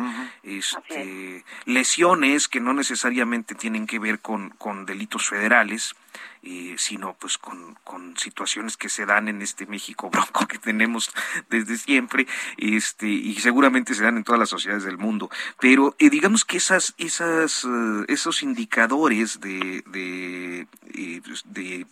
Este, 0.44 1.44
lesiones 1.66 2.48
que 2.48 2.60
no 2.60 2.72
necesariamente 2.72 3.54
tienen 3.54 3.86
que 3.86 3.98
ver 3.98 4.20
con, 4.20 4.48
con 4.50 4.86
delitos 4.86 5.28
federales, 5.28 5.94
eh, 6.50 6.76
sino 6.78 7.14
pues 7.20 7.36
con, 7.36 7.74
con 7.84 8.16
situaciones 8.16 8.78
que 8.78 8.88
se 8.88 9.04
dan 9.04 9.28
en 9.28 9.42
este 9.42 9.66
México 9.66 10.08
bronco 10.12 10.46
que 10.46 10.58
tenemos 10.58 11.10
desde 11.50 11.76
siempre, 11.76 12.26
este, 12.56 13.06
y 13.06 13.34
seguramente 13.34 13.92
se 13.92 14.02
dan 14.02 14.16
en 14.16 14.24
todas 14.24 14.38
las 14.38 14.48
sociedades 14.48 14.84
del 14.84 14.96
mundo. 14.96 15.28
Pero 15.60 15.94
eh, 15.98 16.08
digamos 16.08 16.46
que 16.46 16.56
esas, 16.56 16.94
esas, 16.96 17.64
eh, 17.64 18.04
esos 18.08 18.42
indicadores 18.42 19.40
de, 19.40 19.84
de, 19.90 20.66
eh, 20.94 21.20
pues, 21.24 21.44
de 21.46 21.86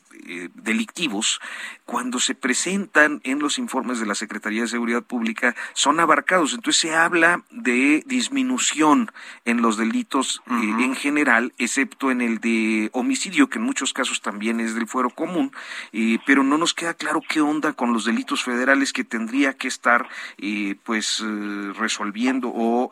delictivos, 0.55 1.41
cuando 1.85 2.19
se 2.19 2.35
presentan 2.35 3.21
en 3.23 3.39
los 3.39 3.59
informes 3.59 4.01
de 4.01 4.07
la 4.07 4.15
Secretaría 4.15 4.63
de 4.63 4.69
Seguridad 4.69 5.03
Pública, 5.03 5.55
son 5.75 6.01
abarcados. 6.01 6.55
Entonces 6.55 6.81
se 6.81 6.97
habla 6.97 7.45
de 7.51 8.03
disminución 8.07 9.13
en 9.45 9.63
los 9.63 9.77
delitos 9.77 10.43
en 10.49 10.97
general, 10.97 11.53
excepto 11.59 12.11
en 12.11 12.23
el 12.23 12.39
de 12.41 12.91
homicidio, 12.93 13.49
que 13.49 13.59
en 13.59 13.65
muchos 13.65 13.93
casos 13.93 14.21
también 14.21 14.46
es 14.51 14.75
del 14.75 14.87
fuero 14.87 15.11
común, 15.11 15.53
pero 16.27 16.43
no 16.43 16.59
nos 16.59 16.75
queda 16.75 16.95
claro 16.95 17.21
qué 17.29 17.41
onda 17.41 17.73
con 17.73 17.93
los 17.93 18.05
delitos 18.05 18.43
federales 18.43 18.93
que 18.93 19.05
tendría 19.05 19.55
que 19.55 19.69
estar 19.69 20.07
pues 20.85 21.23
resolviendo 21.77 22.53
o 22.55 22.91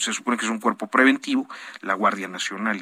se 0.00 0.12
supone 0.12 0.36
que 0.36 0.44
es 0.44 0.50
un 0.50 0.60
cuerpo 0.60 0.86
preventivo, 0.86 1.46
la 1.82 1.94
Guardia 1.94 2.28
Nacional. 2.28 2.78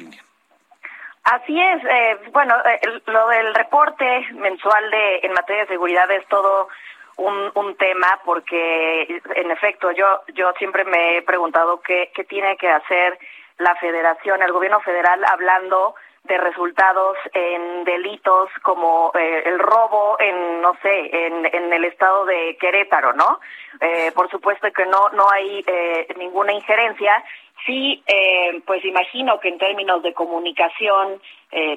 Así 1.23 1.59
es. 1.61 1.83
Eh, 1.83 2.17
bueno, 2.31 2.55
eh, 2.65 3.01
lo 3.05 3.27
del 3.27 3.53
reporte 3.53 4.27
mensual 4.33 4.89
de 4.89 5.19
en 5.23 5.33
materia 5.33 5.63
de 5.63 5.69
seguridad 5.69 6.09
es 6.11 6.25
todo 6.27 6.69
un, 7.17 7.51
un 7.53 7.75
tema 7.75 8.19
porque, 8.23 9.21
en 9.35 9.51
efecto, 9.51 9.91
yo 9.91 10.21
yo 10.33 10.53
siempre 10.57 10.85
me 10.85 11.17
he 11.17 11.21
preguntado 11.21 11.81
qué, 11.81 12.11
qué 12.15 12.23
tiene 12.23 12.57
que 12.57 12.69
hacer 12.69 13.19
la 13.57 13.75
Federación, 13.75 14.41
el 14.41 14.53
Gobierno 14.53 14.79
Federal, 14.79 15.23
hablando 15.25 15.95
de 16.29 16.37
resultados 16.37 17.17
en 17.33 17.83
delitos 17.83 18.49
como 18.61 19.11
eh, 19.15 19.43
el 19.45 19.59
robo 19.59 20.15
en 20.19 20.61
no 20.61 20.75
sé 20.81 21.25
en, 21.25 21.45
en 21.45 21.73
el 21.73 21.85
estado 21.85 22.25
de 22.25 22.55
Querétaro 22.61 23.13
no 23.13 23.39
eh, 23.81 24.11
por 24.13 24.29
supuesto 24.29 24.71
que 24.71 24.85
no 24.85 25.09
no 25.09 25.29
hay 25.31 25.63
eh, 25.65 26.07
ninguna 26.17 26.53
injerencia 26.53 27.23
sí 27.65 28.03
pues 28.65 28.85
imagino 28.85 29.39
que 29.39 29.49
en 29.49 29.57
términos 29.57 30.01
de 30.01 30.13
comunicación 30.13 31.21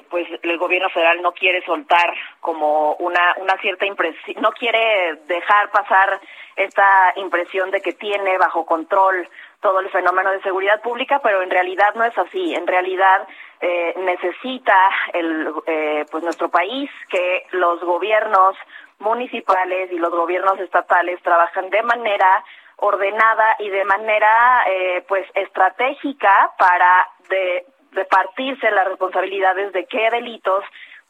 pues 0.09 0.27
el 0.41 0.57
gobierno 0.57 0.89
federal 0.89 1.21
no 1.21 1.33
quiere 1.33 1.61
soltar 1.65 2.13
como 2.39 2.93
una 2.95 3.35
una 3.41 3.57
cierta 3.57 3.85
impresión 3.85 4.41
no 4.41 4.51
quiere 4.53 5.15
dejar 5.27 5.71
pasar 5.71 6.21
esta 6.55 7.13
impresión 7.17 7.69
de 7.71 7.81
que 7.81 7.93
tiene 7.93 8.37
bajo 8.37 8.65
control 8.65 9.27
todo 9.63 9.79
el 9.79 9.89
fenómeno 9.89 10.29
de 10.31 10.41
seguridad 10.41 10.81
pública, 10.81 11.19
pero 11.23 11.41
en 11.41 11.49
realidad 11.49 11.95
no 11.95 12.03
es 12.03 12.15
así. 12.17 12.53
En 12.53 12.67
realidad 12.67 13.25
eh, 13.65 13.93
necesita 13.97 14.77
el, 15.13 15.53
eh, 15.65 16.05
pues 16.11 16.21
nuestro 16.21 16.49
país 16.49 16.91
que 17.09 17.45
los 17.51 17.79
gobiernos 17.79 18.57
municipales 18.99 19.89
y 19.89 19.97
los 19.99 20.11
gobiernos 20.11 20.59
estatales 20.59 21.21
trabajan 21.23 21.69
de 21.69 21.81
manera 21.81 22.43
ordenada 22.75 23.55
y 23.59 23.69
de 23.69 23.85
manera 23.85 24.65
eh, 24.67 25.05
pues 25.07 25.25
estratégica 25.33 26.51
para 26.57 27.07
de, 27.29 27.65
repartirse 27.93 28.69
las 28.71 28.87
responsabilidades 28.87 29.71
de 29.71 29.85
qué 29.85 30.09
delitos 30.11 30.65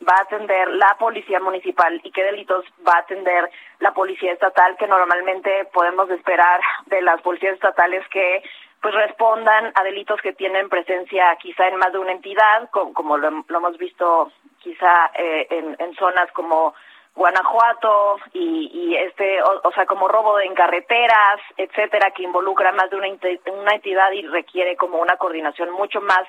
va 0.07 0.17
a 0.17 0.21
atender 0.21 0.67
la 0.69 0.95
policía 0.99 1.39
municipal 1.39 1.99
y 2.03 2.11
qué 2.11 2.23
delitos 2.23 2.65
va 2.87 2.93
a 2.93 2.99
atender 2.99 3.49
la 3.79 3.93
policía 3.93 4.33
estatal 4.33 4.75
que 4.77 4.87
normalmente 4.87 5.65
podemos 5.73 6.09
esperar 6.11 6.59
de 6.87 7.01
las 7.01 7.21
policías 7.21 7.55
estatales 7.55 8.07
que 8.09 8.43
pues 8.83 8.93
respondan 8.95 9.71
a 9.75 9.83
delitos 9.83 10.19
que 10.21 10.33
tienen 10.33 10.67
presencia 10.67 11.33
quizá 11.41 11.69
en 11.69 11.77
más 11.77 11.93
de 11.93 11.99
una 11.99 12.11
entidad, 12.11 12.69
como, 12.69 13.17
lo, 13.17 13.29
hemos 13.47 13.77
visto 13.77 14.29
quizá 14.59 15.09
eh, 15.15 15.47
en, 15.49 15.95
zonas 15.95 16.29
como 16.33 16.75
Guanajuato 17.15 18.17
y, 18.33 18.93
este, 18.95 19.41
o, 19.41 19.71
sea, 19.71 19.85
como 19.85 20.09
robo 20.09 20.37
en 20.41 20.53
carreteras, 20.53 21.39
etcétera, 21.55 22.11
que 22.11 22.23
involucra 22.23 22.73
más 22.73 22.89
de 22.89 22.97
una, 22.97 23.07
una 23.53 23.71
entidad 23.71 24.11
y 24.11 24.27
requiere 24.27 24.75
como 24.75 24.97
una 24.97 25.15
coordinación 25.15 25.71
mucho 25.71 26.01
más 26.01 26.23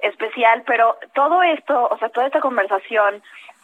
especial, 0.00 0.64
pero 0.66 0.96
todo 1.14 1.44
esto, 1.44 1.88
o 1.92 1.96
sea, 1.98 2.08
toda 2.08 2.26
esta 2.26 2.40
conversación 2.40 3.22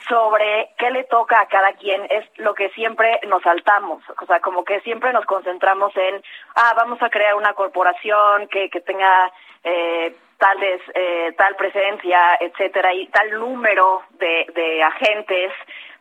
sobre 0.09 0.71
qué 0.79 0.91
le 0.91 1.05
toca 1.05 1.41
a 1.41 1.47
cada 1.47 1.73
quien 1.75 2.07
es 2.11 2.25
lo 2.37 2.55
que 2.55 2.71
siempre 2.71 3.21
nos 3.29 3.43
saltamos, 3.43 4.03
o 4.21 4.27
sea, 4.27 4.41
como 4.41 4.65
que 4.65 4.81
siempre 4.81 5.13
nos 5.13 5.25
concentramos 5.27 5.97
en, 5.97 6.23
ah, 6.57 6.73
vamos 6.77 7.03
a 7.03 7.11
crear 7.11 7.35
una 7.35 7.55
corporación 7.55 8.49
que, 8.49 8.71
que 8.71 8.81
tenga 8.81 9.33
eh, 9.63 10.15
tales, 10.39 10.81
eh, 10.95 11.35
tal 11.37 11.55
presencia, 11.57 12.39
etcétera, 12.41 12.95
y 12.95 13.07
tal 13.09 13.39
número 13.39 14.03
de, 14.19 14.47
de 14.55 14.83
agentes, 14.83 15.53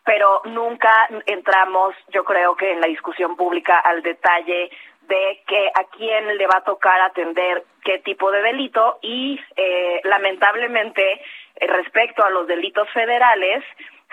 pero 0.05 0.41
nunca 0.45 1.07
entramos, 1.25 1.93
yo 2.07 2.23
creo 2.23 2.55
que 2.55 2.71
en 2.71 2.81
la 2.81 2.87
discusión 2.87 3.35
pública 3.35 3.77
al 3.77 4.01
detalle 4.01 4.71
de 5.09 5.41
que 5.45 5.67
a 5.67 5.83
quién 5.97 6.37
le 6.37 6.47
va 6.47 6.59
a 6.59 6.63
tocar 6.63 7.01
atender 7.01 7.63
qué 7.83 7.99
tipo 7.99 8.31
de 8.31 8.41
delito 8.41 8.99
y 9.01 9.39
eh, 9.55 10.01
lamentablemente 10.03 11.21
respecto 11.67 12.23
a 12.23 12.29
los 12.29 12.47
delitos 12.47 12.89
federales, 12.91 13.63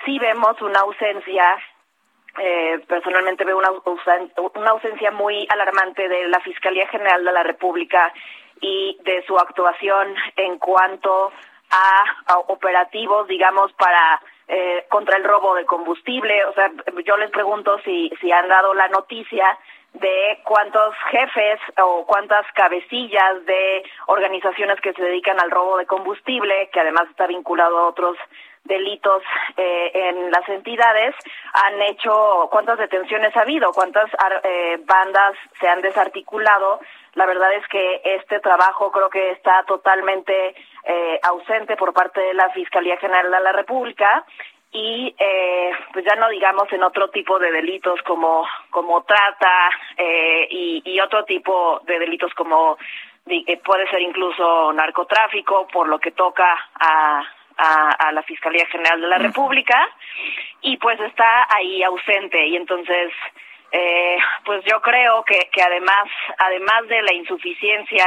sí 0.05 0.19
vemos 0.19 0.61
una 0.63 0.81
ausencia, 0.81 1.45
eh, 2.39 2.81
personalmente 2.87 3.45
veo 3.45 3.59
una, 3.59 3.71
una 4.55 4.71
ausencia 4.71 5.11
muy 5.11 5.47
alarmante 5.51 6.09
de 6.09 6.29
la 6.29 6.41
Fiscalía 6.41 6.87
General 6.89 7.25
de 7.25 7.33
la 7.33 7.43
República 7.43 8.13
y 8.61 8.99
de 9.05 9.25
su 9.27 9.39
actuación 9.39 10.15
en 10.37 10.59
cuanto 10.59 11.33
a, 11.71 12.39
operativos, 12.49 13.27
digamos, 13.29 13.73
para 13.75 14.21
eh, 14.49 14.87
contra 14.89 15.17
el 15.17 15.25
robo 15.25 15.55
de 15.55 15.65
combustible. 15.65 16.45
O 16.45 16.53
sea, 16.55 16.71
yo 17.05 17.17
les 17.17 17.31
pregunto 17.31 17.79
si, 17.85 18.11
si 18.21 18.31
han 18.31 18.49
dado 18.49 18.75
la 18.75 18.89
noticia 18.89 19.59
de 20.01 20.39
cuántos 20.45 20.95
jefes 21.11 21.59
o 21.83 22.05
cuántas 22.07 22.45
cabecillas 22.55 23.45
de 23.47 23.83
organizaciones 24.07 24.81
que 24.81 24.93
se 24.93 25.03
dedican 25.03 25.41
al 25.41 25.51
robo 25.51 25.79
de 25.79 25.87
combustible, 25.87 26.69
que 26.73 26.81
además 26.81 27.09
está 27.11 27.27
vinculado 27.27 27.79
a 27.79 27.89
otros 27.89 28.17
delitos 28.65 29.23
eh, 29.57 29.91
en 29.95 30.31
las 30.31 30.49
entidades, 30.49 31.15
han 31.53 31.81
hecho, 31.83 32.49
cuántas 32.51 32.79
detenciones 32.79 33.37
ha 33.37 33.43
habido, 33.43 33.71
cuántas 33.73 34.11
eh, 34.43 34.79
bandas 34.85 35.35
se 35.61 35.69
han 35.69 35.81
desarticulado. 35.81 36.81
La 37.15 37.27
verdad 37.27 37.53
es 37.55 37.67
que 37.69 38.03
este 38.05 38.41
trabajo 38.41 38.91
creo 38.91 39.09
que 39.09 39.31
está 39.31 39.63
totalmente 39.67 40.55
eh, 40.85 41.21
ausente 41.23 41.77
por 41.77 41.95
parte 41.95 42.21
de 42.21 42.35
la 42.35 42.51
Fiscalía 42.51 42.97
General 42.99 43.31
de 43.31 43.41
la 43.41 43.53
República 43.53 44.25
y 44.77 45.15
eh, 45.19 45.71
pues 45.91 46.05
ya 46.05 46.17
no 46.17 46.29
digamos 46.29 46.71
en 46.71 46.83
otro 46.83 47.09
tipo 47.09 47.39
de 47.39 47.51
delitos 47.51 47.99
como 48.03 48.47
como 48.69 49.05
trata 49.05 49.71
eh, 49.97 50.47
y, 50.51 50.83
y, 50.85 51.01
otro 51.01 51.25
tipo 51.25 51.81
de 51.87 51.99
delitos 51.99 52.35
como 52.35 52.77
eh, 53.27 53.57
puede 53.65 53.89
ser 53.89 54.03
incluso 54.03 54.75
narcotráfico 54.75 55.67
por 55.69 55.89
lo 55.89 55.99
que 55.99 56.11
toca 56.11 56.53
a, 56.75 57.23
a, 57.57 57.91
a 57.91 58.13
la 58.13 58.23
Fiscalía 58.25 58.67
General 58.67 59.01
de 59.01 59.09
la 59.09 59.17
República 59.17 59.89
y 60.61 60.77
pues 60.77 61.01
está 61.01 61.47
ahí 61.49 61.83
ausente. 61.83 62.47
Y 62.47 62.57
entonces 62.57 63.13
eh, 63.73 64.19
pues 64.45 64.63
yo 64.67 64.83
creo 64.83 65.25
que, 65.25 65.49
que 65.53 65.63
además 65.63 66.07
además 66.39 66.87
de 66.89 67.01
la 67.01 67.15
insuficiencia 67.15 68.07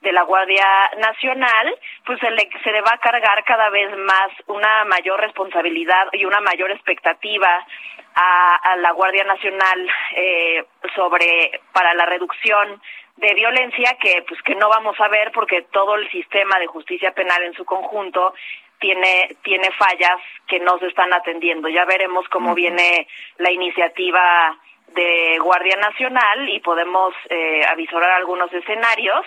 de 0.00 0.12
la 0.12 0.22
Guardia 0.22 0.66
Nacional, 0.98 1.74
pues 2.06 2.20
se 2.20 2.30
le, 2.30 2.48
se 2.62 2.70
le 2.70 2.80
va 2.82 2.92
a 2.92 2.98
cargar 2.98 3.44
cada 3.44 3.68
vez 3.70 3.96
más 3.96 4.30
una 4.46 4.84
mayor 4.84 5.20
responsabilidad 5.20 6.08
y 6.12 6.24
una 6.24 6.40
mayor 6.40 6.70
expectativa 6.70 7.66
a, 8.14 8.56
a 8.72 8.76
la 8.76 8.92
Guardia 8.92 9.24
Nacional 9.24 9.88
eh, 10.14 10.64
sobre 10.94 11.60
para 11.72 11.94
la 11.94 12.06
reducción 12.06 12.80
de 13.16 13.34
violencia 13.34 13.96
que 14.00 14.24
pues 14.28 14.40
que 14.42 14.54
no 14.54 14.68
vamos 14.68 14.98
a 15.00 15.08
ver 15.08 15.32
porque 15.32 15.62
todo 15.72 15.96
el 15.96 16.08
sistema 16.10 16.58
de 16.58 16.68
justicia 16.68 17.12
penal 17.12 17.42
en 17.42 17.54
su 17.54 17.64
conjunto 17.64 18.34
tiene 18.78 19.36
tiene 19.42 19.70
fallas 19.72 20.20
que 20.46 20.60
no 20.60 20.78
se 20.78 20.86
están 20.86 21.12
atendiendo. 21.12 21.68
Ya 21.68 21.84
veremos 21.84 22.28
cómo 22.28 22.54
viene 22.54 23.08
la 23.38 23.50
iniciativa 23.50 24.56
de 24.94 25.38
Guardia 25.40 25.76
Nacional 25.76 26.48
y 26.48 26.60
podemos 26.60 27.12
eh, 27.28 27.62
avisorar 27.68 28.12
algunos 28.12 28.52
escenarios 28.52 29.26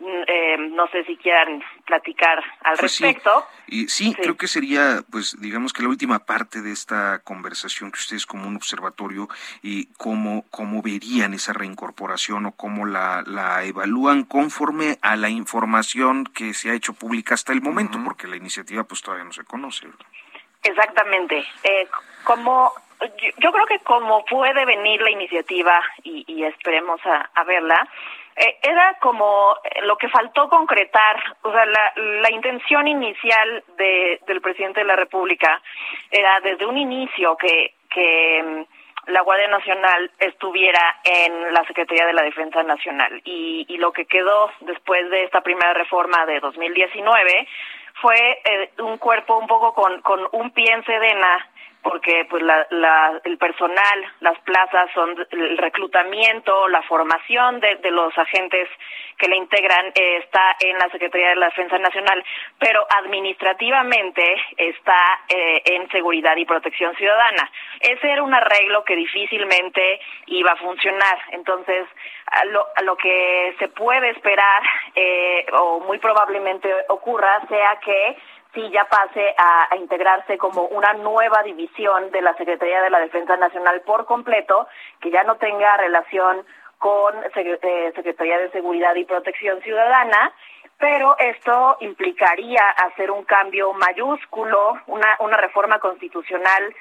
eh, 0.00 0.56
no 0.58 0.88
sé 0.88 1.04
si 1.04 1.16
quieran 1.16 1.62
platicar 1.84 2.42
al 2.62 2.78
pues 2.78 3.00
respecto. 3.00 3.46
Sí. 3.66 3.82
Y 3.82 3.88
sí, 3.88 4.14
creo 4.14 4.36
que 4.36 4.48
sería, 4.48 5.02
pues, 5.10 5.36
digamos 5.40 5.72
que 5.72 5.82
la 5.82 5.88
última 5.88 6.20
parte 6.20 6.62
de 6.62 6.72
esta 6.72 7.20
conversación, 7.20 7.92
que 7.92 7.98
ustedes 7.98 8.26
como 8.26 8.48
un 8.48 8.56
observatorio, 8.56 9.28
y 9.62 9.86
cómo, 9.98 10.44
cómo 10.50 10.82
verían 10.82 11.34
esa 11.34 11.52
reincorporación 11.52 12.46
o 12.46 12.52
cómo 12.52 12.86
la, 12.86 13.22
la 13.26 13.62
evalúan 13.64 14.24
conforme 14.24 14.98
a 15.02 15.16
la 15.16 15.28
información 15.28 16.24
que 16.24 16.54
se 16.54 16.70
ha 16.70 16.74
hecho 16.74 16.94
pública 16.94 17.34
hasta 17.34 17.52
el 17.52 17.60
momento, 17.60 17.98
porque 18.04 18.26
la 18.26 18.36
iniciativa 18.36 18.84
pues 18.84 19.02
todavía 19.02 19.24
no 19.24 19.32
se 19.32 19.44
conoce. 19.44 19.86
Exactamente. 20.62 21.44
Eh, 21.62 21.88
como 22.24 22.72
yo, 23.38 23.52
creo 23.52 23.66
que 23.66 23.78
como 23.80 24.24
puede 24.24 24.64
venir 24.64 25.00
la 25.00 25.10
iniciativa 25.10 25.80
y, 26.02 26.24
y 26.26 26.44
esperemos 26.44 27.00
a, 27.06 27.30
a 27.34 27.44
verla, 27.44 27.88
eh, 28.36 28.58
era 28.62 28.96
como 29.00 29.56
eh, 29.64 29.82
lo 29.82 29.96
que 29.96 30.08
faltó 30.08 30.48
concretar, 30.48 31.22
o 31.42 31.52
sea, 31.52 31.66
la, 31.66 31.92
la 31.96 32.30
intención 32.30 32.88
inicial 32.88 33.64
de, 33.76 34.20
del 34.26 34.40
presidente 34.40 34.80
de 34.80 34.86
la 34.86 34.96
República 34.96 35.60
era 36.10 36.40
desde 36.40 36.66
un 36.66 36.78
inicio 36.78 37.36
que, 37.36 37.74
que 37.90 38.42
mm, 38.42 39.10
la 39.10 39.22
Guardia 39.22 39.48
Nacional 39.48 40.10
estuviera 40.18 41.00
en 41.04 41.52
la 41.52 41.64
Secretaría 41.64 42.06
de 42.06 42.12
la 42.12 42.22
Defensa 42.22 42.62
Nacional. 42.62 43.20
Y, 43.24 43.66
y 43.68 43.76
lo 43.78 43.92
que 43.92 44.06
quedó 44.06 44.50
después 44.60 45.10
de 45.10 45.24
esta 45.24 45.40
primera 45.40 45.74
reforma 45.74 46.26
de 46.26 46.40
2019 46.40 47.48
fue 48.00 48.40
eh, 48.44 48.70
un 48.78 48.98
cuerpo 48.98 49.36
un 49.36 49.46
poco 49.46 49.74
con, 49.74 50.00
con 50.02 50.20
un 50.32 50.50
pie 50.52 50.72
en 50.72 50.84
Sedena, 50.84 51.48
porque 51.82 52.26
pues 52.28 52.42
la, 52.42 52.66
la, 52.70 53.20
el 53.24 53.38
personal, 53.38 54.12
las 54.20 54.38
plazas 54.40 54.90
son 54.92 55.16
el 55.30 55.58
reclutamiento, 55.58 56.68
la 56.68 56.82
formación 56.82 57.60
de, 57.60 57.76
de 57.76 57.90
los 57.90 58.16
agentes 58.18 58.68
que 59.16 59.28
le 59.28 59.36
integran 59.36 59.86
eh, 59.94 60.16
está 60.18 60.56
en 60.60 60.78
la 60.78 60.88
Secretaría 60.90 61.30
de 61.30 61.36
la 61.36 61.46
Defensa 61.46 61.78
Nacional, 61.78 62.24
pero 62.58 62.86
administrativamente 62.98 64.22
está 64.56 65.20
eh, 65.28 65.62
en 65.64 65.88
Seguridad 65.90 66.36
y 66.36 66.44
Protección 66.44 66.94
Ciudadana. 66.96 67.50
Ese 67.80 68.10
era 68.10 68.22
un 68.22 68.34
arreglo 68.34 68.84
que 68.84 68.96
difícilmente 68.96 70.00
iba 70.26 70.52
a 70.52 70.56
funcionar. 70.56 71.18
Entonces, 71.32 71.86
a 72.26 72.44
lo, 72.46 72.66
lo 72.82 72.96
que 72.96 73.54
se 73.58 73.68
puede 73.68 74.10
esperar 74.10 74.62
eh, 74.94 75.46
o 75.52 75.80
muy 75.80 75.98
probablemente 75.98 76.72
ocurra 76.88 77.40
sea 77.48 77.78
que 77.84 78.16
sí 78.54 78.70
ya 78.70 78.84
pase 78.84 79.34
a, 79.36 79.76
integrarse 79.76 80.38
como 80.38 80.64
una 80.66 80.92
nueva 80.94 81.42
división 81.42 82.10
de 82.10 82.22
la 82.22 82.34
Secretaría 82.34 82.82
de 82.82 82.90
la 82.90 83.00
Defensa 83.00 83.36
Nacional 83.36 83.82
por 83.82 84.06
completo, 84.06 84.66
que 85.00 85.10
ya 85.10 85.22
no 85.24 85.36
tenga 85.36 85.76
relación 85.76 86.44
con 86.78 87.14
eh, 87.34 87.92
Secretaría 87.94 88.38
de 88.38 88.50
Seguridad 88.50 88.94
y 88.94 89.04
Protección 89.04 89.60
Ciudadana, 89.62 90.32
pero 90.78 91.16
esto 91.18 91.76
implicaría 91.80 92.66
hacer 92.70 93.10
un 93.10 93.24
cambio 93.24 93.72
mayúsculo, 93.74 94.78
una, 94.86 95.16
una 95.20 95.36
reforma 95.36 95.78
constitucional 95.78 96.74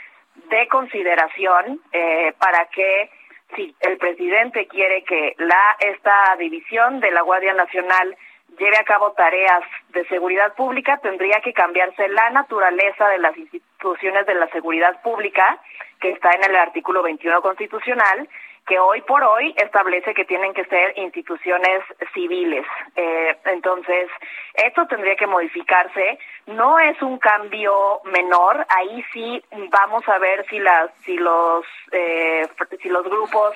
de 0.49 0.67
consideración 0.70 1.82
eh, 1.91 2.34
para 2.39 2.65
que 2.67 3.11
si 3.55 3.76
el 3.82 3.97
presidente 3.97 4.67
quiere 4.67 5.03
que 5.03 5.36
la 5.38 5.76
esta 5.80 6.36
división 6.38 6.99
de 6.99 7.11
la 7.11 7.22
Guardia 7.22 7.53
Nacional 7.53 8.15
lleve 8.60 8.78
a 8.78 8.84
cabo 8.84 9.14
tareas 9.14 9.64
de 9.89 10.05
seguridad 10.07 10.53
pública, 10.55 10.97
tendría 10.97 11.39
que 11.41 11.53
cambiarse 11.53 12.07
la 12.10 12.30
naturaleza 12.30 13.07
de 13.07 13.20
las 13.20 13.36
instituciones 13.38 14.26
de 14.28 14.36
la 14.36 14.47
seguridad 14.49 15.01
pública, 15.01 15.60
que 15.99 16.12
está 16.12 16.32
en 16.32 16.43
el 16.43 16.55
artículo 16.55 17.01
21 17.01 17.41
constitucional, 17.41 18.28
que 18.68 18.78
hoy 18.78 19.01
por 19.01 19.24
hoy 19.24 19.53
establece 19.57 20.14
que 20.14 20.26
tienen 20.26 20.53
que 20.53 20.64
ser 20.66 20.93
instituciones 20.97 21.82
civiles. 22.14 22.66
Eh, 22.95 23.36
entonces, 23.45 24.10
esto 24.53 24.86
tendría 24.86 25.16
que 25.16 25.26
modificarse. 25.26 26.20
No 26.45 26.78
es 26.78 27.01
un 27.01 27.18
cambio 27.18 28.01
menor. 28.03 28.68
Ahí 28.70 29.03
sí 29.12 29.43
vamos 29.72 30.07
a 30.07 30.20
ver 30.20 30.45
si 30.49 30.60
las, 30.60 30.91
si 31.03 31.18
los, 31.18 31.66
eh, 31.91 32.47
si 32.80 32.89
los 32.89 33.03
grupos 33.05 33.55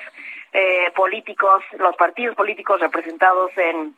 eh, 0.52 0.90
políticos, 0.96 1.62
los 1.78 1.94
partidos 1.96 2.34
políticos 2.34 2.80
representados 2.80 3.56
en 3.56 3.94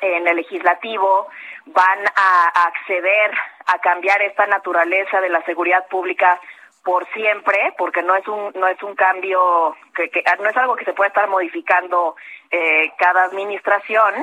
en 0.00 0.26
el 0.26 0.36
legislativo 0.36 1.28
van 1.66 1.98
a, 2.14 2.66
acceder 2.66 3.30
a 3.66 3.78
cambiar 3.78 4.22
esta 4.22 4.46
naturaleza 4.46 5.20
de 5.20 5.28
la 5.28 5.42
seguridad 5.44 5.86
pública 5.88 6.40
por 6.84 7.06
siempre, 7.12 7.74
porque 7.76 8.02
no 8.02 8.14
es 8.14 8.26
un 8.28 8.52
no 8.54 8.68
es 8.68 8.80
un 8.82 8.94
cambio 8.94 9.76
que, 9.94 10.22
no 10.40 10.48
es 10.48 10.56
algo 10.56 10.76
que 10.76 10.84
se 10.84 10.92
pueda 10.92 11.08
estar 11.08 11.28
modificando 11.28 12.14
eh, 12.50 12.92
cada 12.98 13.24
administración. 13.24 14.14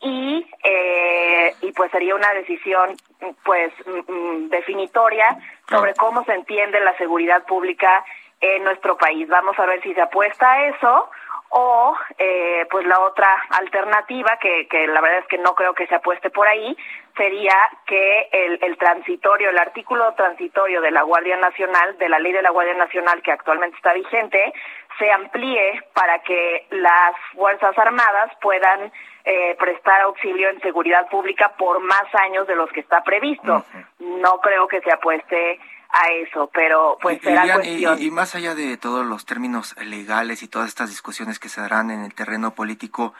Y 0.00 0.46
eh, 0.62 1.54
y 1.60 1.72
pues 1.72 1.90
sería 1.90 2.14
una 2.14 2.32
decisión 2.32 2.96
pues 3.44 3.72
mm, 3.84 4.12
mm, 4.12 4.48
definitoria 4.48 5.36
sobre 5.68 5.92
cómo 5.94 6.24
se 6.24 6.34
entiende 6.34 6.78
la 6.80 6.96
seguridad 6.96 7.44
pública 7.44 8.04
en 8.40 8.64
nuestro 8.64 8.96
país. 8.96 9.28
Vamos 9.28 9.58
a 9.58 9.66
ver 9.66 9.82
si 9.82 9.94
se 9.94 10.00
apuesta 10.00 10.52
a 10.52 10.66
eso 10.68 11.10
o 11.50 11.96
eh, 12.18 12.66
pues 12.70 12.86
la 12.86 13.00
otra 13.00 13.26
alternativa 13.50 14.36
que, 14.38 14.66
que 14.68 14.86
la 14.86 15.00
verdad 15.00 15.20
es 15.20 15.26
que 15.28 15.38
no 15.38 15.54
creo 15.54 15.72
que 15.72 15.86
se 15.86 15.94
apueste 15.94 16.30
por 16.30 16.46
ahí 16.46 16.76
sería 17.16 17.56
que 17.86 18.28
el, 18.30 18.58
el 18.62 18.76
transitorio 18.76 19.48
el 19.48 19.58
artículo 19.58 20.12
transitorio 20.12 20.82
de 20.82 20.90
la 20.90 21.02
Guardia 21.02 21.38
Nacional 21.38 21.96
de 21.96 22.08
la 22.10 22.18
ley 22.18 22.32
de 22.32 22.42
la 22.42 22.50
Guardia 22.50 22.74
Nacional 22.74 23.22
que 23.22 23.32
actualmente 23.32 23.76
está 23.76 23.94
vigente 23.94 24.52
se 24.98 25.10
amplíe 25.10 25.82
para 25.94 26.18
que 26.18 26.66
las 26.70 27.14
fuerzas 27.32 27.76
armadas 27.78 28.30
puedan 28.42 28.92
eh, 29.24 29.56
prestar 29.58 30.02
auxilio 30.02 30.50
en 30.50 30.60
seguridad 30.60 31.08
pública 31.08 31.54
por 31.56 31.80
más 31.80 32.14
años 32.26 32.46
de 32.46 32.56
los 32.56 32.70
que 32.72 32.80
está 32.80 33.02
previsto 33.02 33.64
no 34.00 34.40
creo 34.40 34.68
que 34.68 34.82
se 34.82 34.92
apueste 34.92 35.58
a 35.90 36.08
eso, 36.12 36.50
pero 36.52 36.98
pues 37.00 37.20
será 37.22 37.54
cuestión. 37.54 38.00
Y, 38.00 38.10
más 38.10 38.34
allá 38.34 38.54
de 38.54 38.76
todos 38.76 39.06
los 39.06 39.24
términos 39.24 39.74
legales 39.80 40.42
y 40.42 40.48
todas 40.48 40.68
estas 40.68 40.90
discusiones 40.90 41.38
que 41.38 41.48
se 41.48 41.60
darán 41.60 41.90
en 41.90 42.04
el 42.04 42.14
terreno 42.14 42.54
político, 42.54 43.14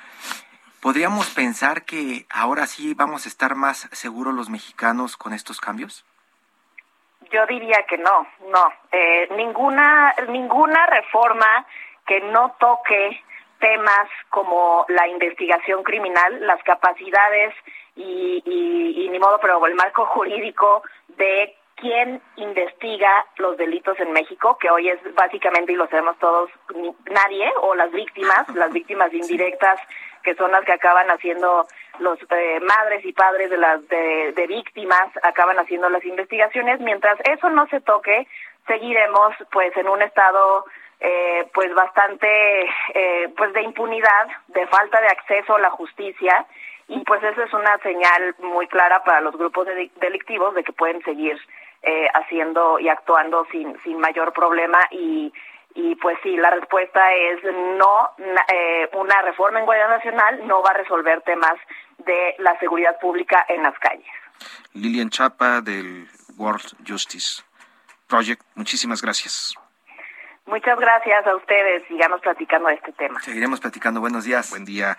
¿podríamos 0.81 1.31
pensar 1.31 1.85
que 1.85 2.27
ahora 2.31 2.67
sí 2.67 2.95
vamos 2.95 3.25
a 3.25 3.29
estar 3.29 3.55
más 3.55 3.89
seguros 3.93 4.35
los 4.35 4.51
mexicanos 4.51 5.17
con 5.17 5.33
estos 5.33 5.61
cambios? 5.61 6.05
Yo 7.33 7.47
diría 7.47 7.85
que 7.89 7.99
no, 7.99 8.27
no. 8.51 8.73
Eh, 8.93 9.29
ninguna, 9.37 10.15
ninguna 10.29 10.87
reforma 10.87 11.67
que 12.07 12.21
no 12.21 12.55
toque 12.59 13.23
temas 13.61 14.09
como 14.31 14.87
la 14.89 15.09
investigación 15.09 15.83
criminal, 15.83 16.47
las 16.47 16.63
capacidades 16.63 17.55
y, 17.97 18.43
y, 18.45 19.05
y 19.05 19.09
ni 19.09 19.19
modo, 19.19 19.39
pero 19.41 19.65
el 19.67 19.75
marco 19.75 20.07
jurídico 20.07 20.83
de 21.09 21.57
quién 21.81 22.21
investiga 22.37 23.25
los 23.37 23.57
delitos 23.57 23.99
en 24.01 24.13
México, 24.13 24.59
que 24.59 24.71
hoy 24.71 24.89
es 24.89 25.15
básicamente, 25.15 25.73
y 25.73 25.77
lo 25.77 25.89
sabemos 25.89 26.19
todos, 26.19 26.51
nadie, 27.11 27.51
o 27.63 27.75
las 27.75 27.91
víctimas, 27.93 28.49
las 28.55 28.73
víctimas 28.73 29.13
indirectas, 29.13 29.81
que 30.23 30.35
son 30.35 30.51
las 30.53 30.65
que 30.65 30.73
acaban 30.73 31.09
haciendo 31.11 31.67
los 32.01 32.19
eh, 32.31 32.61
madres 32.61 33.05
y 33.05 33.13
padres 33.13 33.51
de 33.51 33.57
las 33.57 33.87
de, 33.89 34.47
víctimas, 34.49 35.09
acaban 35.23 35.59
haciendo 35.59 35.89
las 35.89 36.05
investigaciones. 36.05 36.81
Mientras 36.81 37.19
eso 37.25 37.49
no 37.51 37.67
se 37.69 37.81
toque, 37.81 38.27
seguiremos 38.67 39.35
pues 39.51 39.77
en 39.77 39.89
un 39.89 40.03
estado 40.03 40.65
eh, 41.01 41.47
pues 41.55 41.73
bastante 41.75 42.63
eh, 42.95 43.29
pues 43.37 43.53
de 43.53 43.63
impunidad, 43.63 44.29
de 44.49 44.67
falta 44.67 45.01
de 45.01 45.07
acceso 45.07 45.55
a 45.55 45.61
la 45.61 45.71
justicia 45.71 46.47
y 46.89 46.99
pues 47.05 47.23
eso 47.23 47.43
es 47.43 47.53
una 47.53 47.79
señal 47.79 48.35
muy 48.39 48.67
clara 48.67 49.05
para 49.05 49.21
los 49.21 49.37
grupos 49.37 49.69
delictivos 50.01 50.55
de 50.55 50.65
que 50.65 50.73
pueden 50.73 51.03
seguir 51.03 51.39
eh, 51.89 52.07
haciendo 52.13 52.79
y 52.79 52.91
actuando 52.91 53.47
sin, 53.51 53.75
sin 53.83 53.99
mayor 53.99 54.35
problema 54.35 54.79
y, 54.91 55.33
y 55.75 55.95
pues 55.97 56.19
sí, 56.23 56.37
la 56.37 56.51
respuesta 56.51 57.01
es 57.15 57.43
no, 57.79 58.11
eh, 58.53 58.91
una 58.93 59.23
reforma 59.23 59.61
en 59.61 59.65
Guardia 59.65 59.89
Nacional 59.89 60.47
no 60.47 60.61
va 60.63 60.71
a 60.71 60.75
resolver 60.75 61.23
temas 61.23 61.55
de 62.05 62.35
la 62.41 62.59
seguridad 62.59 62.99
pública 63.01 63.47
en 63.49 63.63
las 63.63 63.79
calles. 63.79 64.07
Lilian 64.75 65.09
Chapa 65.09 65.63
del 65.63 66.07
World 66.37 66.77
Justice 66.87 67.43
Project, 68.07 68.43
muchísimas 68.55 69.01
gracias. 69.01 69.55
Muchas 70.45 70.79
gracias 70.79 71.27
a 71.27 71.37
ustedes. 71.37 71.89
Sigamos 71.89 72.21
platicando 72.21 72.69
de 72.69 72.75
este 72.75 72.93
tema. 72.93 73.19
Seguiremos 73.21 73.61
platicando. 73.61 74.01
Buenos 74.01 74.25
días. 74.25 74.51
Buen 74.51 74.67
día. 74.67 74.99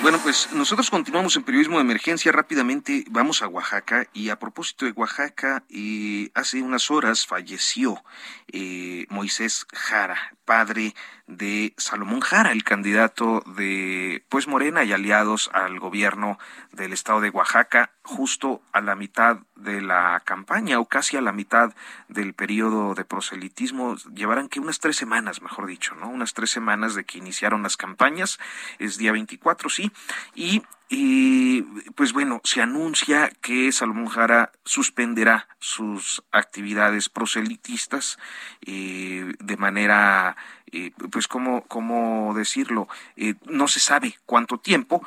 Bueno, 0.00 0.20
pues 0.22 0.52
nosotros 0.52 0.90
continuamos 0.90 1.36
en 1.36 1.42
periodismo 1.42 1.76
de 1.76 1.82
emergencia. 1.82 2.30
Rápidamente 2.30 3.04
vamos 3.10 3.42
a 3.42 3.48
Oaxaca 3.48 4.06
y 4.12 4.28
a 4.28 4.38
propósito 4.38 4.84
de 4.84 4.92
Oaxaca, 4.92 5.64
eh, 5.70 6.30
hace 6.34 6.62
unas 6.62 6.90
horas 6.92 7.26
falleció 7.26 8.02
eh, 8.52 9.06
Moisés 9.10 9.66
Jara, 9.72 10.36
padre 10.44 10.94
de 11.28 11.74
Salomón 11.76 12.20
Jara, 12.20 12.52
el 12.52 12.64
candidato 12.64 13.44
de 13.56 14.24
pues 14.28 14.48
Morena 14.48 14.82
y 14.82 14.92
aliados 14.92 15.50
al 15.52 15.78
gobierno 15.78 16.38
del 16.72 16.92
estado 16.92 17.20
de 17.20 17.30
Oaxaca, 17.30 17.90
justo 18.02 18.62
a 18.72 18.80
la 18.80 18.96
mitad 18.96 19.38
de 19.54 19.82
la 19.82 20.20
campaña 20.24 20.80
o 20.80 20.86
casi 20.86 21.16
a 21.16 21.20
la 21.20 21.32
mitad 21.32 21.74
del 22.08 22.32
periodo 22.32 22.94
de 22.94 23.04
proselitismo, 23.04 23.96
llevarán 24.14 24.48
que 24.48 24.60
unas 24.60 24.80
tres 24.80 24.96
semanas, 24.96 25.42
mejor 25.42 25.66
dicho, 25.66 25.94
¿no? 25.94 26.08
Unas 26.08 26.32
tres 26.32 26.50
semanas 26.50 26.94
de 26.94 27.04
que 27.04 27.18
iniciaron 27.18 27.62
las 27.62 27.76
campañas, 27.76 28.38
es 28.78 28.96
día 28.96 29.12
24, 29.12 29.68
sí, 29.68 29.92
y 30.34 30.62
pues 31.94 32.14
bueno, 32.14 32.40
se 32.44 32.62
anuncia 32.62 33.30
que 33.42 33.70
Salomón 33.72 34.06
Jara 34.06 34.52
suspenderá 34.64 35.46
sus 35.58 36.22
actividades 36.32 37.10
proselitistas 37.10 38.18
eh, 38.64 39.34
de 39.38 39.56
manera, 39.58 40.36
eh, 40.72 40.92
pues 41.18 41.26
cómo, 41.26 41.64
cómo 41.66 42.32
decirlo, 42.32 42.86
eh, 43.16 43.34
no 43.46 43.66
se 43.66 43.80
sabe 43.80 44.14
cuánto 44.24 44.58
tiempo, 44.58 45.02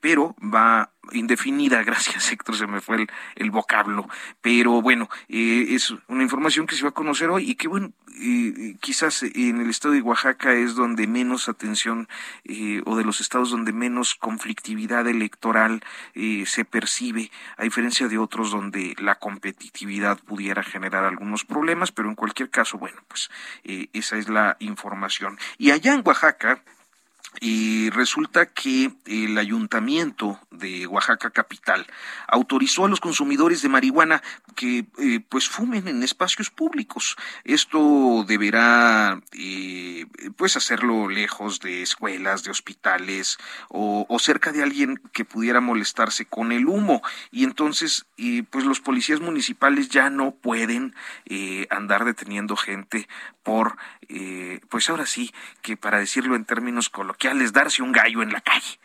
pero 0.00 0.34
va 0.42 0.92
indefinida, 1.10 1.82
gracias 1.82 2.30
Héctor, 2.30 2.56
se 2.56 2.66
me 2.66 2.80
fue 2.80 3.06
el, 3.34 3.50
vocablo, 3.50 4.08
pero 4.40 4.80
bueno, 4.80 5.08
eh, 5.28 5.66
es 5.70 5.92
una 6.06 6.22
información 6.22 6.66
que 6.66 6.76
se 6.76 6.84
va 6.84 6.90
a 6.90 6.94
conocer 6.94 7.28
hoy 7.28 7.50
y 7.50 7.54
que 7.56 7.68
bueno, 7.68 7.92
eh, 8.20 8.76
quizás 8.80 9.24
en 9.24 9.60
el 9.60 9.68
estado 9.68 9.94
de 9.94 10.00
Oaxaca 10.00 10.54
es 10.54 10.74
donde 10.74 11.06
menos 11.06 11.48
atención 11.48 12.08
eh, 12.44 12.82
o 12.86 12.96
de 12.96 13.04
los 13.04 13.20
estados 13.20 13.50
donde 13.50 13.72
menos 13.72 14.14
conflictividad 14.14 15.06
electoral 15.08 15.82
se 16.46 16.64
percibe, 16.64 17.30
a 17.56 17.64
diferencia 17.64 18.08
de 18.08 18.18
otros 18.18 18.50
donde 18.50 18.94
la 18.98 19.16
competitividad 19.16 20.18
pudiera 20.18 20.62
generar 20.62 21.04
algunos 21.04 21.44
problemas, 21.44 21.90
pero 21.90 22.08
en 22.08 22.14
cualquier 22.14 22.50
caso, 22.50 22.78
bueno, 22.78 22.98
pues 23.08 23.30
esa 23.64 24.16
es 24.16 24.28
la 24.28 24.56
información. 24.60 25.38
Y 25.58 25.70
allá 25.70 25.94
en 25.94 26.02
Oaxaca, 26.04 26.62
y 27.40 27.90
resulta 27.90 28.46
que 28.46 28.92
el 29.06 29.38
ayuntamiento 29.38 30.38
de 30.50 30.86
Oaxaca 30.86 31.30
capital 31.30 31.86
autorizó 32.28 32.84
a 32.84 32.88
los 32.88 33.00
consumidores 33.00 33.62
de 33.62 33.68
marihuana 33.68 34.22
que 34.54 34.84
eh, 34.98 35.20
pues 35.28 35.48
fumen 35.48 35.88
en 35.88 36.02
espacios 36.02 36.50
públicos. 36.50 37.16
Esto 37.44 38.24
deberá 38.28 39.20
eh, 39.32 40.06
pues 40.36 40.56
hacerlo 40.56 41.08
lejos 41.08 41.60
de 41.60 41.82
escuelas, 41.82 42.44
de 42.44 42.50
hospitales 42.50 43.38
o, 43.68 44.06
cerca 44.20 44.52
de 44.52 44.62
alguien 44.62 45.02
que 45.12 45.24
pudiera 45.24 45.60
molestarse 45.60 46.26
con 46.26 46.52
el 46.52 46.66
humo. 46.66 47.02
Y 47.32 47.42
entonces 47.42 48.06
eh, 48.18 48.44
pues 48.48 48.64
los 48.64 48.80
policías 48.80 49.20
municipales 49.20 49.88
ya 49.88 50.10
no 50.10 50.32
pueden 50.32 50.94
andar 51.70 52.04
deteniendo 52.04 52.56
gente 52.56 53.08
por 53.42 53.76
pues 54.68 54.90
ahora 54.90 55.06
sí 55.06 55.32
que 55.62 55.76
para 55.76 55.98
decirlo 55.98 56.36
en 56.36 56.44
términos 56.44 56.90
coloquiales 56.90 57.21
darse 57.52 57.82
un 57.82 57.92
gallo 57.92 58.22
en 58.22 58.32
la 58.32 58.40
calle. 58.40 58.78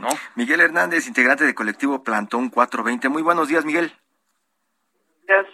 ¿no? 0.00 0.08
Miguel 0.34 0.60
Hernández, 0.60 1.06
integrante 1.06 1.44
del 1.44 1.54
colectivo 1.54 2.02
Plantón 2.02 2.48
420. 2.50 3.08
Muy 3.08 3.22
buenos 3.22 3.48
días, 3.48 3.64
Miguel. 3.64 3.92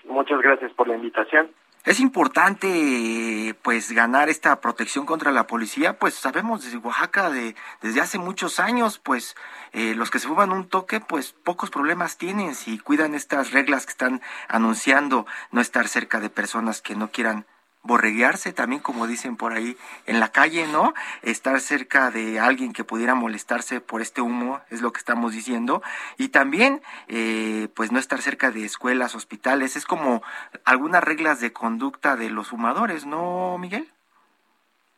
Muchas 0.05 0.41
gracias 0.43 0.73
por 0.73 0.89
la 0.89 0.97
invitación. 0.97 1.51
Es 1.87 1.99
importante 1.99 3.57
pues 3.63 3.91
ganar 3.93 4.29
esta 4.29 4.61
protección 4.61 5.07
contra 5.07 5.33
la 5.33 5.47
policía, 5.47 5.99
pues 5.99 6.13
sabemos 6.13 6.63
desde 6.63 6.77
Oaxaca 6.77 7.31
de, 7.31 7.55
desde 7.81 8.03
hace 8.03 8.19
muchos 8.19 8.61
años, 8.61 8.99
pues 8.99 9.35
eh, 9.73 9.95
los 9.95 10.11
que 10.11 10.19
se 10.19 10.29
fuman 10.29 10.53
un 10.53 10.69
toque, 10.69 11.01
pues 11.01 11.33
pocos 11.33 11.71
problemas 11.71 12.19
tienen 12.19 12.55
si 12.55 12.79
cuidan 12.79 13.15
estas 13.15 13.53
reglas 13.53 13.87
que 13.87 13.93
están 13.93 14.21
anunciando, 14.49 15.25
no 15.53 15.63
estar 15.63 15.89
cerca 15.89 16.21
de 16.21 16.29
personas 16.29 16.83
que 16.83 16.97
no 16.97 17.11
quieran 17.11 17.47
borreguearse 17.83 18.53
también, 18.53 18.83
como 18.83 19.07
dicen 19.07 19.37
por 19.37 19.53
ahí 19.53 19.77
en 20.07 20.21
la 20.21 20.29
calle, 20.29 20.67
¿no? 20.67 20.93
Estar 21.23 21.61
cerca 21.61 22.11
de 22.11 22.39
alguien 22.39 22.73
que 22.73 22.85
pudiera 22.85 23.15
molestarse 23.15 23.81
por 23.81 24.03
este 24.03 24.21
humo, 24.21 24.61
es 24.71 24.83
lo 24.83 24.93
que 24.93 24.99
estamos 24.99 25.33
diciendo. 25.33 25.83
Y 26.19 26.29
también, 26.29 26.83
eh, 27.09 27.69
pues 27.75 27.91
no 27.91 27.99
estar 27.99 28.21
cerca 28.21 28.51
de 28.51 28.65
escuelas, 28.65 29.15
hospitales, 29.15 29.77
es 29.77 29.87
como 29.87 30.23
algunas 30.65 31.03
reglas 31.03 31.41
de 31.41 31.53
conducta 31.53 32.17
de 32.17 32.31
los 32.31 32.49
fumadores, 32.49 33.07
¿no, 33.07 33.57
Miguel? 33.59 33.89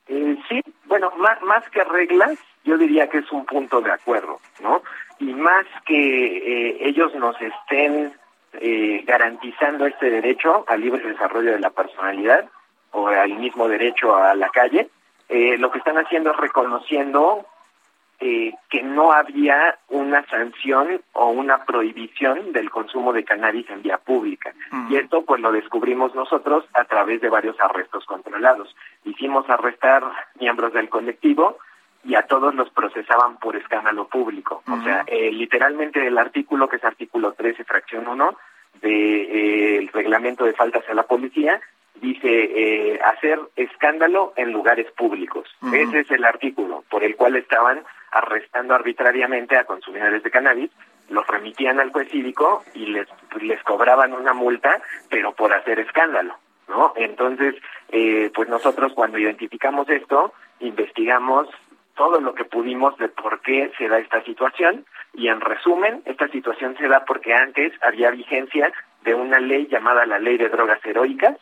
Eh, 0.08 0.36
sí, 0.48 0.62
bueno, 0.86 1.12
más, 1.18 1.40
más 1.42 1.68
que 1.70 1.84
reglas, 1.84 2.36
yo 2.64 2.76
diría 2.76 3.08
que 3.08 3.18
es 3.18 3.30
un 3.30 3.46
punto 3.46 3.80
de 3.80 3.92
acuerdo, 3.92 4.40
¿no? 4.60 4.82
Y 5.20 5.32
más 5.32 5.66
que 5.86 6.36
eh, 6.36 6.76
ellos 6.80 7.14
nos 7.14 7.40
estén 7.40 8.12
garantizando 9.06 9.86
este 9.86 10.10
derecho 10.10 10.66
al 10.68 10.82
libre 10.82 11.08
desarrollo 11.08 11.52
de 11.52 11.60
la 11.60 11.70
personalidad, 11.70 12.50
o 12.93 13.09
al 13.09 13.36
mismo 13.38 13.68
derecho 13.68 14.16
a 14.16 14.34
la 14.34 14.49
calle, 14.49 14.88
eh, 15.28 15.57
lo 15.59 15.70
que 15.70 15.78
están 15.78 15.99
haciendo 15.99 16.30
es 16.30 16.36
reconociendo 16.36 17.47
eh, 18.20 18.55
que 18.70 18.84
no 18.84 19.11
había 19.12 19.76
una 19.88 20.24
sanción 20.26 21.01
o 21.12 21.30
una 21.30 21.64
prohibición 21.64 22.53
del 22.53 22.70
consumo 22.70 23.12
de 23.12 23.24
cannabis 23.24 23.68
en 23.68 23.82
vía 23.82 23.99
pública. 23.99 24.53
Y 24.88 24.97
esto 24.97 25.24
pues 25.24 25.40
lo 25.40 25.51
descubrimos 25.51 26.14
nosotros 26.14 26.64
a 26.74 26.84
través 26.84 27.20
de 27.20 27.28
varios 27.28 27.59
arrestos 27.59 28.05
controlados. 28.05 28.76
Hicimos 29.05 29.51
arrestar 29.51 30.05
miembros 30.38 30.72
del 30.72 30.88
colectivo 30.88 31.59
y 32.05 32.14
a 32.14 32.22
todos 32.22 32.55
los 32.55 32.70
procesaban 32.70 33.38
por 33.38 33.57
escándalo 33.57 34.07
público. 34.07 34.62
O 34.70 34.82
sea, 34.82 35.05
eh, 35.09 35.32
literalmente 35.32 36.07
el 36.07 36.16
artículo, 36.16 36.68
que 36.68 36.76
es 36.76 36.84
artículo 36.84 37.32
13, 37.32 37.64
fracción 37.64 38.07
1, 38.07 38.36
del 38.82 39.88
reglamento 39.88 40.45
de 40.45 40.53
faltas 40.53 40.88
a 40.88 40.95
la 40.95 41.03
policía, 41.05 41.61
dice 41.95 42.28
eh, 42.28 43.01
hacer 43.05 43.38
escándalo 43.57 44.32
en 44.36 44.53
lugares 44.53 44.90
públicos. 44.93 45.49
Ese 45.72 46.01
es 46.01 46.11
el 46.11 46.24
artículo 46.24 46.84
por 46.90 47.05
el 47.05 47.16
cual 47.16 47.36
estaban 47.36 47.82
arrestando 48.11 48.74
arbitrariamente 48.74 49.57
a 49.57 49.64
consumidores 49.64 50.22
de 50.22 50.30
cannabis, 50.30 50.70
los 51.09 51.26
remitían 51.26 51.80
al 51.80 51.90
juez 51.90 52.11
cívico 52.11 52.62
y 52.74 52.86
les, 52.86 53.09
les 53.40 53.62
cobraban 53.62 54.12
una 54.12 54.32
multa, 54.32 54.82
pero 55.09 55.32
por 55.32 55.53
hacer 55.53 55.78
escándalo. 55.78 56.36
¿no? 56.68 56.93
Entonces, 56.97 57.55
eh, 57.90 58.30
pues 58.34 58.49
nosotros 58.49 58.93
cuando 58.95 59.18
identificamos 59.18 59.88
esto, 59.88 60.32
investigamos 60.61 61.49
todo 61.95 62.20
lo 62.20 62.34
que 62.34 62.45
pudimos 62.45 62.97
de 62.99 63.09
por 63.09 63.40
qué 63.40 63.70
se 63.76 63.88
da 63.88 63.99
esta 63.99 64.22
situación 64.24 64.86
y 65.14 65.28
en 65.28 65.40
resumen, 65.40 66.03
esta 66.07 66.28
situación 66.28 66.76
se 66.78 66.88
da 66.88 67.05
porque 67.05 67.34
antes 67.34 67.72
había 67.82 68.11
vigencia 68.11 68.72
de 69.03 69.14
una 69.14 69.38
ley 69.40 69.66
llamada 69.66 70.07
la 70.07 70.18
Ley 70.18 70.38
de 70.38 70.49
Drogas 70.49 70.84
Heroicas, 70.84 71.36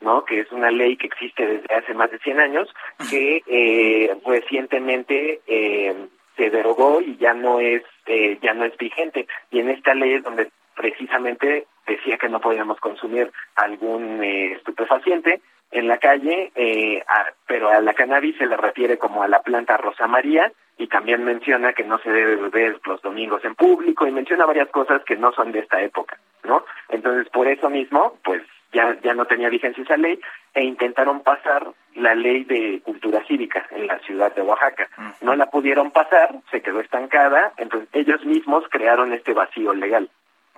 ¿no? 0.00 0.24
que 0.24 0.40
es 0.40 0.52
una 0.52 0.70
ley 0.70 0.96
que 0.96 1.06
existe 1.06 1.46
desde 1.46 1.74
hace 1.74 1.94
más 1.94 2.10
de 2.10 2.18
100 2.18 2.40
años, 2.40 2.68
que 3.10 3.42
eh, 3.46 4.16
recientemente 4.26 5.40
eh, 5.46 5.94
se 6.36 6.50
derogó 6.50 7.00
y 7.00 7.16
ya 7.16 7.34
no 7.34 7.60
es 7.60 7.82
eh, 8.06 8.38
ya 8.42 8.54
no 8.54 8.64
es 8.64 8.76
vigente. 8.76 9.26
Y 9.50 9.60
en 9.60 9.70
esta 9.70 9.94
ley 9.94 10.14
es 10.14 10.24
donde 10.24 10.50
precisamente 10.74 11.66
decía 11.86 12.18
que 12.18 12.28
no 12.28 12.40
podíamos 12.40 12.78
consumir 12.80 13.30
algún 13.56 14.22
eh, 14.22 14.52
estupefaciente 14.52 15.40
en 15.70 15.88
la 15.88 15.98
calle, 15.98 16.52
eh, 16.54 17.02
pero 17.46 17.68
a 17.68 17.80
la 17.80 17.94
cannabis 17.94 18.36
se 18.36 18.46
le 18.46 18.56
refiere 18.56 18.98
como 18.98 19.22
a 19.22 19.28
la 19.28 19.42
planta 19.42 19.76
rosa 19.76 20.06
maría 20.06 20.52
y 20.76 20.88
también 20.88 21.24
menciona 21.24 21.72
que 21.72 21.84
no 21.84 21.98
se 21.98 22.10
debe 22.10 22.36
beber 22.36 22.80
los 22.84 23.00
domingos 23.02 23.44
en 23.44 23.54
público 23.54 24.06
y 24.06 24.12
menciona 24.12 24.46
varias 24.46 24.68
cosas 24.70 25.02
que 25.04 25.16
no 25.16 25.32
son 25.32 25.52
de 25.52 25.60
esta 25.60 25.80
época, 25.82 26.18
¿no? 26.44 26.64
Entonces, 26.88 27.28
por 27.30 27.48
eso 27.48 27.70
mismo, 27.70 28.18
pues 28.24 28.42
ya, 28.74 28.98
ya 29.02 29.14
no 29.14 29.24
tenía 29.24 29.48
vigencia 29.48 29.82
esa 29.82 29.96
ley 29.96 30.20
e 30.52 30.62
intentaron 30.62 31.22
pasar 31.22 31.72
la 31.94 32.14
ley 32.14 32.44
de 32.44 32.80
cultura 32.84 33.24
cívica 33.26 33.66
en 33.70 33.86
la 33.86 33.98
ciudad 34.00 34.34
de 34.34 34.42
Oaxaca. 34.42 34.88
No 35.22 35.34
la 35.36 35.46
pudieron 35.46 35.90
pasar, 35.92 36.34
se 36.50 36.60
quedó 36.60 36.80
estancada, 36.80 37.52
entonces 37.56 37.88
ellos 37.92 38.24
mismos 38.24 38.64
crearon 38.70 39.12
este 39.12 39.32
vacío 39.32 39.72
legal. 39.72 40.10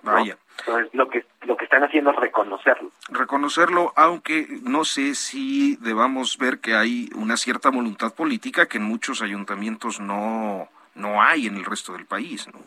Vaya. 0.03 0.37
Entonces 0.61 0.89
lo 0.95 1.09
que 1.09 1.25
lo 1.43 1.57
que 1.57 1.65
están 1.65 1.85
haciendo 1.85 2.11
es 2.11 2.17
reconocerlo. 2.17 2.91
Reconocerlo, 3.09 3.93
aunque 3.97 4.47
no 4.63 4.85
sé 4.85 5.15
si 5.15 5.77
debamos 5.77 6.39
ver 6.39 6.61
que 6.61 6.75
hay 6.75 7.11
una 7.15 7.37
cierta 7.37 7.71
voluntad 7.71 8.15
política 8.15 8.67
que 8.67 8.79
en 8.79 8.85
muchos 8.85 9.23
ayuntamientos 9.23 10.01
no 10.01 10.69
no 10.95 11.23
hay 11.23 11.47
en 11.47 11.57
el 11.57 11.65
resto 11.65 11.93
del 11.93 12.07
país, 12.07 12.49
¿no? 12.49 12.61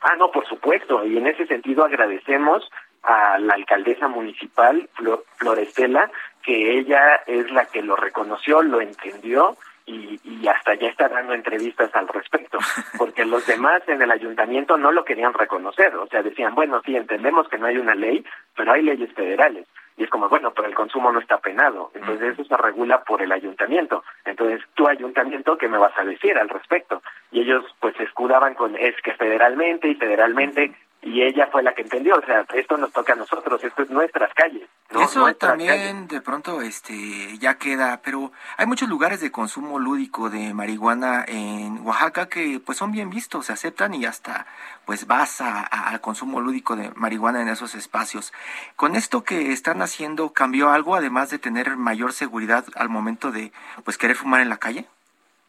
Ah, 0.00 0.16
no, 0.18 0.30
por 0.30 0.46
supuesto, 0.46 1.04
y 1.06 1.16
en 1.16 1.26
ese 1.26 1.46
sentido 1.46 1.82
agradecemos 1.82 2.70
a 3.04 3.38
la 3.38 3.54
alcaldesa 3.54 4.08
municipal, 4.08 4.88
Florestela, 5.36 6.10
que 6.42 6.78
ella 6.78 7.22
es 7.26 7.50
la 7.50 7.66
que 7.66 7.82
lo 7.82 7.96
reconoció, 7.96 8.62
lo 8.62 8.80
entendió 8.80 9.56
y, 9.86 10.18
y, 10.24 10.48
hasta 10.48 10.74
ya 10.74 10.88
está 10.88 11.08
dando 11.08 11.34
entrevistas 11.34 11.94
al 11.94 12.08
respecto, 12.08 12.58
porque 12.98 13.24
los 13.24 13.46
demás 13.46 13.82
en 13.86 14.00
el 14.00 14.10
ayuntamiento 14.10 14.78
no 14.78 14.92
lo 14.92 15.04
querían 15.04 15.34
reconocer, 15.34 15.94
o 15.96 16.06
sea, 16.06 16.22
decían, 16.22 16.54
bueno, 16.54 16.80
sí, 16.84 16.96
entendemos 16.96 17.48
que 17.48 17.58
no 17.58 17.66
hay 17.66 17.76
una 17.76 17.94
ley, 17.94 18.24
pero 18.56 18.72
hay 18.72 18.82
leyes 18.82 19.12
federales. 19.12 19.66
Y 19.96 20.02
es 20.02 20.10
como, 20.10 20.28
bueno, 20.28 20.52
pero 20.52 20.66
el 20.66 20.74
consumo 20.74 21.12
no 21.12 21.20
está 21.20 21.38
penado, 21.38 21.92
entonces 21.94 22.32
eso 22.32 22.44
se 22.44 22.56
regula 22.56 23.04
por 23.04 23.22
el 23.22 23.30
ayuntamiento. 23.30 24.02
Entonces, 24.24 24.60
tu 24.74 24.88
ayuntamiento, 24.88 25.56
¿qué 25.56 25.68
me 25.68 25.78
vas 25.78 25.96
a 25.96 26.04
decir 26.04 26.36
al 26.36 26.48
respecto? 26.48 27.00
Y 27.30 27.42
ellos 27.42 27.64
pues 27.78 27.94
se 27.96 28.02
escudaban 28.02 28.54
con, 28.54 28.74
es 28.76 28.96
que 29.02 29.12
federalmente 29.12 29.86
y 29.86 29.94
federalmente 29.94 30.74
y 31.04 31.22
ella 31.22 31.48
fue 31.52 31.62
la 31.62 31.74
que 31.74 31.82
entendió, 31.82 32.16
o 32.16 32.22
sea, 32.22 32.46
esto 32.54 32.76
nos 32.78 32.90
toca 32.90 33.12
a 33.12 33.16
nosotros, 33.16 33.62
esto 33.62 33.82
es 33.82 33.90
nuestras 33.90 34.32
calles. 34.32 34.68
Eso 34.90 35.34
también 35.34 36.08
de 36.08 36.20
pronto 36.20 36.62
este 36.62 37.36
ya 37.38 37.58
queda, 37.58 38.00
pero 38.02 38.32
hay 38.56 38.66
muchos 38.66 38.88
lugares 38.88 39.20
de 39.20 39.30
consumo 39.30 39.78
lúdico 39.78 40.30
de 40.30 40.54
marihuana 40.54 41.24
en 41.26 41.84
Oaxaca 41.86 42.28
que 42.28 42.60
pues 42.64 42.78
son 42.78 42.92
bien 42.92 43.10
vistos, 43.10 43.46
se 43.46 43.52
aceptan 43.52 43.92
y 43.92 44.06
hasta 44.06 44.46
pues 44.86 45.06
vas 45.06 45.40
al 45.40 46.00
consumo 46.00 46.40
lúdico 46.40 46.74
de 46.74 46.90
marihuana 46.94 47.42
en 47.42 47.48
esos 47.48 47.74
espacios. 47.74 48.32
Con 48.76 48.96
esto 48.96 49.24
que 49.24 49.52
están 49.52 49.82
haciendo, 49.82 50.32
¿cambió 50.32 50.70
algo 50.70 50.94
además 50.94 51.28
de 51.30 51.38
tener 51.38 51.76
mayor 51.76 52.12
seguridad 52.12 52.64
al 52.76 52.88
momento 52.88 53.30
de 53.30 53.52
pues 53.84 53.98
querer 53.98 54.16
fumar 54.16 54.40
en 54.40 54.48
la 54.48 54.56
calle? 54.56 54.86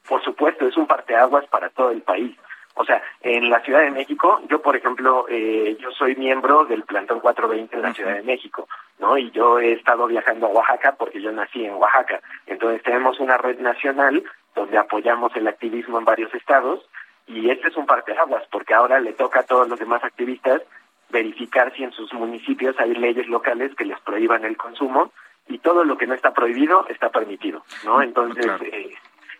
Por 0.07 0.23
supuesto, 0.23 0.67
es 0.67 0.75
un 0.77 0.85
parteaguas 0.85 1.45
para 1.47 1.69
todo 1.69 1.91
el 1.91 2.01
país. 2.01 2.35
O 2.75 2.83
sea, 2.83 3.01
en 3.21 3.49
la 3.49 3.61
Ciudad 3.61 3.81
de 3.81 3.91
México, 3.91 4.41
yo 4.49 4.61
por 4.61 4.75
ejemplo, 4.75 5.25
eh, 5.29 5.77
yo 5.79 5.91
soy 5.91 6.15
miembro 6.15 6.65
del 6.65 6.83
Plantón 6.83 7.21
420 7.21 7.75
en 7.75 7.81
la 7.81 7.93
Ciudad 7.93 8.15
de 8.15 8.23
México, 8.23 8.67
¿no? 8.99 9.17
Y 9.17 9.31
yo 9.31 9.59
he 9.59 9.71
estado 9.73 10.07
viajando 10.07 10.47
a 10.47 10.49
Oaxaca 10.49 10.95
porque 10.97 11.21
yo 11.21 11.31
nací 11.31 11.65
en 11.65 11.75
Oaxaca. 11.75 12.19
Entonces 12.45 12.83
tenemos 12.83 13.19
una 13.19 13.37
red 13.37 13.59
nacional 13.59 14.23
donde 14.53 14.77
apoyamos 14.77 15.35
el 15.35 15.47
activismo 15.47 15.99
en 15.99 16.05
varios 16.05 16.33
estados 16.33 16.81
Y 17.27 17.49
este 17.49 17.69
es 17.69 17.75
un 17.75 17.87
parteaguas, 17.87 18.43
porque 18.51 18.75
ahora 18.75 18.99
le 18.99 19.13
toca 19.13 19.39
a 19.39 19.43
todos 19.43 19.67
los 19.67 19.79
demás 19.79 20.03
activistas 20.03 20.61
verificar 21.09 21.73
si 21.75 21.83
en 21.83 21.91
sus 21.91 22.13
municipios 22.13 22.75
hay 22.79 22.93
leyes 22.93 23.27
locales 23.27 23.73
que 23.75 23.85
les 23.85 23.99
prohíban 24.01 24.45
el 24.45 24.57
consumo 24.57 25.11
y 25.47 25.59
todo 25.59 25.83
lo 25.83 25.97
que 25.97 26.07
no 26.07 26.13
está 26.13 26.33
prohibido 26.33 26.85
está 26.87 27.09
permitido, 27.09 27.63
¿no? 27.83 28.01
Entonces, 28.01 28.45
eh, 28.61 28.93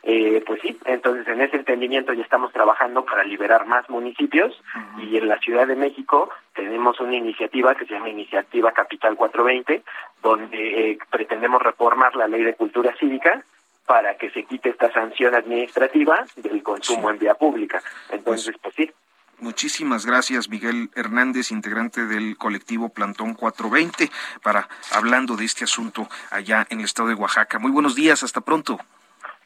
eh, 0.08 0.44
pues 0.46 0.62
sí, 0.62 0.78
entonces 0.86 1.28
en 1.28 1.42
ese 1.42 1.58
entendimiento 1.58 2.14
ya 2.14 2.22
estamos 2.22 2.54
trabajando 2.54 3.04
para 3.04 3.24
liberar 3.24 3.66
más 3.66 3.90
municipios 3.90 4.62
y 5.00 5.18
en 5.18 5.28
la 5.28 5.40
Ciudad 5.40 5.66
de 5.66 5.76
México 5.76 6.30
tenemos 6.54 7.00
una 7.00 7.16
iniciativa 7.16 7.74
que 7.74 7.88
se 7.88 7.96
llama 7.96 8.10
Iniciativa 8.10 8.72
Capital 8.72 9.16
420, 9.16 9.82
donde 10.22 10.92
eh, 10.92 11.00
pretendemos 11.10 11.60
reformar 11.60 12.16
la 12.16 12.28
ley 12.28 12.44
de 12.44 12.54
cultura 12.54 12.96
cívica 13.00 13.44
para 13.88 14.16
que 14.16 14.30
se 14.30 14.44
quite 14.44 14.70
esta 14.70 14.94
sanción 14.94 15.34
administrativa 15.34 16.24
del 16.36 16.62
consumo 16.62 17.10
en 17.10 17.18
vía 17.18 17.34
pública. 17.34 17.82
Entonces, 18.12 18.56
pues 18.62 18.76
sí, 18.76 18.92
Muchísimas 19.40 20.06
gracias, 20.06 20.50
Miguel 20.50 20.92
Hernández, 20.96 21.52
integrante 21.52 22.06
del 22.06 22.38
colectivo 22.38 22.90
Plantón 22.90 23.34
420, 23.34 24.10
para 24.42 24.70
hablando 24.92 25.36
de 25.36 25.44
este 25.46 25.66
asunto 25.66 26.08
allá 26.30 26.66
en 26.70 26.80
el 26.80 26.86
estado 26.86 27.10
de 27.10 27.16
Oaxaca. 27.16 27.60
Muy 27.60 27.72
buenos 27.72 27.96
días, 27.96 28.24
hasta 28.24 28.40
pronto. 28.42 28.80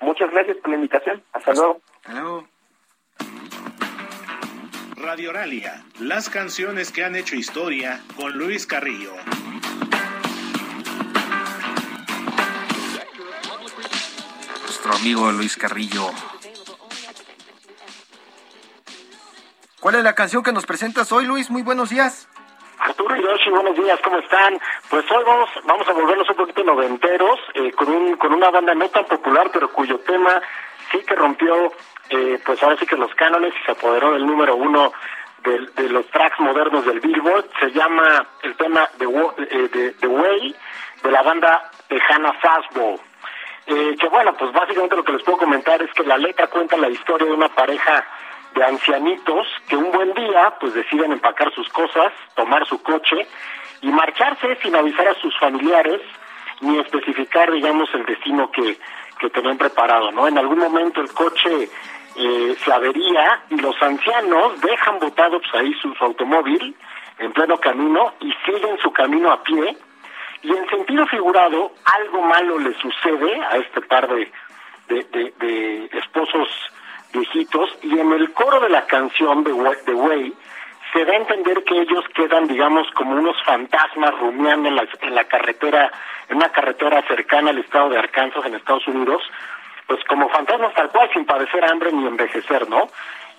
Muchas 0.01 0.31
gracias 0.31 0.57
por 0.57 0.69
la 0.69 0.75
invitación. 0.75 1.23
Hasta 1.33 1.53
luego. 1.53 1.81
Hasta 2.05 2.47
Radio 4.95 5.31
Ralia, 5.31 5.83
las 5.99 6.29
canciones 6.29 6.91
que 6.91 7.03
han 7.03 7.15
hecho 7.15 7.35
historia 7.35 8.01
con 8.15 8.33
Luis 8.33 8.67
Carrillo. 8.67 9.13
Nuestro 14.61 14.93
amigo 14.93 15.31
Luis 15.31 15.55
Carrillo. 15.57 16.11
¿Cuál 19.79 19.95
es 19.95 20.03
la 20.03 20.15
canción 20.15 20.43
que 20.43 20.51
nos 20.51 20.65
presentas 20.65 21.11
hoy, 21.11 21.25
Luis? 21.25 21.49
Muy 21.49 21.61
buenos 21.61 21.89
días. 21.89 22.27
Arturo 22.79 23.15
Hiroshi, 23.15 23.49
buenos 23.49 23.75
días, 23.75 23.99
¿cómo 24.01 24.19
están? 24.19 24.57
Pues 24.89 25.03
hoy 25.11 25.23
vamos, 25.25 25.49
vamos 25.65 25.87
a 25.87 25.91
volvernos 25.91 26.29
un 26.29 26.35
poquito 26.37 26.63
noventeros, 26.63 27.37
eh, 27.53 27.71
con, 27.73 27.89
un, 27.89 28.15
con 28.15 28.33
una 28.33 28.49
banda 28.49 28.73
no 28.73 28.87
tan 28.89 29.03
popular, 29.05 29.49
pero 29.51 29.69
cuyo 29.69 29.99
tema 29.99 30.41
sí 30.89 30.99
que 31.05 31.13
rompió, 31.13 31.73
eh, 32.09 32.39
pues 32.45 32.63
ahora 32.63 32.77
sí 32.77 32.85
que 32.85 32.95
los 32.95 33.13
cánones 33.15 33.53
y 33.53 33.65
se 33.65 33.71
apoderó 33.71 34.13
del 34.13 34.25
número 34.25 34.55
uno 34.55 34.93
de, 35.43 35.59
de 35.75 35.89
los 35.89 36.07
tracks 36.07 36.39
modernos 36.39 36.85
del 36.85 37.01
Billboard. 37.01 37.49
Se 37.59 37.71
llama 37.71 38.25
el 38.43 38.55
tema 38.55 38.87
The, 38.97 39.05
eh, 39.05 39.67
de, 39.67 39.91
The 39.99 40.07
Way, 40.07 40.55
de 41.03 41.11
la 41.11 41.21
banda 41.21 41.69
tejana 41.89 42.31
Fastball. 42.33 42.99
Eh, 43.67 43.95
que 43.99 44.07
bueno, 44.07 44.33
pues 44.37 44.53
básicamente 44.53 44.95
lo 44.95 45.03
que 45.03 45.13
les 45.13 45.23
puedo 45.23 45.37
comentar 45.37 45.81
es 45.81 45.91
que 45.93 46.03
la 46.03 46.17
letra 46.17 46.47
cuenta 46.47 46.77
la 46.77 46.89
historia 46.89 47.27
de 47.27 47.33
una 47.33 47.49
pareja 47.49 48.05
de 48.55 48.63
ancianitos 48.63 49.47
que 49.67 49.75
un 49.75 49.91
buen 49.91 50.13
día 50.13 50.53
pues 50.59 50.73
deciden 50.73 51.11
empacar 51.11 51.53
sus 51.53 51.69
cosas, 51.69 52.11
tomar 52.35 52.65
su 52.65 52.81
coche 52.81 53.27
y 53.81 53.87
marcharse 53.89 54.57
sin 54.61 54.75
avisar 54.75 55.07
a 55.07 55.13
sus 55.15 55.37
familiares 55.39 56.01
ni 56.61 56.77
especificar 56.79 57.51
digamos 57.51 57.89
el 57.93 58.05
destino 58.05 58.51
que, 58.51 58.77
que 59.19 59.29
tenían 59.29 59.57
preparado, 59.57 60.11
¿no? 60.11 60.27
En 60.27 60.37
algún 60.37 60.59
momento 60.59 61.01
el 61.01 61.11
coche 61.13 61.69
eh, 62.15 62.55
se 62.63 62.73
avería 62.73 63.43
y 63.49 63.55
los 63.57 63.81
ancianos 63.81 64.59
dejan 64.61 64.99
botados 64.99 65.41
pues, 65.49 65.63
ahí 65.63 65.73
su, 65.75 65.93
automóvil 65.99 66.75
en 67.19 67.31
pleno 67.33 67.57
camino 67.57 68.13
y 68.19 68.33
siguen 68.45 68.77
su 68.81 68.91
camino 68.91 69.31
a 69.31 69.43
pie 69.43 69.77
y 70.41 70.51
en 70.51 70.69
sentido 70.69 71.05
figurado 71.07 71.71
algo 71.85 72.21
malo 72.23 72.59
le 72.59 72.73
sucede 72.75 73.41
a 73.51 73.57
este 73.57 73.81
par 73.81 74.07
de, 74.07 74.31
de 74.87 75.89
esposos 75.93 76.49
viejitos 77.11 77.69
y 77.81 77.97
en 77.97 78.11
el 78.11 78.33
coro 78.33 78.59
de 78.59 78.69
la 78.69 78.85
canción 78.85 79.43
de 79.43 79.51
The 79.85 79.93
Way 79.93 80.33
se 80.93 81.05
da 81.05 81.13
a 81.13 81.17
entender 81.17 81.63
que 81.63 81.81
ellos 81.81 82.03
quedan, 82.15 82.47
digamos, 82.47 82.89
como 82.91 83.15
unos 83.15 83.41
fantasmas 83.43 84.17
rumiando 84.19 84.69
en 84.69 84.75
la, 84.75 84.87
en 85.01 85.15
la 85.15 85.23
carretera, 85.25 85.91
en 86.27 86.37
una 86.37 86.49
carretera 86.49 87.01
cercana 87.07 87.51
al 87.51 87.59
estado 87.59 87.89
de 87.89 87.99
Arkansas, 87.99 88.45
en 88.45 88.55
Estados 88.55 88.87
Unidos, 88.87 89.21
pues 89.85 90.03
como 90.05 90.29
fantasmas 90.29 90.73
tal 90.73 90.89
cual, 90.89 91.09
sin 91.13 91.25
padecer 91.25 91.63
hambre 91.65 91.91
ni 91.91 92.07
envejecer, 92.07 92.67
¿no? 92.69 92.87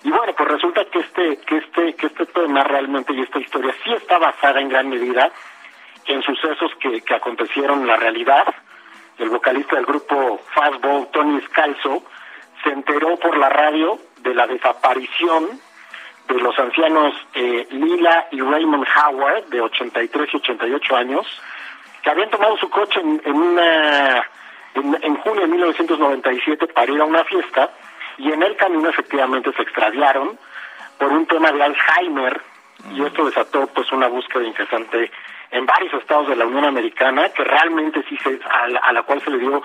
Y 0.03 0.09
bueno, 0.11 0.33
pues 0.33 0.49
resulta 0.49 0.85
que 0.85 0.99
este, 0.99 1.37
que 1.45 1.57
este, 1.57 1.93
que 1.95 2.07
este 2.07 2.25
tema 2.27 2.63
realmente 2.63 3.13
y 3.13 3.21
esta 3.21 3.39
historia 3.39 3.73
sí 3.83 3.93
está 3.93 4.17
basada 4.17 4.59
en 4.59 4.69
gran 4.69 4.89
medida 4.89 5.29
en 6.07 6.21
sucesos 6.23 6.71
que, 6.79 7.01
que 7.01 7.13
acontecieron 7.13 7.81
en 7.81 7.87
la 7.87 7.97
realidad. 7.97 8.45
El 9.17 9.29
vocalista 9.29 9.75
del 9.75 9.85
grupo 9.85 10.39
Fastball, 10.53 11.07
Tony 11.11 11.39
Scalzo, 11.41 12.03
se 12.63 12.69
enteró 12.69 13.17
por 13.17 13.37
la 13.37 13.49
radio 13.49 13.99
de 14.21 14.33
la 14.33 14.47
desaparición 14.47 15.59
de 16.27 16.39
los 16.39 16.57
ancianos 16.57 17.13
eh, 17.33 17.67
Lila 17.71 18.27
y 18.31 18.41
Raymond 18.41 18.85
Howard, 18.95 19.45
de 19.45 19.61
83 19.61 20.29
y 20.33 20.37
88 20.37 20.95
años, 20.95 21.41
que 22.01 22.09
habían 22.09 22.29
tomado 22.29 22.57
su 22.57 22.69
coche 22.69 22.99
en, 22.99 23.21
en 23.25 23.35
una 23.35 24.27
en, 24.73 24.97
en, 25.01 25.15
junio 25.17 25.41
de 25.41 25.47
1997 25.47 26.67
para 26.67 26.91
ir 26.91 27.01
a 27.01 27.05
una 27.05 27.23
fiesta 27.25 27.71
y 28.17 28.31
en 28.31 28.41
el 28.41 28.55
camino 28.55 28.89
efectivamente 28.89 29.51
se 29.53 29.63
extraviaron 29.63 30.37
por 30.97 31.11
un 31.11 31.25
tema 31.25 31.51
de 31.51 31.63
Alzheimer 31.63 32.41
y 32.93 33.03
esto 33.03 33.25
desató 33.25 33.67
pues 33.67 33.91
una 33.91 34.07
búsqueda 34.07 34.43
incesante 34.43 35.11
en 35.51 35.65
varios 35.65 35.93
estados 35.95 36.29
de 36.29 36.35
la 36.35 36.45
Unión 36.45 36.65
Americana 36.65 37.29
que 37.29 37.43
realmente 37.43 38.03
sí 38.07 38.17
se 38.17 38.39
a 38.49 38.67
la, 38.69 38.79
a 38.79 38.93
la 38.93 39.03
cual 39.03 39.21
se 39.21 39.31
le 39.31 39.39
dio 39.39 39.61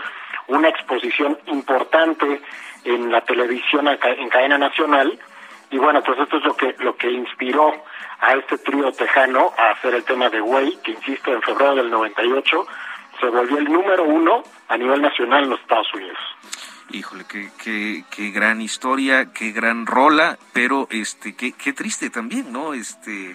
una 0.49 0.69
exposición 0.69 1.39
importante 1.47 2.41
en 2.85 3.11
la 3.11 3.21
televisión 3.23 3.89
en 3.89 4.29
cadena 4.29 4.59
nacional 4.59 5.19
y 5.71 5.79
bueno 5.79 6.03
pues 6.03 6.19
esto 6.19 6.37
es 6.39 6.45
lo 6.45 6.57
que 6.57 6.75
lo 6.79 6.97
que 6.97 7.11
inspiró 7.11 7.85
a 8.21 8.35
este 8.35 8.59
trío 8.59 8.93
tejano 8.93 9.53
a 9.59 9.71
hacer 9.71 9.95
el 9.95 10.05
tema 10.05 10.31
de 10.31 10.41
Way 10.41 10.79
que 10.85 10.93
insisto 10.93 11.33
en 11.33 11.43
febrero 11.43 11.75
del 11.75 11.91
98 11.91 12.67
se 13.21 13.27
volvió 13.27 13.59
el 13.59 13.65
número 13.65 14.05
uno 14.05 14.43
a 14.69 14.77
nivel 14.77 15.03
nacional 15.03 15.45
en 15.45 15.51
los 15.51 15.61
Estados 15.61 15.93
Unidos 15.95 16.19
Híjole, 16.91 17.25
qué, 17.29 17.51
qué, 17.63 18.05
qué 18.11 18.31
gran 18.31 18.61
historia, 18.61 19.33
qué 19.33 19.51
gran 19.51 19.87
rola, 19.87 20.39
pero 20.53 20.87
este, 20.91 21.35
qué, 21.35 21.51
qué 21.51 21.73
triste 21.73 22.11
también, 22.11 22.53
¿no? 22.53 22.75
Este, 22.75 23.35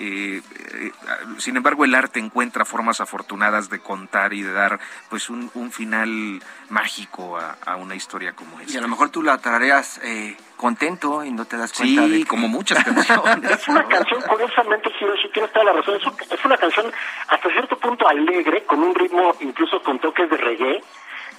eh, 0.00 0.42
eh, 0.74 0.92
sin 1.38 1.56
embargo, 1.56 1.84
el 1.84 1.94
arte 1.94 2.18
encuentra 2.18 2.64
formas 2.64 3.00
afortunadas 3.00 3.68
de 3.68 3.80
contar 3.80 4.32
y 4.32 4.42
de 4.42 4.52
dar 4.52 4.80
pues 5.08 5.30
un, 5.30 5.50
un 5.54 5.70
final 5.70 6.42
mágico 6.70 7.36
a, 7.36 7.56
a, 7.64 7.76
una 7.76 7.94
historia 7.94 8.32
como 8.32 8.60
esta. 8.60 8.72
Y 8.72 8.76
a 8.76 8.80
lo 8.80 8.88
mejor 8.88 9.10
tú 9.10 9.22
la 9.22 9.38
traerías 9.38 10.00
eh, 10.02 10.36
contento 10.56 11.24
y 11.24 11.30
no 11.30 11.44
te 11.44 11.56
das 11.56 11.72
cuenta 11.72 12.04
sí, 12.04 12.10
de 12.10 12.18
que... 12.20 12.26
como 12.26 12.48
muchas 12.48 12.82
canciones. 12.82 13.50
es 13.50 13.68
una 13.68 13.86
canción, 13.86 14.22
curiosamente, 14.22 14.90
Hiroshi, 15.00 15.28
tienes 15.30 15.52
toda 15.52 15.66
la 15.66 15.72
razón. 15.72 15.96
Es, 15.96 16.30
es 16.32 16.44
una 16.44 16.56
canción 16.56 16.92
hasta 17.28 17.48
cierto 17.50 17.76
punto 17.78 18.08
alegre, 18.08 18.64
con 18.64 18.82
un 18.82 18.94
ritmo 18.94 19.34
incluso 19.40 19.82
con 19.82 19.98
toques 19.98 20.30
de 20.30 20.36
reggae, 20.36 20.82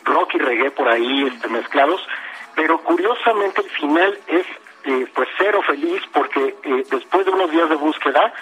rock 0.03 0.35
y 0.35 0.37
reggae 0.39 0.71
por 0.71 0.87
ahí 0.87 1.27
este, 1.27 1.47
mezclados, 1.47 2.01
pero 2.55 2.81
curiosamente 2.83 3.61
el 3.61 3.69
final 3.69 4.19
es 4.27 4.45
eh, 4.85 5.07
pues 5.13 5.29
cero 5.37 5.61
feliz 5.65 6.01
porque 6.11 6.55
eh, 6.63 6.83
después 6.89 7.25
de 7.25 7.31
unos 7.31 7.51
días 7.51 7.69
de 7.69 7.75
búsqueda 7.75 8.33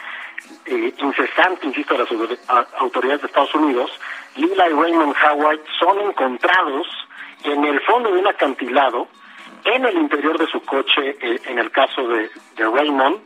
eh, 0.66 0.94
incesante, 0.98 1.68
insisto, 1.68 1.94
de 1.94 2.00
las 2.00 2.74
autoridades 2.78 3.22
de 3.22 3.28
Estados 3.28 3.54
Unidos, 3.54 3.92
Lila 4.36 4.70
y 4.70 4.74
Raymond 4.74 5.16
Howard 5.24 5.60
son 5.80 6.00
encontrados 6.00 6.88
en 7.44 7.64
el 7.66 7.80
fondo 7.82 8.12
de 8.12 8.20
un 8.20 8.28
acantilado, 8.28 9.08
en 9.66 9.86
el 9.86 9.98
interior 9.98 10.38
de 10.38 10.48
su 10.48 10.62
coche, 10.62 11.18
en 11.22 11.60
el 11.60 11.70
caso 11.72 12.08
de, 12.08 12.30
de 12.56 12.64
Raymond, 12.66 13.20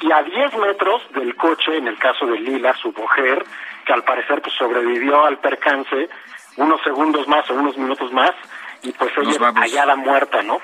y 0.00 0.12
a 0.12 0.22
10 0.22 0.56
metros 0.58 1.02
del 1.12 1.34
coche, 1.36 1.76
en 1.76 1.88
el 1.88 1.98
caso 1.98 2.26
de 2.26 2.38
Lila, 2.38 2.74
su 2.74 2.92
mujer, 2.92 3.44
que 3.84 3.92
al 3.92 4.04
parecer 4.04 4.42
pues, 4.42 4.54
sobrevivió 4.56 5.24
al 5.24 5.38
percance 5.38 6.08
unos 6.56 6.80
segundos 6.82 7.26
más 7.26 7.48
o 7.50 7.54
unos 7.54 7.76
minutos 7.76 8.12
más, 8.12 8.32
y 8.82 8.92
pues 8.92 9.10
ella 9.16 9.52
hallada 9.54 9.96
muerta, 9.96 10.42
¿no? 10.42 10.60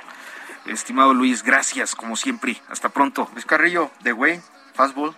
Estimado 0.66 1.14
Luis, 1.14 1.42
gracias, 1.42 1.94
como 1.94 2.16
siempre. 2.16 2.61
Hasta 2.68 2.88
pronto. 2.88 3.28
Luis 3.32 3.46
Carrillo, 3.46 3.90
The 4.02 4.12
Way, 4.12 4.40
Fastball. 4.74 5.14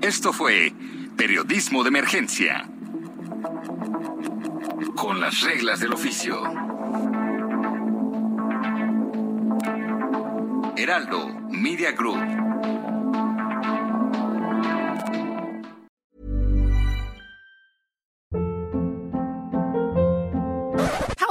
Esto 0.00 0.32
fue 0.32 0.72
Periodismo 1.16 1.82
de 1.84 1.88
Emergencia. 1.88 2.68
Con 4.96 5.20
las 5.20 5.40
reglas 5.42 5.80
del 5.80 5.92
oficio. 5.92 6.42
Heraldo 10.76 11.28
Media 11.50 11.92
Group. 11.92 12.41